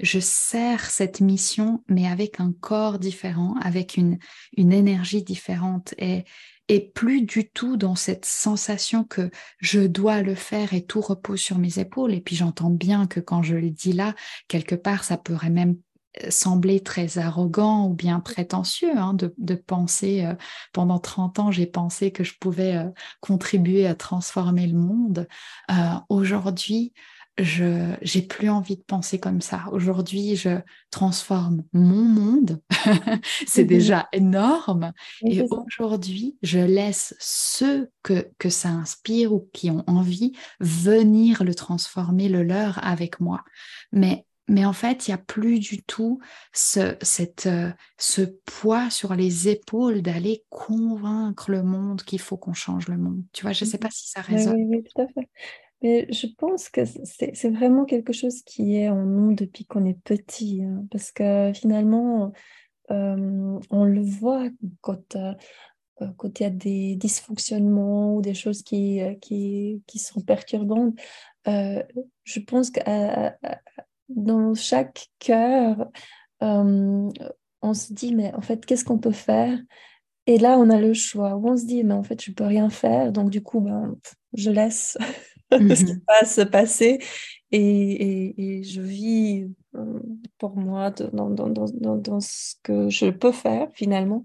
je 0.00 0.18
sers 0.18 0.90
cette 0.90 1.20
mission, 1.20 1.82
mais 1.88 2.06
avec 2.06 2.40
un 2.40 2.52
corps 2.52 2.98
différent, 2.98 3.54
avec 3.62 3.96
une, 3.96 4.18
une 4.56 4.72
énergie 4.72 5.22
différente. 5.22 5.94
Et, 5.98 6.24
et 6.68 6.90
plus 6.94 7.22
du 7.22 7.48
tout 7.50 7.76
dans 7.76 7.94
cette 7.94 8.24
sensation 8.24 9.04
que 9.04 9.30
je 9.58 9.80
dois 9.80 10.22
le 10.22 10.34
faire 10.34 10.72
et 10.72 10.84
tout 10.84 11.00
repose 11.00 11.40
sur 11.40 11.58
mes 11.58 11.78
épaules. 11.78 12.14
Et 12.14 12.20
puis 12.20 12.36
j'entends 12.36 12.70
bien 12.70 13.06
que 13.06 13.20
quand 13.20 13.42
je 13.42 13.56
le 13.56 13.70
dis 13.70 13.92
là, 13.92 14.14
quelque 14.48 14.74
part, 14.74 15.04
ça 15.04 15.18
pourrait 15.18 15.50
même 15.50 15.76
euh, 16.22 16.30
sembler 16.30 16.80
très 16.80 17.18
arrogant 17.18 17.88
ou 17.88 17.94
bien 17.94 18.20
prétentieux 18.20 18.96
hein, 18.96 19.14
de, 19.14 19.54
penser, 19.54 20.24
euh, 20.24 20.34
pendant 20.72 20.98
30 20.98 21.38
ans, 21.38 21.50
j'ai 21.50 21.66
pensé 21.66 22.12
que 22.12 22.24
je 22.24 22.34
pouvais 22.38 22.76
euh, 22.76 22.88
contribuer 23.20 23.86
à 23.86 23.94
transformer 23.94 24.66
le 24.66 24.78
monde. 24.78 25.28
Aujourd'hui, 26.08 26.92
je 27.38 27.94
j'ai 28.02 28.22
plus 28.22 28.48
envie 28.48 28.76
de 28.76 28.82
penser 28.82 29.18
comme 29.18 29.40
ça. 29.40 29.64
Aujourd'hui, 29.72 30.36
je 30.36 30.60
transforme 30.90 31.64
mon 31.72 32.04
monde. 32.04 32.60
c'est 33.46 33.64
mmh 33.64 33.66
déjà 33.66 34.08
énorme. 34.12 34.92
Et 35.26 35.42
aujourd'hui, 35.42 36.36
je 36.42 36.60
laisse 36.60 37.14
ceux 37.18 37.90
que, 38.02 38.28
que 38.38 38.48
ça 38.48 38.68
inspire 38.68 39.32
ou 39.32 39.48
qui 39.52 39.70
ont 39.70 39.82
envie 39.86 40.32
venir 40.60 41.42
le 41.42 41.54
transformer, 41.54 42.28
le 42.28 42.42
leur 42.42 42.84
avec 42.84 43.20
moi. 43.20 43.42
Mais 43.92 44.26
mais 44.46 44.66
en 44.66 44.74
fait, 44.74 45.08
il 45.08 45.10
n'y 45.10 45.14
a 45.14 45.18
plus 45.18 45.58
du 45.58 45.82
tout 45.82 46.20
ce, 46.52 46.96
cette, 47.00 47.46
euh, 47.46 47.72
ce 47.96 48.20
poids 48.44 48.90
sur 48.90 49.14
les 49.14 49.48
épaules 49.48 50.02
d'aller 50.02 50.44
convaincre 50.50 51.50
le 51.50 51.62
monde 51.62 52.02
qu'il 52.02 52.20
faut 52.20 52.36
qu'on 52.36 52.52
change 52.52 52.88
le 52.88 52.98
monde. 52.98 53.22
Tu 53.32 53.42
vois, 53.42 53.52
je 53.52 53.64
ne 53.64 53.70
sais 53.70 53.78
mmh 53.78 53.80
pas 53.80 53.90
si 53.90 54.10
ça 54.10 54.20
résonne. 54.20 54.56
Oui, 54.56 54.76
oui, 54.76 54.82
tout 54.82 55.00
à 55.00 55.06
fait. 55.08 55.28
Mais 55.82 56.06
je 56.10 56.26
pense 56.26 56.70
que 56.70 56.82
c'est 56.84 57.50
vraiment 57.50 57.84
quelque 57.84 58.12
chose 58.12 58.42
qui 58.42 58.76
est 58.76 58.88
en 58.88 59.04
nous 59.04 59.34
depuis 59.34 59.66
qu'on 59.66 59.84
est 59.84 60.00
petit, 60.02 60.62
hein, 60.64 60.86
parce 60.90 61.12
que 61.12 61.52
finalement, 61.54 62.32
euh, 62.90 63.60
on 63.70 63.84
le 63.84 64.02
voit 64.02 64.48
quand, 64.82 65.16
euh, 65.16 65.34
euh, 66.02 66.08
quand 66.16 66.40
il 66.40 66.42
y 66.42 66.46
a 66.46 66.50
des 66.50 66.96
dysfonctionnements 66.96 68.14
ou 68.14 68.22
des 68.22 68.34
choses 68.34 68.62
qui, 68.62 69.00
sont 69.96 70.20
perturbantes. 70.20 70.98
je 71.46 72.40
pense 72.40 72.70
que 72.70 72.80
dans 74.08 74.54
chaque 74.54 75.08
cœur, 75.18 75.90
on 76.40 77.74
se 77.74 77.92
dit, 77.92 78.14
mais 78.14 78.34
en 78.34 78.42
fait, 78.42 78.64
qu'est-ce 78.66 78.84
qu'on 78.84 78.98
peut 78.98 79.12
faire? 79.12 79.58
Et 80.26 80.38
là, 80.38 80.58
on 80.58 80.70
a 80.70 80.80
le 80.80 80.94
choix. 80.94 81.36
on 81.36 81.56
se 81.56 81.66
dit, 81.66 81.84
mais 81.84 81.94
en 81.94 82.02
fait, 82.02 82.22
je 82.22 82.30
ne 82.30 82.34
peux 82.34 82.44
rien 82.44 82.70
faire, 82.70 83.12
donc 83.12 83.30
du 83.30 83.42
coup, 83.42 83.60
ben, 83.60 83.96
je 84.34 84.50
laisse. 84.50 84.98
ce 85.52 85.84
qui 85.84 85.92
mmh 85.92 86.00
va 86.08 86.26
se 86.26 86.40
passer. 86.42 86.98
Et, 87.52 88.58
et, 88.58 88.62
je 88.64 88.80
vis 88.80 89.46
euh, 89.76 90.00
pour 90.38 90.56
moi 90.56 90.90
dans, 90.90 91.30
dans, 91.30 91.48
dans, 91.48 91.96
dans, 91.96 92.20
ce 92.20 92.54
que 92.64 92.88
je 92.88 93.10
peux 93.10 93.30
faire 93.30 93.68
finalement. 93.74 94.24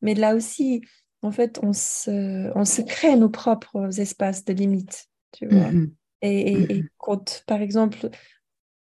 Mais 0.00 0.14
là 0.14 0.36
aussi, 0.36 0.82
en 1.22 1.32
fait, 1.32 1.58
on 1.62 1.72
se, 1.72 2.56
on 2.56 2.64
se 2.64 2.82
crée 2.82 3.16
nos 3.16 3.30
propres 3.30 3.98
espaces 3.98 4.44
de 4.44 4.52
limite. 4.52 5.06
Tu 5.32 5.46
vois 5.48 5.72
mmh 5.72 5.92
et, 6.20 6.52
et, 6.52 6.82
mmh 6.82 6.88
quand, 6.98 7.44
par 7.46 7.60
exemple, 7.60 8.10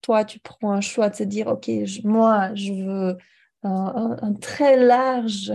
toi, 0.02 0.26
tu 0.26 0.40
prends 0.40 0.72
un 0.72 0.82
choix 0.82 1.10
de 1.10 1.16
se 1.16 1.24
dire, 1.24 1.48
OK, 1.48 1.70
moi, 2.04 2.54
je 2.56 2.74
veux 2.74 3.18
un, 3.64 4.18
un 4.22 4.34
très 4.34 4.78
large 4.78 5.54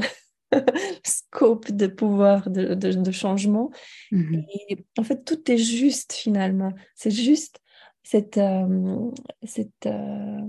scope 1.05 1.71
de 1.71 1.87
pouvoir 1.87 2.51
de, 2.51 2.75
de, 2.75 3.11
changement. 3.11 3.71
Mmh 4.11 4.41
et 4.69 4.85
en 4.99 5.05
fait, 5.05 5.25
tout 5.25 5.51
est 5.51 5.59
juste 5.59 6.13
finalement. 6.13 6.73
C'est 6.95 7.11
juste 7.11 7.61
cette, 8.03 8.39
euh, 8.39 9.11
cette 9.45 9.87
euh, 9.87 10.41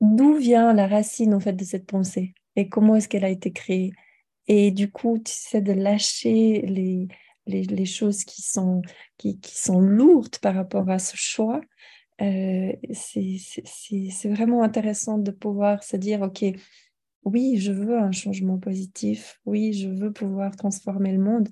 d'où 0.00 0.36
vient 0.36 0.72
la 0.72 0.86
racine 0.86 1.34
en 1.34 1.40
fait 1.40 1.52
de 1.52 1.64
cette 1.64 1.86
pensée 1.86 2.34
et 2.56 2.68
comment 2.68 2.96
est-ce 2.96 3.08
qu'elle 3.08 3.24
a 3.24 3.30
été 3.30 3.52
créée. 3.52 3.92
Et 4.48 4.70
du 4.70 4.90
coup, 4.90 5.18
tu 5.18 5.32
sais 5.32 5.60
de 5.60 5.72
lâcher 5.72 6.62
les, 6.62 7.08
les, 7.46 7.62
les 7.64 7.84
choses 7.84 8.24
qui 8.24 8.42
sont, 8.42 8.82
qui, 9.18 9.38
qui, 9.40 9.56
sont 9.56 9.80
lourdes 9.80 10.38
par 10.38 10.54
rapport 10.54 10.88
à 10.88 10.98
ce 10.98 11.16
choix. 11.16 11.60
Euh, 12.22 12.72
c'est 12.92 14.28
vraiment 14.30 14.62
intéressant 14.62 15.18
de 15.18 15.30
pouvoir 15.30 15.82
se 15.82 15.96
dire, 15.96 16.22
OK, 16.22 16.44
oui, 17.26 17.58
je 17.58 17.72
veux 17.72 17.98
un 17.98 18.12
changement 18.12 18.56
positif, 18.56 19.40
oui, 19.44 19.72
je 19.72 19.88
veux 19.88 20.12
pouvoir 20.12 20.54
transformer 20.54 21.12
le 21.12 21.18
monde, 21.18 21.48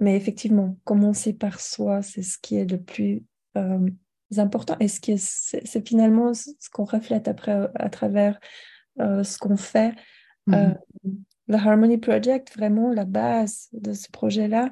mais 0.00 0.16
effectivement, 0.16 0.76
commencer 0.84 1.32
par 1.32 1.60
soi, 1.60 2.02
c'est 2.02 2.22
ce 2.22 2.36
qui 2.36 2.56
est 2.56 2.70
le 2.70 2.80
plus 2.82 3.24
euh, 3.56 3.88
important. 4.36 4.76
Et 4.80 4.88
ce 4.88 5.00
qui 5.00 5.16
c'est 5.16 5.86
finalement 5.86 6.34
ce 6.34 6.50
qu'on 6.72 6.84
reflète 6.84 7.28
après 7.28 7.70
à 7.76 7.88
travers 7.88 8.38
euh, 9.00 9.22
ce 9.22 9.38
qu'on 9.38 9.56
fait. 9.56 9.94
Euh, 10.50 10.68
mmh 11.04 11.14
le 11.50 11.56
Harmony 11.56 11.96
Project, 11.96 12.54
vraiment 12.54 12.92
la 12.92 13.06
base 13.06 13.68
de 13.72 13.94
ce 13.94 14.10
projet-là, 14.10 14.70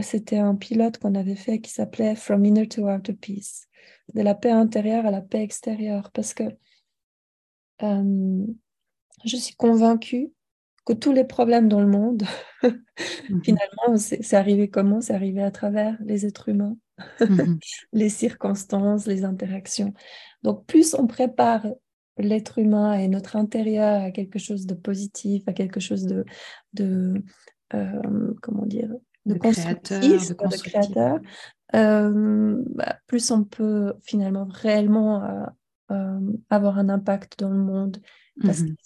c'était 0.00 0.38
un 0.38 0.54
pilote 0.54 0.96
qu'on 0.96 1.14
avait 1.14 1.34
fait 1.34 1.60
qui 1.60 1.70
s'appelait 1.70 2.14
From 2.14 2.46
Inner 2.46 2.66
to 2.66 2.88
Outer 2.88 3.12
Peace, 3.12 3.66
de 4.14 4.22
la 4.22 4.34
paix 4.34 4.50
intérieure 4.50 5.04
à 5.04 5.10
la 5.10 5.20
paix 5.20 5.42
extérieure, 5.42 6.10
parce 6.12 6.32
que 6.32 6.44
je 9.24 9.36
suis 9.36 9.54
convaincue 9.54 10.32
que 10.84 10.92
tous 10.92 11.12
les 11.12 11.24
problèmes 11.24 11.68
dans 11.68 11.80
le 11.80 11.86
monde, 11.86 12.24
mhm. 12.62 12.82
finalement, 13.44 13.96
c'est 13.96 14.34
arrivé 14.34 14.68
comment? 14.68 15.00
C'est 15.00 15.14
arrivé 15.14 15.42
à 15.42 15.50
travers 15.50 15.96
les 16.00 16.26
êtres 16.26 16.48
humains, 16.48 16.76
mhm. 17.20 17.58
les 17.92 18.08
circonstances, 18.08 19.06
les 19.06 19.24
interactions. 19.24 19.92
Donc, 20.42 20.64
plus 20.66 20.94
on 20.94 21.06
prépare 21.06 21.66
l'être 22.16 22.58
humain 22.58 22.94
et 22.94 23.08
notre 23.08 23.36
intérieur 23.36 24.02
à 24.02 24.10
quelque 24.10 24.38
chose 24.38 24.66
de 24.66 24.74
positif, 24.74 25.42
à 25.46 25.52
quelque 25.52 25.80
chose 25.80 26.04
de, 26.04 26.24
de 26.72 27.22
euh, 27.74 28.34
comment 28.42 28.66
dire, 28.66 28.90
de, 29.26 29.34
constructif, 29.34 30.28
de 30.30 30.56
créateur, 30.62 31.20
euh, 31.74 32.62
bah, 32.74 32.96
plus 33.06 33.30
on 33.30 33.44
peut 33.44 33.94
finalement 34.02 34.48
réellement 34.50 35.22
euh, 35.22 35.44
avoir 36.50 36.78
un 36.78 36.88
impact 36.88 37.38
dans 37.38 37.50
le 37.50 37.58
monde 37.58 37.98
parce 38.42 38.60
mmh 38.60 38.76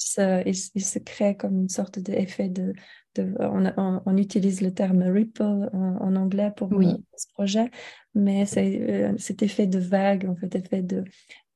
qu'il 0.45 0.83
se, 0.83 0.99
crée 0.99 1.37
comme 1.37 1.59
une 1.59 1.69
sorte 1.69 1.99
d'effet 1.99 2.49
de, 2.49 2.73
de 3.17 3.35
on, 3.41 4.17
utilise 4.17 4.63
le 4.63 4.73
terme 4.73 5.03
ripple 5.03 5.43
en, 5.43 6.17
anglais 6.17 6.53
pour 6.57 6.71
ce 6.71 7.27
projet, 7.35 7.71
mais 8.15 8.47
c'est 8.47 9.15
cet 9.19 9.43
effet 9.43 9.67
de 9.67 9.79
vague, 9.79 10.27
en 10.27 10.37
fait, 10.37 10.55
effet 10.55 10.83
de, 10.83 11.05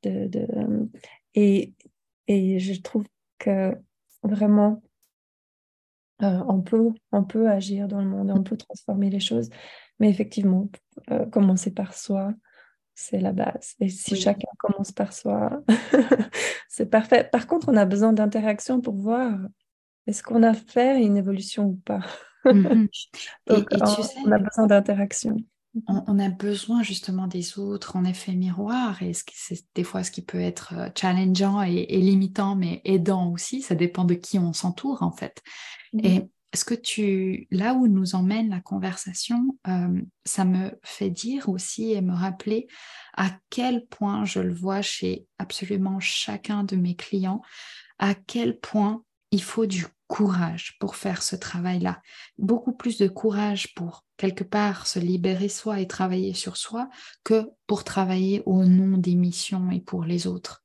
de, 0.03 0.27
de 0.27 0.47
et, 1.35 1.75
et 2.29 2.59
je 2.59 2.81
trouve 2.81 3.05
que 3.39 3.75
vraiment 4.23 4.83
euh, 6.23 6.43
on, 6.49 6.63
peut, 6.63 6.93
on 7.13 7.25
peut 7.25 7.49
agir 7.49 7.89
dans 7.89 8.01
le 8.01 8.09
monde, 8.09 8.31
on 8.31 8.43
peut 8.43 8.57
transformer 8.57 9.11
les 9.11 9.21
choses, 9.21 9.51
mais 10.01 10.09
effectivement, 10.09 10.69
euh, 11.11 11.27
commencer 11.27 11.73
par 11.73 11.95
soi, 11.95 12.33
c'est 12.97 13.21
la 13.21 13.33
base. 13.33 13.77
Et 13.79 13.89
si 13.89 14.17
chacun 14.17 14.49
commence 14.59 14.91
par 14.91 15.13
soi, 15.13 15.63
c'est 16.69 16.91
parfait. 16.91 17.29
Par 17.31 17.47
contre, 17.47 17.69
on 17.69 17.77
a 17.77 17.85
besoin 17.85 18.13
d'interaction 18.13 18.81
pour 18.81 18.97
voir 18.97 19.39
est-ce 20.09 20.23
qu'on 20.23 20.43
a 20.43 20.55
fait 20.55 21.01
une 21.03 21.17
évolution 21.17 21.67
ou 21.67 21.77
pas? 21.85 22.01
Mmh 22.45 22.87
Donc, 23.47 23.67
et, 23.71 23.79
tu 23.79 24.03
sais, 24.03 24.19
on 24.25 24.33
a 24.33 24.39
besoin 24.39 24.67
d'interaction 24.67 25.37
on, 25.89 26.19
a 26.19 26.29
besoin 26.31 26.83
justement 26.83 27.27
des 27.27 27.59
autres 27.59 27.97
en 27.97 28.05
effet 28.05 28.33
miroir 28.33 29.03
et 29.03 29.13
c'est 29.13 29.63
des 29.75 29.85
fois 29.85 30.03
ce 30.03 30.11
qui 30.11 30.23
peut 30.23 30.41
être 30.41 30.75
euh, 30.77 30.89
challengeant 30.95 31.63
et, 31.63 31.85
limitant 31.99 32.57
mais 32.57 32.81
aidant 32.85 33.31
aussi, 33.31 33.63
ça 33.63 33.75
dépend 33.75 34.05
de 34.05 34.15
qui 34.15 34.39
on 34.39 34.53
s'entoure 34.53 35.03
en 35.03 35.13
fait. 35.13 35.43
Et 36.03 36.23
ce 36.55 36.65
que 36.65 36.75
tu, 36.75 37.47
là 37.51 37.75
où 37.75 37.87
nous 37.87 38.15
emmène 38.15 38.51
la 38.51 38.61
conversation, 38.61 39.59
euh, 39.69 40.01
ça 40.25 40.45
me 40.45 40.79
fait 40.85 41.11
dire 41.11 41.49
aussi 41.49 41.93
et 41.93 42.01
me 42.01 42.15
rappeler 42.15 42.67
à 43.15 43.31
quel 43.51 43.87
point 43.87 44.25
je 44.25 44.41
le 44.41 44.55
vois 44.55 44.83
chez 44.83 45.27
absolument 45.39 46.01
chacun 46.01 46.65
de 46.65 46.77
mes 46.77 46.97
clients, 46.97 47.43
à 47.99 48.15
quel 48.15 48.59
point 48.59 49.03
il 49.31 49.43
faut 49.43 49.67
du 49.67 49.87
courage 50.07 50.77
pour 50.79 50.97
faire 50.97 51.23
ce 51.23 51.35
travail-là, 51.35 52.01
beaucoup 52.39 52.73
plus 52.73 52.99
de 52.99 53.09
courage 53.09 53.75
pour 53.75 54.05
quelque 54.17 54.45
part 54.45 54.87
se 54.87 54.99
libérer 54.99 55.49
soi 55.49 55.81
et 55.81 55.89
travailler 55.89 56.33
sur 56.33 56.57
soi 56.57 56.89
que 57.25 57.51
pour 57.67 57.85
travailler 57.85 58.43
au 58.47 58.65
nom 58.65 58.99
des 58.99 59.15
missions 59.15 59.71
et 59.71 59.81
pour 59.81 60.05
les 60.05 60.27
autres. 60.27 60.63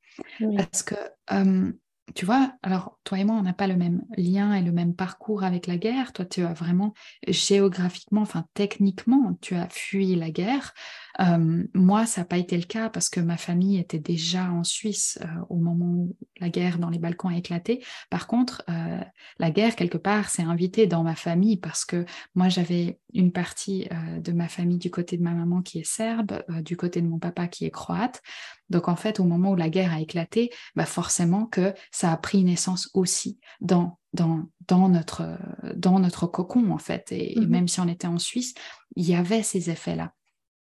Parce 0.56 0.82
que 0.82 0.94
euh, 1.32 1.72
tu 2.14 2.26
vois, 2.26 2.52
alors 2.62 2.98
toi 3.04 3.18
et 3.18 3.24
moi, 3.24 3.36
on 3.36 3.42
n'a 3.42 3.52
pas 3.52 3.66
le 3.66 3.76
même 3.76 4.02
lien 4.16 4.54
et 4.54 4.62
le 4.62 4.72
même 4.72 4.94
parcours 4.94 5.44
avec 5.44 5.66
la 5.66 5.76
guerre. 5.76 6.12
Toi, 6.12 6.24
tu 6.24 6.44
as 6.44 6.52
vraiment 6.52 6.94
géographiquement, 7.26 8.22
enfin 8.22 8.44
techniquement, 8.54 9.38
tu 9.40 9.54
as 9.54 9.68
fui 9.68 10.14
la 10.16 10.30
guerre. 10.30 10.74
Euh, 11.20 11.64
moi, 11.74 12.06
ça 12.06 12.22
n'a 12.22 12.24
pas 12.24 12.38
été 12.38 12.56
le 12.56 12.64
cas 12.64 12.88
parce 12.88 13.08
que 13.08 13.20
ma 13.20 13.36
famille 13.36 13.78
était 13.78 13.98
déjà 13.98 14.50
en 14.50 14.64
Suisse 14.64 15.18
euh, 15.22 15.26
au 15.48 15.56
moment 15.56 15.86
où 15.86 16.16
la 16.40 16.48
guerre 16.48 16.78
dans 16.78 16.90
les 16.90 16.98
Balkans 16.98 17.32
a 17.32 17.36
éclaté. 17.36 17.84
Par 18.10 18.26
contre, 18.26 18.62
euh, 18.68 19.00
la 19.38 19.50
guerre, 19.50 19.76
quelque 19.76 19.98
part, 19.98 20.30
s'est 20.30 20.42
invitée 20.42 20.86
dans 20.86 21.02
ma 21.02 21.14
famille 21.14 21.56
parce 21.56 21.84
que 21.84 22.04
moi, 22.34 22.48
j'avais 22.48 22.98
une 23.14 23.32
partie 23.32 23.88
de 24.18 24.32
ma 24.32 24.48
famille 24.48 24.78
du 24.78 24.90
côté 24.90 25.18
de 25.18 25.22
ma 25.22 25.32
maman 25.32 25.60
qui 25.60 25.78
est 25.78 25.86
serbe, 25.86 26.42
du 26.62 26.76
côté 26.76 27.02
de 27.02 27.06
mon 27.06 27.18
papa 27.18 27.46
qui 27.46 27.66
est 27.66 27.70
croate. 27.70 28.22
Donc, 28.70 28.88
en 28.88 28.96
fait, 28.96 29.20
au 29.20 29.24
moment 29.24 29.50
où 29.50 29.56
la 29.56 29.68
guerre 29.68 29.92
a 29.92 30.00
éclaté, 30.00 30.50
bah 30.76 30.86
forcément 30.86 31.44
que 31.44 31.74
ça 31.90 32.10
a 32.10 32.16
pris 32.16 32.42
naissance 32.42 32.88
aussi 32.94 33.38
dans, 33.60 33.98
dans, 34.14 34.46
dans, 34.66 34.88
notre, 34.88 35.38
dans 35.76 35.98
notre 35.98 36.26
cocon, 36.26 36.70
en 36.70 36.78
fait. 36.78 37.12
Et, 37.12 37.38
mmh 37.38 37.46
même 37.46 37.68
si 37.68 37.80
on 37.80 37.88
était 37.88 38.06
en 38.06 38.18
Suisse, 38.18 38.54
il 38.96 39.06
y 39.06 39.14
avait 39.14 39.42
ces 39.42 39.68
effets-là. 39.68 40.14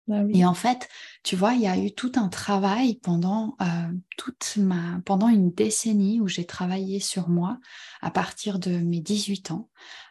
Bah 0.09 0.23
et 0.33 0.45
en 0.45 0.55
fait, 0.55 0.89
tu 1.25 1.35
vois, 1.35 1.55
il 1.55 1.63
y 1.63 1.67
a 1.67 1.77
eu 1.77 1.93
tout 1.93 2.13
un 2.17 2.29
travail 2.29 2.97
pendant 3.03 3.57
euh, 3.61 3.93
toute 4.17 4.57
ma 4.57 5.01
pendant 5.05 5.29
une 5.29 5.51
décennie 5.51 6.21
où 6.21 6.29
j'ai 6.29 6.45
travaillé 6.45 7.01
sur 7.01 7.29
moi 7.29 7.59
à 8.01 8.11
partir 8.11 8.59
de 8.59 8.71
mes 8.71 9.01
18 9.01 9.51
ans, 9.51 9.69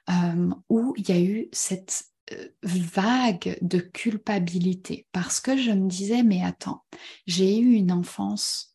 euh, 0.10 0.50
où 0.70 0.94
il 0.98 1.10
y 1.10 1.14
a 1.14 1.20
eu 1.20 1.48
cette 1.54 2.04
euh, 2.34 2.48
vague 2.64 3.58
de 3.62 3.80
culpabilité 3.80 5.08
parce 5.14 5.40
que 5.40 5.56
je 5.56 5.72
me 5.72 5.88
disais 5.88 6.24
mais 6.24 6.44
attends, 6.44 6.84
j'ai 7.26 7.58
eu 7.58 7.74
une 7.74 7.92
enfance 7.92 8.74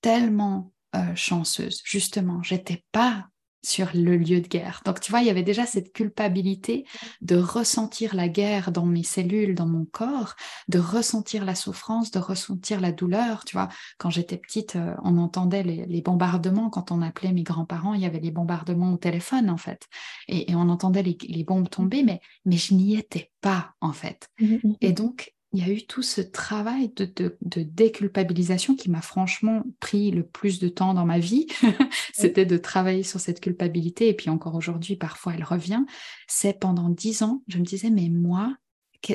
tellement 0.00 0.72
chanceuse. 1.14 1.82
Justement, 1.84 2.42
j'étais 2.42 2.84
pas 2.92 3.28
sur 3.62 3.88
le 3.94 4.16
lieu 4.16 4.40
de 4.40 4.48
guerre. 4.48 4.82
Donc, 4.84 5.00
tu 5.00 5.10
vois, 5.10 5.20
il 5.20 5.26
y 5.26 5.30
avait 5.30 5.42
déjà 5.42 5.66
cette 5.66 5.92
culpabilité 5.92 6.84
de 7.20 7.36
ressentir 7.36 8.14
la 8.14 8.28
guerre 8.28 8.70
dans 8.70 8.86
mes 8.86 9.02
cellules, 9.02 9.54
dans 9.54 9.66
mon 9.66 9.84
corps, 9.84 10.36
de 10.68 10.78
ressentir 10.78 11.44
la 11.44 11.54
souffrance, 11.54 12.10
de 12.10 12.18
ressentir 12.18 12.80
la 12.80 12.92
douleur. 12.92 13.44
Tu 13.44 13.56
vois, 13.56 13.68
quand 13.98 14.10
j'étais 14.10 14.36
petite, 14.36 14.76
euh, 14.76 14.94
on 15.02 15.18
entendait 15.18 15.62
les, 15.62 16.02
bombardements. 16.02 16.70
Quand 16.70 16.92
on 16.92 17.02
appelait 17.02 17.32
mes 17.32 17.42
grands-parents, 17.42 17.94
il 17.94 18.00
y 18.00 18.06
avait 18.06 18.20
les 18.20 18.30
bombardements 18.30 18.92
au 18.92 18.96
téléphone, 18.96 19.50
en 19.50 19.56
fait. 19.56 19.86
Et, 20.28 20.54
on 20.54 20.68
entendait 20.68 21.02
les, 21.02 21.44
bombes 21.44 21.68
tomber, 21.68 22.02
mais, 22.02 22.20
mais 22.44 22.56
je 22.56 22.74
n'y 22.74 22.96
étais 22.96 23.30
pas, 23.40 23.74
en 23.80 23.92
fait. 23.92 24.28
Mmh, 24.40 24.46
mmh, 24.46 24.58
mmh. 24.64 24.74
Et 24.80 24.92
donc, 24.92 25.32
il 25.52 25.66
y 25.66 25.70
a 25.70 25.72
eu 25.72 25.86
tout 25.86 26.02
ce 26.02 26.20
travail 26.20 26.90
de, 26.90 27.36
déculpabilisation 27.40 28.76
qui 28.76 28.90
m'a 28.90 29.00
franchement 29.00 29.62
pris 29.80 30.10
le 30.10 30.22
plus 30.22 30.58
de 30.58 30.68
temps 30.68 30.92
dans 30.92 31.06
ma 31.06 31.18
vie. 31.18 31.46
C'était 32.12 32.44
de 32.44 32.58
travailler 32.58 33.02
sur 33.02 33.18
cette 33.18 33.40
culpabilité. 33.40 34.08
Et 34.08 34.14
puis 34.14 34.28
encore 34.28 34.54
aujourd'hui, 34.54 34.96
parfois, 34.96 35.34
elle 35.34 35.44
revient. 35.44 35.84
C'est 36.26 36.58
pendant 36.58 36.90
dix 36.90 37.22
ans, 37.22 37.42
je 37.48 37.58
me 37.58 37.64
disais, 37.64 37.88
mais 37.88 38.10
moi, 38.10 38.56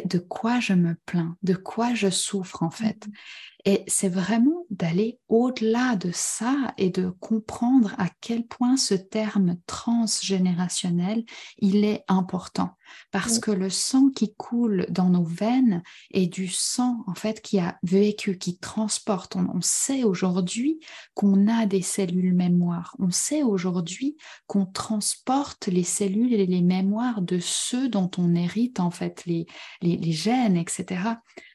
de 0.05 0.17
quoi 0.17 0.59
je 0.59 0.73
me 0.73 0.95
plains, 1.05 1.37
de 1.43 1.53
quoi 1.53 1.93
je 1.93 2.09
souffre 2.09 2.63
en 2.63 2.71
fait? 2.71 3.07
Et 3.65 3.83
c'est 3.87 4.09
vraiment 4.09 4.65
d'aller 4.69 5.19
au-delà 5.29 5.95
de 5.95 6.11
ça 6.13 6.73
et 6.77 6.89
de 6.89 7.09
comprendre 7.21 7.93
à 7.97 8.09
quel 8.19 8.45
point 8.45 8.75
ce 8.75 8.93
terme 8.93 9.55
transgénérationnel, 9.67 11.23
il 11.59 11.85
est 11.85 12.03
important. 12.09 12.71
Parce 13.11 13.39
que 13.39 13.51
le 13.51 13.69
sang 13.69 14.09
qui 14.09 14.35
coule 14.35 14.85
dans 14.89 15.09
nos 15.09 15.23
veines 15.23 15.81
est 16.11 16.27
du 16.27 16.47
sang, 16.47 17.03
en 17.07 17.15
fait, 17.15 17.41
qui 17.41 17.57
a 17.57 17.79
vécu, 17.83 18.37
qui 18.37 18.57
transporte. 18.57 19.35
On, 19.35 19.61
sait 19.61 20.03
aujourd'hui 20.03 20.79
qu'on 21.13 21.47
a 21.47 21.65
des 21.65 21.81
cellules 21.81 22.35
mémoire. 22.35 22.95
On 22.99 23.11
sait 23.11 23.43
aujourd'hui 23.43 24.17
qu'on 24.45 24.65
transporte 24.65 25.67
les 25.67 25.83
cellules 25.83 26.33
et 26.33 26.45
les 26.45 26.61
mémoires 26.61 27.21
de 27.21 27.39
ceux 27.39 27.87
dont 27.87 28.11
on 28.17 28.35
hérite, 28.35 28.79
en 28.79 28.91
fait, 28.91 29.25
les, 29.25 29.45
les, 29.81 29.95
les 29.95 30.11
gènes, 30.11 30.57
etc. 30.57 31.01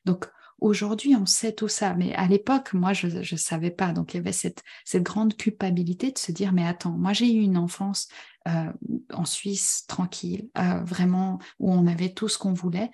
Donc, 0.05 0.29
Aujourd'hui, 0.61 1.15
on 1.15 1.27
sait 1.27 1.53
tout 1.53 1.69
ça, 1.69 1.95
mais 1.95 2.15
à 2.15 2.27
l'époque, 2.27 2.73
moi, 2.73 2.93
je 2.93 3.07
ne 3.07 3.39
savais 3.39 3.71
pas. 3.71 3.93
Donc, 3.93 4.15
il 4.15 4.17
y 4.17 4.21
avait 4.21 4.33
cette, 4.33 4.63
cette 4.85 5.05
grande 5.05 5.37
culpabilité 5.37 6.11
de 6.11 6.19
se 6.19 6.33
dire, 6.33 6.53
mais 6.53 6.67
attends, 6.67 6.99
moi, 6.99 7.13
j'ai 7.13 7.33
eu 7.33 7.41
une 7.41 7.57
enfance 7.57 8.09
euh, 8.49 8.73
en 9.13 9.25
Suisse 9.25 9.85
tranquille, 9.87 10.49
euh, 10.59 10.83
vraiment, 10.83 11.39
où 11.61 11.73
on 11.73 11.87
avait 11.87 12.13
tout 12.13 12.29
ce 12.29 12.39
qu'on 12.39 12.55
voulait. 12.55 12.91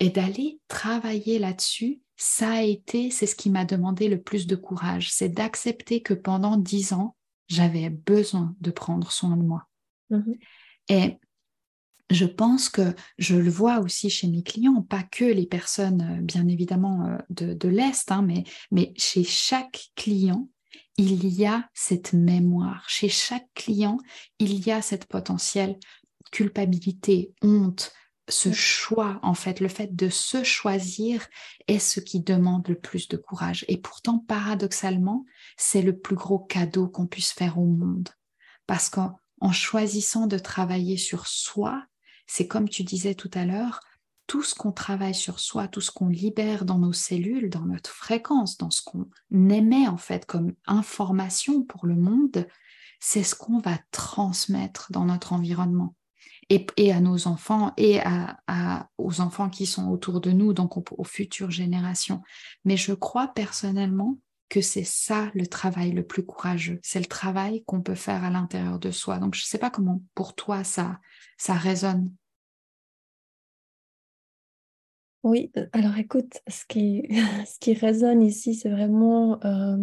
Et 0.00 0.10
d'aller 0.10 0.58
travailler 0.68 1.38
là-dessus, 1.38 2.00
ça 2.16 2.52
a 2.52 2.62
été, 2.62 3.10
c'est 3.10 3.26
ce 3.26 3.34
qui 3.34 3.50
m'a 3.50 3.64
demandé 3.64 4.08
le 4.08 4.20
plus 4.20 4.46
de 4.46 4.56
courage, 4.56 5.12
c'est 5.12 5.28
d'accepter 5.28 6.00
que 6.00 6.14
pendant 6.14 6.56
dix 6.56 6.92
ans, 6.94 7.14
j'avais 7.48 7.90
besoin 7.90 8.54
de 8.60 8.70
prendre 8.70 9.12
soin 9.12 9.36
de 9.36 9.42
moi. 9.42 9.68
Mmh 10.10 10.32
Et 10.88 11.18
je 12.10 12.24
pense 12.24 12.68
que 12.68 12.94
je 13.18 13.36
le 13.36 13.50
vois 13.50 13.80
aussi 13.80 14.10
chez 14.10 14.28
mes 14.28 14.42
clients, 14.42 14.82
pas 14.82 15.02
que 15.02 15.24
les 15.24 15.46
personnes, 15.46 16.18
euh, 16.18 16.22
bien 16.22 16.46
évidemment, 16.46 17.06
euh, 17.06 17.18
de, 17.30 17.68
l'Est, 17.68 18.10
hein, 18.12 18.22
mais, 18.22 18.44
mais 18.70 18.92
chez 18.96 19.24
chaque 19.24 19.90
client, 19.96 20.48
il 20.98 21.26
y 21.28 21.46
a 21.46 21.68
cette 21.74 22.12
mémoire. 22.12 22.88
Chez 22.88 23.08
chaque 23.08 23.48
client, 23.54 23.98
il 24.38 24.66
y 24.66 24.70
a 24.70 24.82
cette 24.82 25.06
potentielle 25.06 25.78
culpabilité, 26.30 27.34
honte, 27.42 27.92
ce 28.28 28.52
choix, 28.52 29.20
en 29.22 29.34
fait, 29.34 29.60
le 29.60 29.68
fait 29.68 29.94
de 29.94 30.08
se 30.08 30.42
choisir 30.42 31.26
est 31.68 31.78
ce 31.78 32.00
qui 32.00 32.20
demande 32.20 32.66
le 32.68 32.74
plus 32.74 33.08
de 33.08 33.16
courage. 33.16 33.64
Et 33.68 33.76
pourtant, 33.76 34.18
paradoxalement, 34.18 35.24
c'est 35.56 35.82
le 35.82 35.96
plus 35.96 36.16
gros 36.16 36.40
cadeau 36.40 36.88
qu'on 36.88 37.06
puisse 37.06 37.30
faire 37.30 37.58
au 37.58 37.66
monde. 37.66 38.08
Parce 38.66 38.88
qu'en 38.88 39.52
choisissant 39.52 40.26
de 40.26 40.38
travailler 40.38 40.96
sur 40.96 41.28
soi, 41.28 41.84
c'est 42.26 42.46
comme 42.46 42.68
tu 42.68 42.82
disais 42.84 43.14
tout 43.14 43.30
à 43.34 43.44
l'heure, 43.44 43.80
tout 44.26 44.42
ce 44.42 44.54
qu'on 44.54 44.72
travaille 44.72 45.14
sur 45.14 45.38
soi, 45.38 45.68
tout 45.68 45.80
ce 45.80 45.90
qu'on 45.90 46.08
libère 46.08 46.64
dans 46.64 46.78
nos 46.78 46.92
cellules, 46.92 47.48
dans 47.48 47.64
notre 47.64 47.90
fréquence, 47.90 48.56
dans 48.56 48.70
ce 48.70 48.82
qu'on 48.82 49.08
émet 49.30 49.86
en 49.86 49.96
fait 49.96 50.26
comme 50.26 50.54
information 50.66 51.62
pour 51.62 51.86
le 51.86 51.94
monde, 51.94 52.46
c'est 52.98 53.22
ce 53.22 53.34
qu'on 53.34 53.60
va 53.60 53.78
transmettre 53.92 54.90
dans 54.90 55.04
notre 55.04 55.32
environnement 55.32 55.94
et, 56.48 56.92
à 56.92 57.00
nos 57.00 57.26
enfants 57.28 57.72
et 57.76 58.00
aux 58.98 59.20
enfants 59.20 59.50
qui 59.50 59.66
sont 59.66 59.88
autour 59.88 60.20
de 60.20 60.30
nous, 60.30 60.52
donc 60.52 60.76
aux 60.76 61.04
futures 61.04 61.50
générations. 61.50 62.22
Mais 62.64 62.76
je 62.76 62.92
crois 62.92 63.28
personnellement 63.28 64.18
que 64.48 64.60
c'est 64.60 64.84
ça 64.84 65.30
le 65.34 65.46
travail 65.46 65.92
le 65.92 66.04
plus 66.04 66.24
courageux. 66.24 66.78
C'est 66.82 67.00
le 67.00 67.06
travail 67.06 67.64
qu'on 67.64 67.82
peut 67.82 67.94
faire 67.94 68.24
à 68.24 68.30
l'intérieur 68.30 68.78
de 68.78 68.90
soi. 68.90 69.18
Donc, 69.18 69.34
je 69.34 69.42
ne 69.42 69.46
sais 69.46 69.58
pas 69.58 69.70
comment 69.70 70.02
pour 70.14 70.34
toi 70.34 70.64
ça, 70.64 71.00
ça 71.36 71.54
résonne. 71.54 72.12
Oui, 75.22 75.50
euh, 75.56 75.66
alors 75.72 75.98
écoute, 75.98 76.40
ce 76.46 76.64
qui, 76.68 77.02
ce 77.46 77.58
qui 77.58 77.74
résonne 77.74 78.22
ici, 78.22 78.54
c'est 78.54 78.70
vraiment 78.70 79.44
euh, 79.44 79.76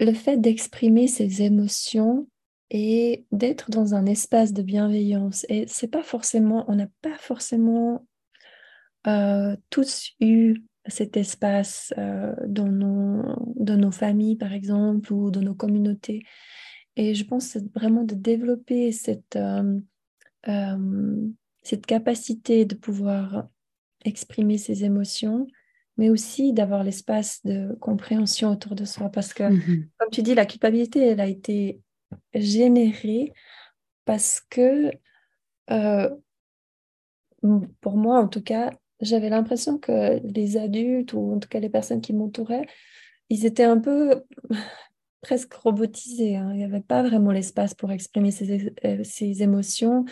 le 0.00 0.12
fait 0.12 0.38
d'exprimer 0.38 1.06
ses 1.06 1.42
émotions 1.42 2.26
et 2.70 3.26
d'être 3.30 3.70
dans 3.70 3.94
un 3.94 4.06
espace 4.06 4.52
de 4.52 4.62
bienveillance. 4.62 5.46
Et 5.48 5.66
c'est 5.68 5.88
pas 5.88 6.02
forcément, 6.02 6.64
on 6.68 6.74
n'a 6.74 6.88
pas 7.00 7.16
forcément 7.18 8.04
euh, 9.06 9.56
tous 9.70 10.12
eu 10.20 10.64
cet 10.86 11.16
espace 11.16 11.92
euh, 11.98 12.34
dans, 12.46 12.68
nos, 12.68 13.22
dans 13.56 13.76
nos 13.76 13.90
familles, 13.92 14.36
par 14.36 14.52
exemple, 14.52 15.12
ou 15.12 15.30
dans 15.30 15.40
nos 15.40 15.54
communautés. 15.54 16.24
Et 16.96 17.14
je 17.14 17.24
pense 17.24 17.56
vraiment 17.74 18.04
de 18.04 18.14
développer 18.14 18.92
cette, 18.92 19.36
euh, 19.36 21.30
cette 21.62 21.86
capacité 21.86 22.64
de 22.64 22.74
pouvoir 22.74 23.48
exprimer 24.04 24.58
ses 24.58 24.84
émotions, 24.84 25.46
mais 25.96 26.10
aussi 26.10 26.52
d'avoir 26.52 26.84
l'espace 26.84 27.40
de 27.44 27.74
compréhension 27.80 28.50
autour 28.50 28.74
de 28.74 28.84
soi. 28.84 29.08
Parce 29.08 29.32
que, 29.32 29.44
mmh 29.44 29.88
comme 29.98 30.10
tu 30.10 30.22
dis, 30.22 30.34
la 30.34 30.46
culpabilité, 30.46 31.00
elle 31.06 31.20
a 31.20 31.26
été 31.26 31.80
générée 32.34 33.32
parce 34.04 34.40
que, 34.40 34.90
euh, 35.70 36.10
pour 37.80 37.96
moi 37.96 38.20
en 38.20 38.28
tout 38.28 38.42
cas, 38.42 38.70
j'avais 39.02 39.28
l'impression 39.28 39.78
que 39.78 40.20
les 40.24 40.56
adultes, 40.56 41.12
ou 41.12 41.34
en 41.34 41.38
tout 41.38 41.48
cas 41.48 41.60
les 41.60 41.68
personnes 41.68 42.00
qui 42.00 42.12
m'entouraient, 42.12 42.66
ils 43.28 43.44
étaient 43.44 43.64
un 43.64 43.78
peu 43.78 44.22
presque 45.20 45.52
robotisés. 45.54 46.36
Hein. 46.36 46.50
Il 46.52 46.58
n'y 46.58 46.64
avait 46.64 46.80
pas 46.80 47.02
vraiment 47.02 47.32
l'espace 47.32 47.74
pour 47.74 47.92
exprimer 47.92 48.30
ses, 48.30 48.72
euh, 48.84 49.04
ses, 49.04 49.42
émotions. 49.42 50.04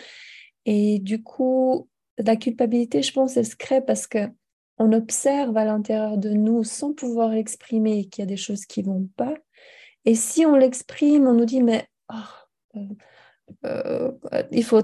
Et 0.65 0.99
du 0.99 1.23
coup, 1.23 1.89
la 2.17 2.35
culpabilité, 2.35 3.01
je 3.01 3.13
pense, 3.13 3.37
elle 3.37 3.45
se 3.45 3.55
crée 3.55 3.81
parce 3.81 4.07
que 4.07 4.19
on 4.77 4.93
observe 4.93 5.55
à 5.57 5.65
l'intérieur 5.65 6.17
de 6.17 6.29
nous 6.29 6.63
sans 6.63 6.93
pouvoir 6.93 7.33
exprimer 7.33 8.05
qu'il 8.05 8.23
y 8.23 8.25
a 8.25 8.27
des 8.27 8.37
choses 8.37 8.65
qui 8.65 8.81
vont 8.81 9.07
pas. 9.15 9.35
Et 10.05 10.15
si 10.15 10.45
on 10.45 10.55
l'exprime, 10.55 11.27
on 11.27 11.33
nous 11.33 11.45
dit, 11.45 11.61
mais 11.61 11.87
oh, 12.11 12.77
euh, 13.65 14.11
euh, 14.33 14.43
il 14.51 14.63
faut, 14.63 14.81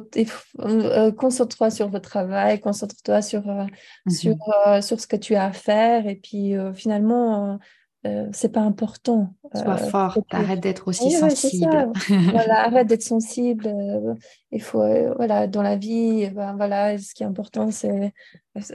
euh, 0.59 1.11
concentre-toi 1.11 1.69
sur 1.69 1.89
le 1.89 1.99
travail, 1.99 2.59
concentre-toi 2.59 3.21
sur, 3.21 3.41
mmh 3.45 4.09
sur, 4.09 4.35
sur 4.81 4.99
ce 4.99 5.07
que 5.07 5.15
tu 5.15 5.35
as 5.35 5.45
à 5.45 5.51
faire. 5.51 6.07
Et 6.07 6.15
puis 6.15 6.53
finalement, 6.75 7.59
euh, 8.07 8.27
c'est 8.31 8.51
pas 8.51 8.61
important. 8.61 9.33
Sois 9.53 9.73
euh, 9.73 9.89
forte, 9.89 10.19
arrête 10.29 10.59
d'être 10.59 10.87
aussi 10.87 11.11
sensible. 11.11 11.91
voilà, 12.31 12.65
arrête 12.65 12.87
d'être 12.87 13.03
sensible. 13.03 13.67
Euh, 13.67 14.13
il 14.51 14.61
faut, 14.61 14.83
voilà, 15.15 15.47
dans 15.47 15.61
la 15.61 15.75
vie, 15.75 16.29
ben, 16.29 16.55
voilà, 16.55 16.97
ce 16.97 17.13
qui 17.13 17.23
est 17.23 17.25
important, 17.25 17.71
c'est, 17.71 18.13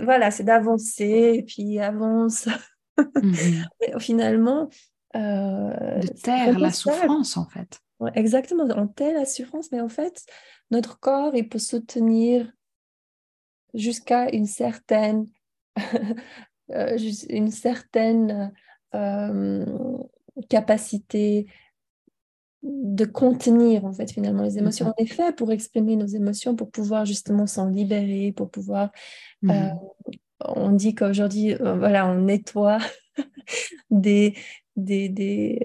voilà, 0.02 0.30
c'est 0.30 0.44
d'avancer 0.44 1.32
et 1.36 1.42
puis 1.42 1.78
avance. 1.78 2.48
Mmh 3.22 3.32
finalement, 3.98 4.68
de 5.14 6.06
taire 6.22 6.58
la 6.58 6.70
souffrance, 6.70 7.38
en 7.38 7.46
fait. 7.46 7.80
Exactement, 8.14 8.64
on 8.76 8.86
taire 8.86 9.14
la 9.14 9.24
souffrance, 9.24 9.72
mais 9.72 9.80
en 9.80 9.88
fait, 9.88 10.24
notre 10.70 10.98
corps, 10.98 11.34
il 11.34 11.48
peut 11.48 11.58
soutenir 11.58 12.52
jusqu'à 13.74 14.30
une 14.34 14.46
certaine, 14.46 15.26
une 16.68 17.50
certaine 17.50 18.52
euh, 18.94 19.66
capacité 20.48 21.46
de 22.62 23.04
contenir 23.04 23.84
en 23.84 23.92
fait 23.92 24.12
finalement 24.12 24.44
les 24.44 24.58
émotions. 24.58 24.92
On 24.96 25.02
est 25.02 25.06
fait 25.06 25.34
pour 25.34 25.50
exprimer 25.50 25.96
nos 25.96 26.06
émotions, 26.06 26.54
pour 26.54 26.70
pouvoir 26.70 27.04
justement 27.04 27.46
s'en 27.46 27.68
libérer, 27.68 28.32
pour 28.32 28.50
pouvoir. 28.50 28.92
Euh, 29.44 29.48
mmh 29.48 29.78
on 30.44 30.70
dit 30.70 30.94
qu'aujourd'hui, 30.94 31.54
euh, 31.54 31.76
voilà, 31.76 32.06
on 32.06 32.22
nettoie 32.22 32.78
des, 33.90 34.34
des, 34.76 35.08
des, 35.08 35.60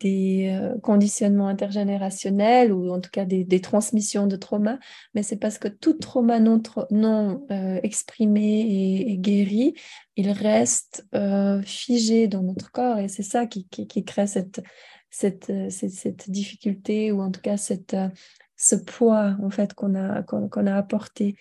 des 0.00 0.48
euh, 0.48 0.78
conditionnements 0.80 1.48
intergénérationnels 1.48 2.72
ou 2.72 2.90
en 2.92 3.00
tout 3.00 3.10
cas 3.10 3.24
des, 3.24 3.60
transmissions 3.60 4.26
de 4.26 4.36
trauma, 4.36 4.78
mais 5.14 5.22
c'est 5.22 5.36
parce 5.36 5.58
que 5.58 5.68
tout 5.68 5.94
trauma 5.94 6.40
non, 6.40 6.62
non 6.90 7.46
euh, 7.50 7.80
exprimé 7.82 8.60
et, 9.08 9.16
guéri, 9.18 9.74
il 10.16 10.30
reste 10.30 11.06
euh, 11.14 11.62
figé 11.62 12.28
dans 12.28 12.42
notre 12.42 12.70
corps 12.70 12.98
et 12.98 13.08
c'est 13.08 13.22
ça 13.22 13.46
qui, 13.46 13.66
qui, 13.68 14.04
crée 14.04 14.26
cette, 14.26 14.62
cette, 15.10 15.52
cette, 15.70 16.30
difficulté 16.30 17.12
ou 17.12 17.20
en 17.20 17.30
tout 17.30 17.40
cas 17.40 17.56
cette, 17.56 17.96
ce 18.56 18.76
poids 18.76 19.36
en 19.42 19.50
fait 19.50 19.74
qu'on 19.74 19.94
a, 19.94 20.22
qu'on 20.22 20.66
a 20.66 20.76
apporté. 20.76 21.36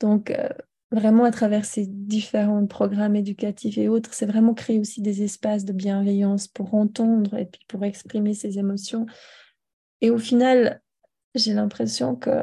Donc, 0.00 0.32
vraiment 0.90 1.24
à 1.24 1.30
travers 1.30 1.64
ces 1.64 1.86
différents 1.86 2.66
programmes 2.66 3.16
éducatifs 3.16 3.76
et 3.78 3.88
autres, 3.88 4.14
c'est 4.14 4.26
vraiment 4.26 4.54
créer 4.54 4.78
aussi 4.78 5.02
des 5.02 5.22
espaces 5.22 5.64
de 5.64 5.72
bienveillance 5.72 6.48
pour 6.48 6.74
entendre 6.74 7.36
et 7.36 7.46
puis 7.46 7.64
pour 7.68 7.84
exprimer 7.84 8.34
ses 8.34 8.58
émotions. 8.58 9.06
Et 10.00 10.10
au 10.10 10.18
final, 10.18 10.82
j'ai 11.34 11.52
l'impression 11.52 12.16
que 12.16 12.42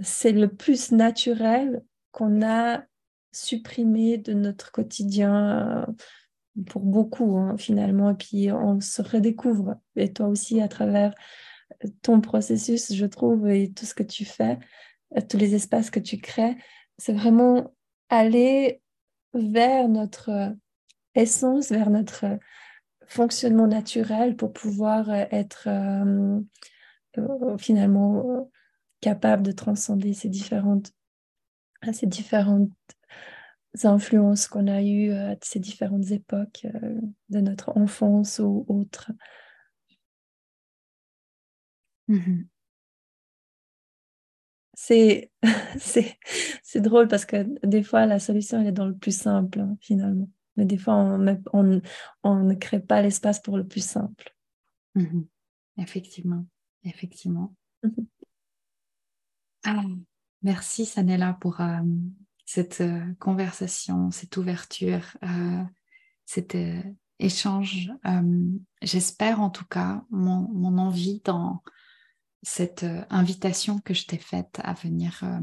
c'est 0.00 0.32
le 0.32 0.48
plus 0.48 0.92
naturel 0.92 1.82
qu'on 2.12 2.42
a 2.42 2.84
supprimé 3.32 4.16
de 4.16 4.32
notre 4.32 4.72
quotidien 4.72 5.86
euh, 5.86 6.62
pour 6.66 6.82
beaucoup 6.82 7.36
hein, 7.36 7.56
finalement. 7.58 8.10
Et 8.10 8.14
puis 8.14 8.52
on 8.52 8.80
se 8.80 9.02
redécouvre. 9.02 9.76
Et 9.96 10.12
toi 10.12 10.28
aussi 10.28 10.60
à 10.60 10.68
travers 10.68 11.14
ton 12.02 12.20
processus, 12.20 12.94
je 12.94 13.06
trouve, 13.06 13.48
et 13.48 13.72
tout 13.72 13.84
ce 13.84 13.94
que 13.94 14.02
tu 14.02 14.24
fais, 14.24 14.58
euh, 15.16 15.20
tous 15.28 15.36
les 15.36 15.54
espaces 15.54 15.90
que 15.90 16.00
tu 16.00 16.18
crées, 16.18 16.56
c'est 16.98 17.12
vraiment 17.12 17.72
aller 18.08 18.82
vers 19.34 19.88
notre 19.88 20.54
essence, 21.14 21.70
vers 21.70 21.90
notre 21.90 22.38
fonctionnement 23.06 23.66
naturel 23.66 24.36
pour 24.36 24.52
pouvoir 24.52 25.10
être 25.10 25.68
euh, 25.68 26.40
euh, 27.18 27.58
finalement 27.58 28.50
capable 29.00 29.42
de 29.42 29.52
transcender 29.52 30.12
ces 30.12 30.28
différentes, 30.28 30.92
ces 31.92 32.06
différentes 32.06 32.70
influences 33.84 34.48
qu'on 34.48 34.66
a 34.66 34.82
eues 34.82 35.12
à 35.12 35.36
ces 35.42 35.60
différentes 35.60 36.10
époques 36.10 36.66
euh, 36.66 37.00
de 37.28 37.40
notre 37.40 37.76
enfance 37.76 38.40
ou 38.40 38.64
autres. 38.68 39.12
Mmh 42.08 42.48
c'est 45.78 46.18
c'est 46.62 46.80
drôle 46.80 47.08
parce 47.08 47.26
que 47.26 47.46
des 47.66 47.82
fois 47.82 48.06
la 48.06 48.18
solution 48.18 48.60
elle 48.60 48.68
est 48.68 48.72
dans 48.72 48.86
le 48.86 48.96
plus 48.96 49.16
simple 49.16 49.60
hein, 49.60 49.76
finalement. 49.80 50.28
Mais 50.56 50.64
des 50.64 50.78
fois 50.78 50.94
on, 50.94 51.42
on, 51.52 51.80
on 52.22 52.34
ne 52.42 52.54
crée 52.54 52.80
pas 52.80 53.02
l'espace 53.02 53.40
pour 53.40 53.56
le 53.56 53.66
plus 53.66 53.84
simple. 53.84 54.34
Mmh 54.94 55.22
effectivement. 55.76 56.44
Effectivement. 56.84 57.54
Mmh 57.82 58.02
ah, 59.64 59.82
merci 60.42 60.86
Sanella 60.86 61.36
pour 61.40 61.60
euh, 61.60 61.80
cette 62.46 62.80
euh, 62.80 63.02
conversation 63.18 64.10
cette 64.10 64.36
ouverture 64.36 65.16
euh, 65.24 65.62
cet 66.24 66.56
échange. 67.18 67.90
J'espère 68.82 69.40
en 69.40 69.50
tout 69.50 69.64
cas 69.64 70.04
mon, 70.10 70.48
mon 70.52 70.78
envie 70.78 71.20
dans 71.24 71.62
cette 72.42 72.84
euh, 72.84 73.02
invitation 73.10 73.78
que 73.80 73.94
je 73.94 74.06
t'ai 74.06 74.18
faite 74.18 74.60
à 74.62 74.74
venir 74.74 75.20
euh, 75.22 75.40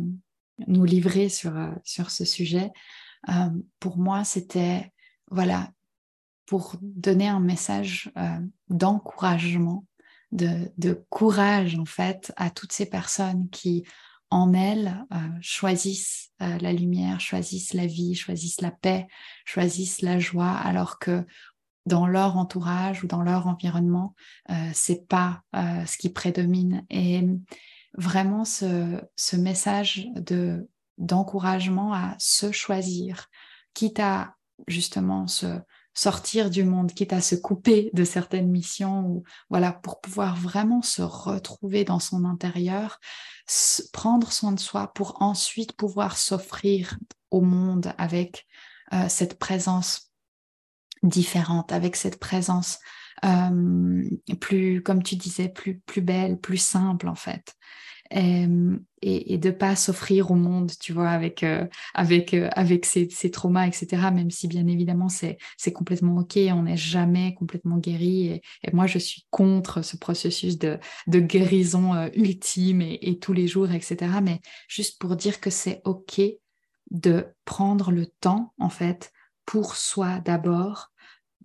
nous 0.67 0.85
livrer 0.85 1.29
sur, 1.29 1.55
euh, 1.57 1.71
sur 1.83 2.11
ce 2.11 2.25
sujet, 2.25 2.71
pour 3.79 3.97
moi, 3.97 4.23
c'était, 4.23 4.93
voilà, 5.31 5.71
pour 6.45 6.75
donner 6.79 7.27
un 7.27 7.39
message 7.39 8.11
d'encouragement, 8.69 9.83
de, 10.31 10.71
de, 10.77 11.03
courage, 11.09 11.75
en 11.75 11.85
fait, 11.85 12.31
à 12.37 12.51
toutes 12.51 12.71
ces 12.71 12.85
personnes 12.85 13.49
qui, 13.49 13.83
en 14.29 14.53
elles, 14.53 15.03
choisissent 15.41 16.29
la 16.39 16.71
lumière, 16.71 17.19
choisissent 17.19 17.73
la 17.73 17.87
vie, 17.87 18.13
choisissent 18.13 18.61
la 18.61 18.69
paix, 18.69 19.07
choisissent 19.43 20.03
la 20.03 20.19
joie, 20.19 20.51
alors 20.51 20.99
que 20.99 21.25
dans 21.85 22.07
leur 22.07 22.37
entourage 22.37 23.03
ou 23.03 23.07
dans 23.07 23.21
leur 23.21 23.47
environnement, 23.47 24.15
euh, 24.49 24.69
c'est 24.73 25.07
pas 25.07 25.41
euh, 25.55 25.85
ce 25.85 25.97
qui 25.97 26.09
prédomine. 26.09 26.85
Et 26.89 27.23
vraiment 27.97 28.45
ce, 28.45 29.35
message 29.35 30.07
de 30.15 30.67
d'encouragement 30.97 31.93
à 31.93 32.15
se 32.19 32.53
choisir, 32.53 33.27
quitte 33.73 33.99
à 33.99 34.35
justement 34.67 35.27
se 35.27 35.59
sortir 35.93 36.49
du 36.49 36.63
monde, 36.63 36.93
quitte 36.93 37.11
à 37.11 37.19
se 37.19 37.35
couper 37.35 37.89
de 37.93 38.05
certaines 38.05 38.49
missions, 38.49 39.01
ou 39.01 39.23
voilà, 39.49 39.73
pour 39.73 39.99
pouvoir 39.99 40.37
vraiment 40.37 40.81
se 40.81 41.01
retrouver 41.01 41.83
dans 41.83 41.99
son 41.99 42.23
intérieur, 42.23 42.99
prendre 43.91 44.31
soin 44.31 44.53
de 44.53 44.59
soi 44.59 44.93
pour 44.93 45.21
ensuite 45.21 45.73
pouvoir 45.73 46.17
s'offrir 46.17 46.97
au 47.29 47.41
monde 47.41 47.93
avec 47.97 48.45
euh, 48.93 49.07
cette 49.09 49.37
présence 49.37 50.11
différente, 51.07 51.71
avec 51.71 51.95
cette 51.95 52.19
présence 52.19 52.79
euh, 53.23 54.03
plus, 54.39 54.81
comme 54.81 55.01
tu 55.03 55.15
disais, 55.15 55.49
plus, 55.49 55.79
plus 55.79 56.01
belle, 56.01 56.37
plus 56.37 56.57
simple 56.57 57.07
en 57.07 57.15
fait. 57.15 57.55
Et, 58.11 58.47
et, 59.01 59.37
de 59.39 59.49
pas 59.49 59.75
s'offrir 59.75 60.29
au 60.29 60.35
monde, 60.35 60.71
tu 60.79 60.93
vois, 60.93 61.09
avec 61.09 61.41
euh, 61.41 61.65
avec 61.95 62.35
euh, 62.35 62.49
avec 62.53 62.85
ces, 62.85 63.09
ces, 63.09 63.31
traumas, 63.31 63.65
etc. 63.65 63.87
Même 64.13 64.29
si 64.29 64.47
bien 64.47 64.67
évidemment 64.67 65.09
c'est 65.09 65.37
complètement 65.73 66.17
ok, 66.17 66.37
on 66.51 66.63
n'est 66.63 66.77
jamais 66.77 67.33
complètement 67.33 67.77
guéri. 67.77 68.27
Et, 68.27 68.41
moi 68.73 68.85
je 68.85 68.99
suis 68.99 69.25
contre 69.31 69.81
ce 69.81 69.97
processus 69.97 70.59
de 70.59 70.77
de 71.07 71.19
guérison 71.19 72.09
ultime 72.13 72.81
et, 72.81 72.99
et, 73.01 73.17
tous 73.17 73.33
les 73.33 73.47
jours, 73.47 73.71
etc. 73.71 73.97
Mais 74.21 74.39
juste 74.67 74.99
pour 74.99 75.15
dire 75.15 75.39
que 75.41 75.49
c'est 75.49 75.81
ok 75.83 76.21
de 76.91 77.25
prendre 77.43 77.91
le 77.91 78.05
temps 78.05 78.53
en 78.59 78.69
fait 78.69 79.11
pour 79.45 79.75
soi 79.75 80.19
d'abord, 80.19 80.91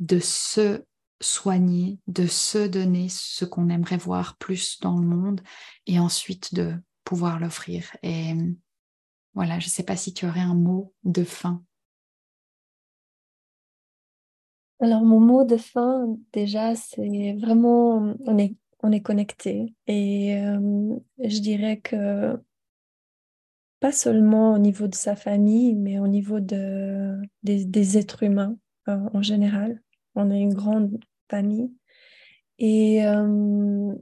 de 0.00 0.18
se 0.18 0.84
soigner, 1.20 1.98
de 2.06 2.26
se 2.26 2.66
donner 2.66 3.08
ce 3.08 3.44
qu'on 3.44 3.68
aimerait 3.68 3.98
voir 3.98 4.36
plus 4.38 4.80
dans 4.80 4.98
le 4.98 5.06
monde 5.06 5.40
et 5.86 5.98
ensuite 5.98 6.54
de 6.54 6.74
pouvoir 7.04 7.38
l'offrir. 7.38 7.96
Et 8.02 8.34
voilà, 9.34 9.58
je 9.58 9.66
ne 9.66 9.70
sais 9.70 9.82
pas 9.84 9.96
si 9.96 10.12
tu 10.12 10.26
aurais 10.26 10.40
un 10.40 10.54
mot 10.54 10.92
de 11.04 11.24
fin. 11.24 11.62
Alors 14.80 15.04
mon 15.04 15.20
mot 15.20 15.44
de 15.44 15.58
fin, 15.58 16.06
déjà, 16.32 16.74
c'est 16.74 17.36
vraiment, 17.38 18.14
on 18.20 18.38
est, 18.38 18.56
on 18.82 18.90
est 18.92 19.02
connecté. 19.02 19.74
Et 19.86 20.38
euh, 20.38 20.98
je 21.22 21.38
dirais 21.40 21.80
que 21.80 22.40
pas 23.80 23.92
seulement 23.92 24.54
au 24.54 24.58
niveau 24.58 24.86
de 24.86 24.94
sa 24.94 25.16
famille, 25.16 25.74
mais 25.74 25.98
au 25.98 26.06
niveau 26.08 26.40
de, 26.40 27.18
des, 27.42 27.98
êtres 27.98 28.22
humains 28.22 28.56
euh, 28.88 29.08
en 29.12 29.22
général. 29.22 29.82
On 30.20 30.30
est 30.30 30.40
une 30.40 30.54
grande 30.54 30.98
famille. 31.30 31.70
Et, 32.58 33.06
euh, 33.06 33.94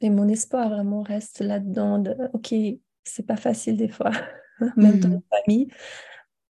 et 0.00 0.10
mon 0.10 0.28
espoir 0.28 0.70
vraiment 0.70 1.02
reste 1.02 1.40
là-dedans 1.40 1.98
de, 1.98 2.16
OK, 2.32 2.54
c'est 3.04 3.26
pas 3.26 3.36
facile 3.36 3.76
des 3.76 3.88
fois, 3.88 4.10
même 4.76 4.98
dans 4.98 5.10
la 5.10 5.16
mmh. 5.16 5.22
famille, 5.30 5.68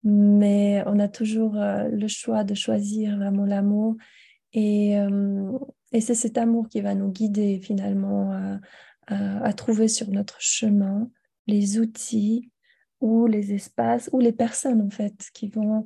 mais 0.05 0.85
on 0.87 1.01
a 1.01 1.09
toujours 1.09 1.57
euh, 1.57 1.89
le 1.89 2.07
choix 2.07 2.45
de 2.45 2.55
choisir 2.55 3.17
vraiment 3.17 3.45
l'amour. 3.45 3.97
Et, 4.53 4.99
euh, 4.99 5.59
et 5.93 6.01
c'est 6.01 6.15
cet 6.15 6.39
amour 6.39 6.69
qui 6.69 6.81
va 6.81 6.95
nous 6.95 7.11
guider 7.11 7.59
finalement 7.61 8.61
à, 9.09 9.45
à, 9.45 9.53
trouver 9.53 9.89
sur 9.89 10.09
notre 10.09 10.41
chemin 10.41 11.11
les 11.47 11.79
outils 11.79 12.51
ou 13.01 13.27
les 13.27 13.53
espaces 13.53 14.09
ou 14.13 14.21
les 14.21 14.33
personnes 14.33 14.81
en 14.81 14.91
fait 14.91 15.29
qui 15.35 15.49
vont 15.49 15.85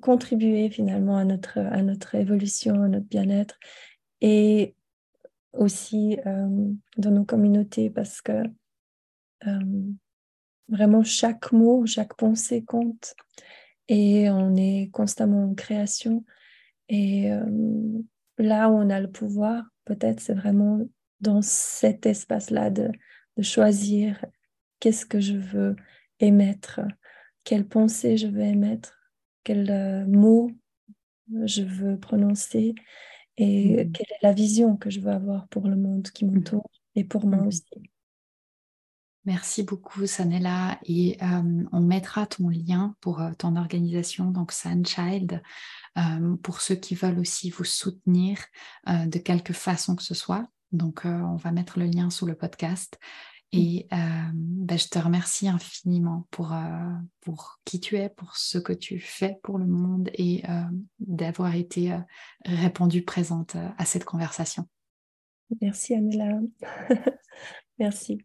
contribuer 0.00 0.70
finalement 0.70 1.16
à 1.16 1.24
notre, 1.24 1.58
à 1.58 1.82
notre 1.82 2.14
évolution, 2.14 2.82
à 2.82 2.88
notre 2.88 3.06
bien-être 3.06 3.58
et 4.20 4.74
aussi 5.52 6.18
euh, 6.26 6.72
dans 6.96 7.10
nos 7.10 7.24
communautés 7.24 7.90
parce 7.90 8.22
que 8.22 8.42
euh, 9.46 9.82
vraiment 10.68 11.02
chaque 11.02 11.52
mot, 11.52 11.84
chaque 11.86 12.14
pensée 12.14 12.64
compte 12.64 13.14
et 13.88 14.30
on 14.30 14.56
est 14.56 14.90
constamment 14.92 15.44
en 15.44 15.54
création 15.54 16.24
et 16.88 17.30
euh, 17.32 17.44
là 18.38 18.70
où 18.70 18.74
on 18.74 18.90
a 18.90 19.00
le 19.00 19.10
pouvoir, 19.10 19.64
peut-être 19.84 20.20
c'est 20.20 20.34
vraiment 20.34 20.80
dans 21.20 21.42
cet 21.42 22.06
espace-là 22.06 22.70
de, 22.70 22.90
de 23.36 23.42
choisir 23.42 24.24
qu'est-ce 24.80 25.06
que 25.06 25.20
je 25.20 25.36
veux 25.36 25.76
émettre, 26.20 26.80
quelle 27.44 27.66
pensée 27.66 28.16
je 28.16 28.26
veux 28.26 28.42
émettre 28.42 29.01
quel 29.44 29.70
euh, 29.70 30.04
mot 30.06 30.50
je 31.44 31.62
veux 31.62 31.98
prononcer 31.98 32.74
et 33.36 33.84
mmh. 33.84 33.92
quelle 33.92 34.06
est 34.10 34.22
la 34.22 34.32
vision 34.32 34.76
que 34.76 34.90
je 34.90 35.00
veux 35.00 35.10
avoir 35.10 35.48
pour 35.48 35.66
le 35.66 35.76
monde 35.76 36.08
qui 36.10 36.24
mmh. 36.24 36.34
m'entoure 36.34 36.70
et 36.94 37.04
pour 37.04 37.26
moi 37.26 37.38
mmh. 37.38 37.46
aussi. 37.46 37.90
Merci 39.24 39.62
beaucoup, 39.62 40.04
Sanella. 40.06 40.80
Et 40.84 41.16
euh, 41.22 41.64
on 41.70 41.80
mettra 41.80 42.26
ton 42.26 42.48
lien 42.48 42.96
pour 43.00 43.20
euh, 43.20 43.30
ton 43.38 43.54
organisation, 43.54 44.32
donc 44.32 44.50
Sunchild, 44.50 45.42
pour 46.42 46.60
ceux 46.60 46.74
qui 46.74 46.94
veulent 46.94 47.18
aussi 47.18 47.50
vous 47.50 47.64
soutenir 47.64 48.38
de 48.86 49.18
quelque 49.18 49.52
façon 49.52 49.94
que 49.94 50.02
ce 50.02 50.14
soit. 50.14 50.48
Donc, 50.72 51.02
on 51.04 51.36
va 51.36 51.52
mettre 51.52 51.78
le 51.78 51.84
lien 51.84 52.08
sous 52.08 52.24
le 52.24 52.34
podcast. 52.34 52.98
Et 53.52 53.86
euh, 53.92 53.96
ben, 54.32 54.78
je 54.78 54.88
te 54.88 54.98
remercie 54.98 55.48
infiniment 55.48 56.26
pour, 56.30 56.52
euh, 56.52 56.92
pour 57.20 57.60
qui 57.64 57.80
tu 57.80 57.96
es, 57.96 58.08
pour 58.08 58.36
ce 58.36 58.58
que 58.58 58.72
tu 58.72 58.98
fais 58.98 59.38
pour 59.42 59.58
le 59.58 59.66
monde 59.66 60.10
et 60.14 60.42
euh, 60.48 60.62
d'avoir 61.00 61.54
été 61.54 61.96
répondue 62.44 63.02
présente 63.02 63.56
à 63.76 63.84
cette 63.84 64.04
conversation. 64.04 64.66
Merci 65.60 65.94
Amela. 65.94 66.40
Merci. 67.78 68.20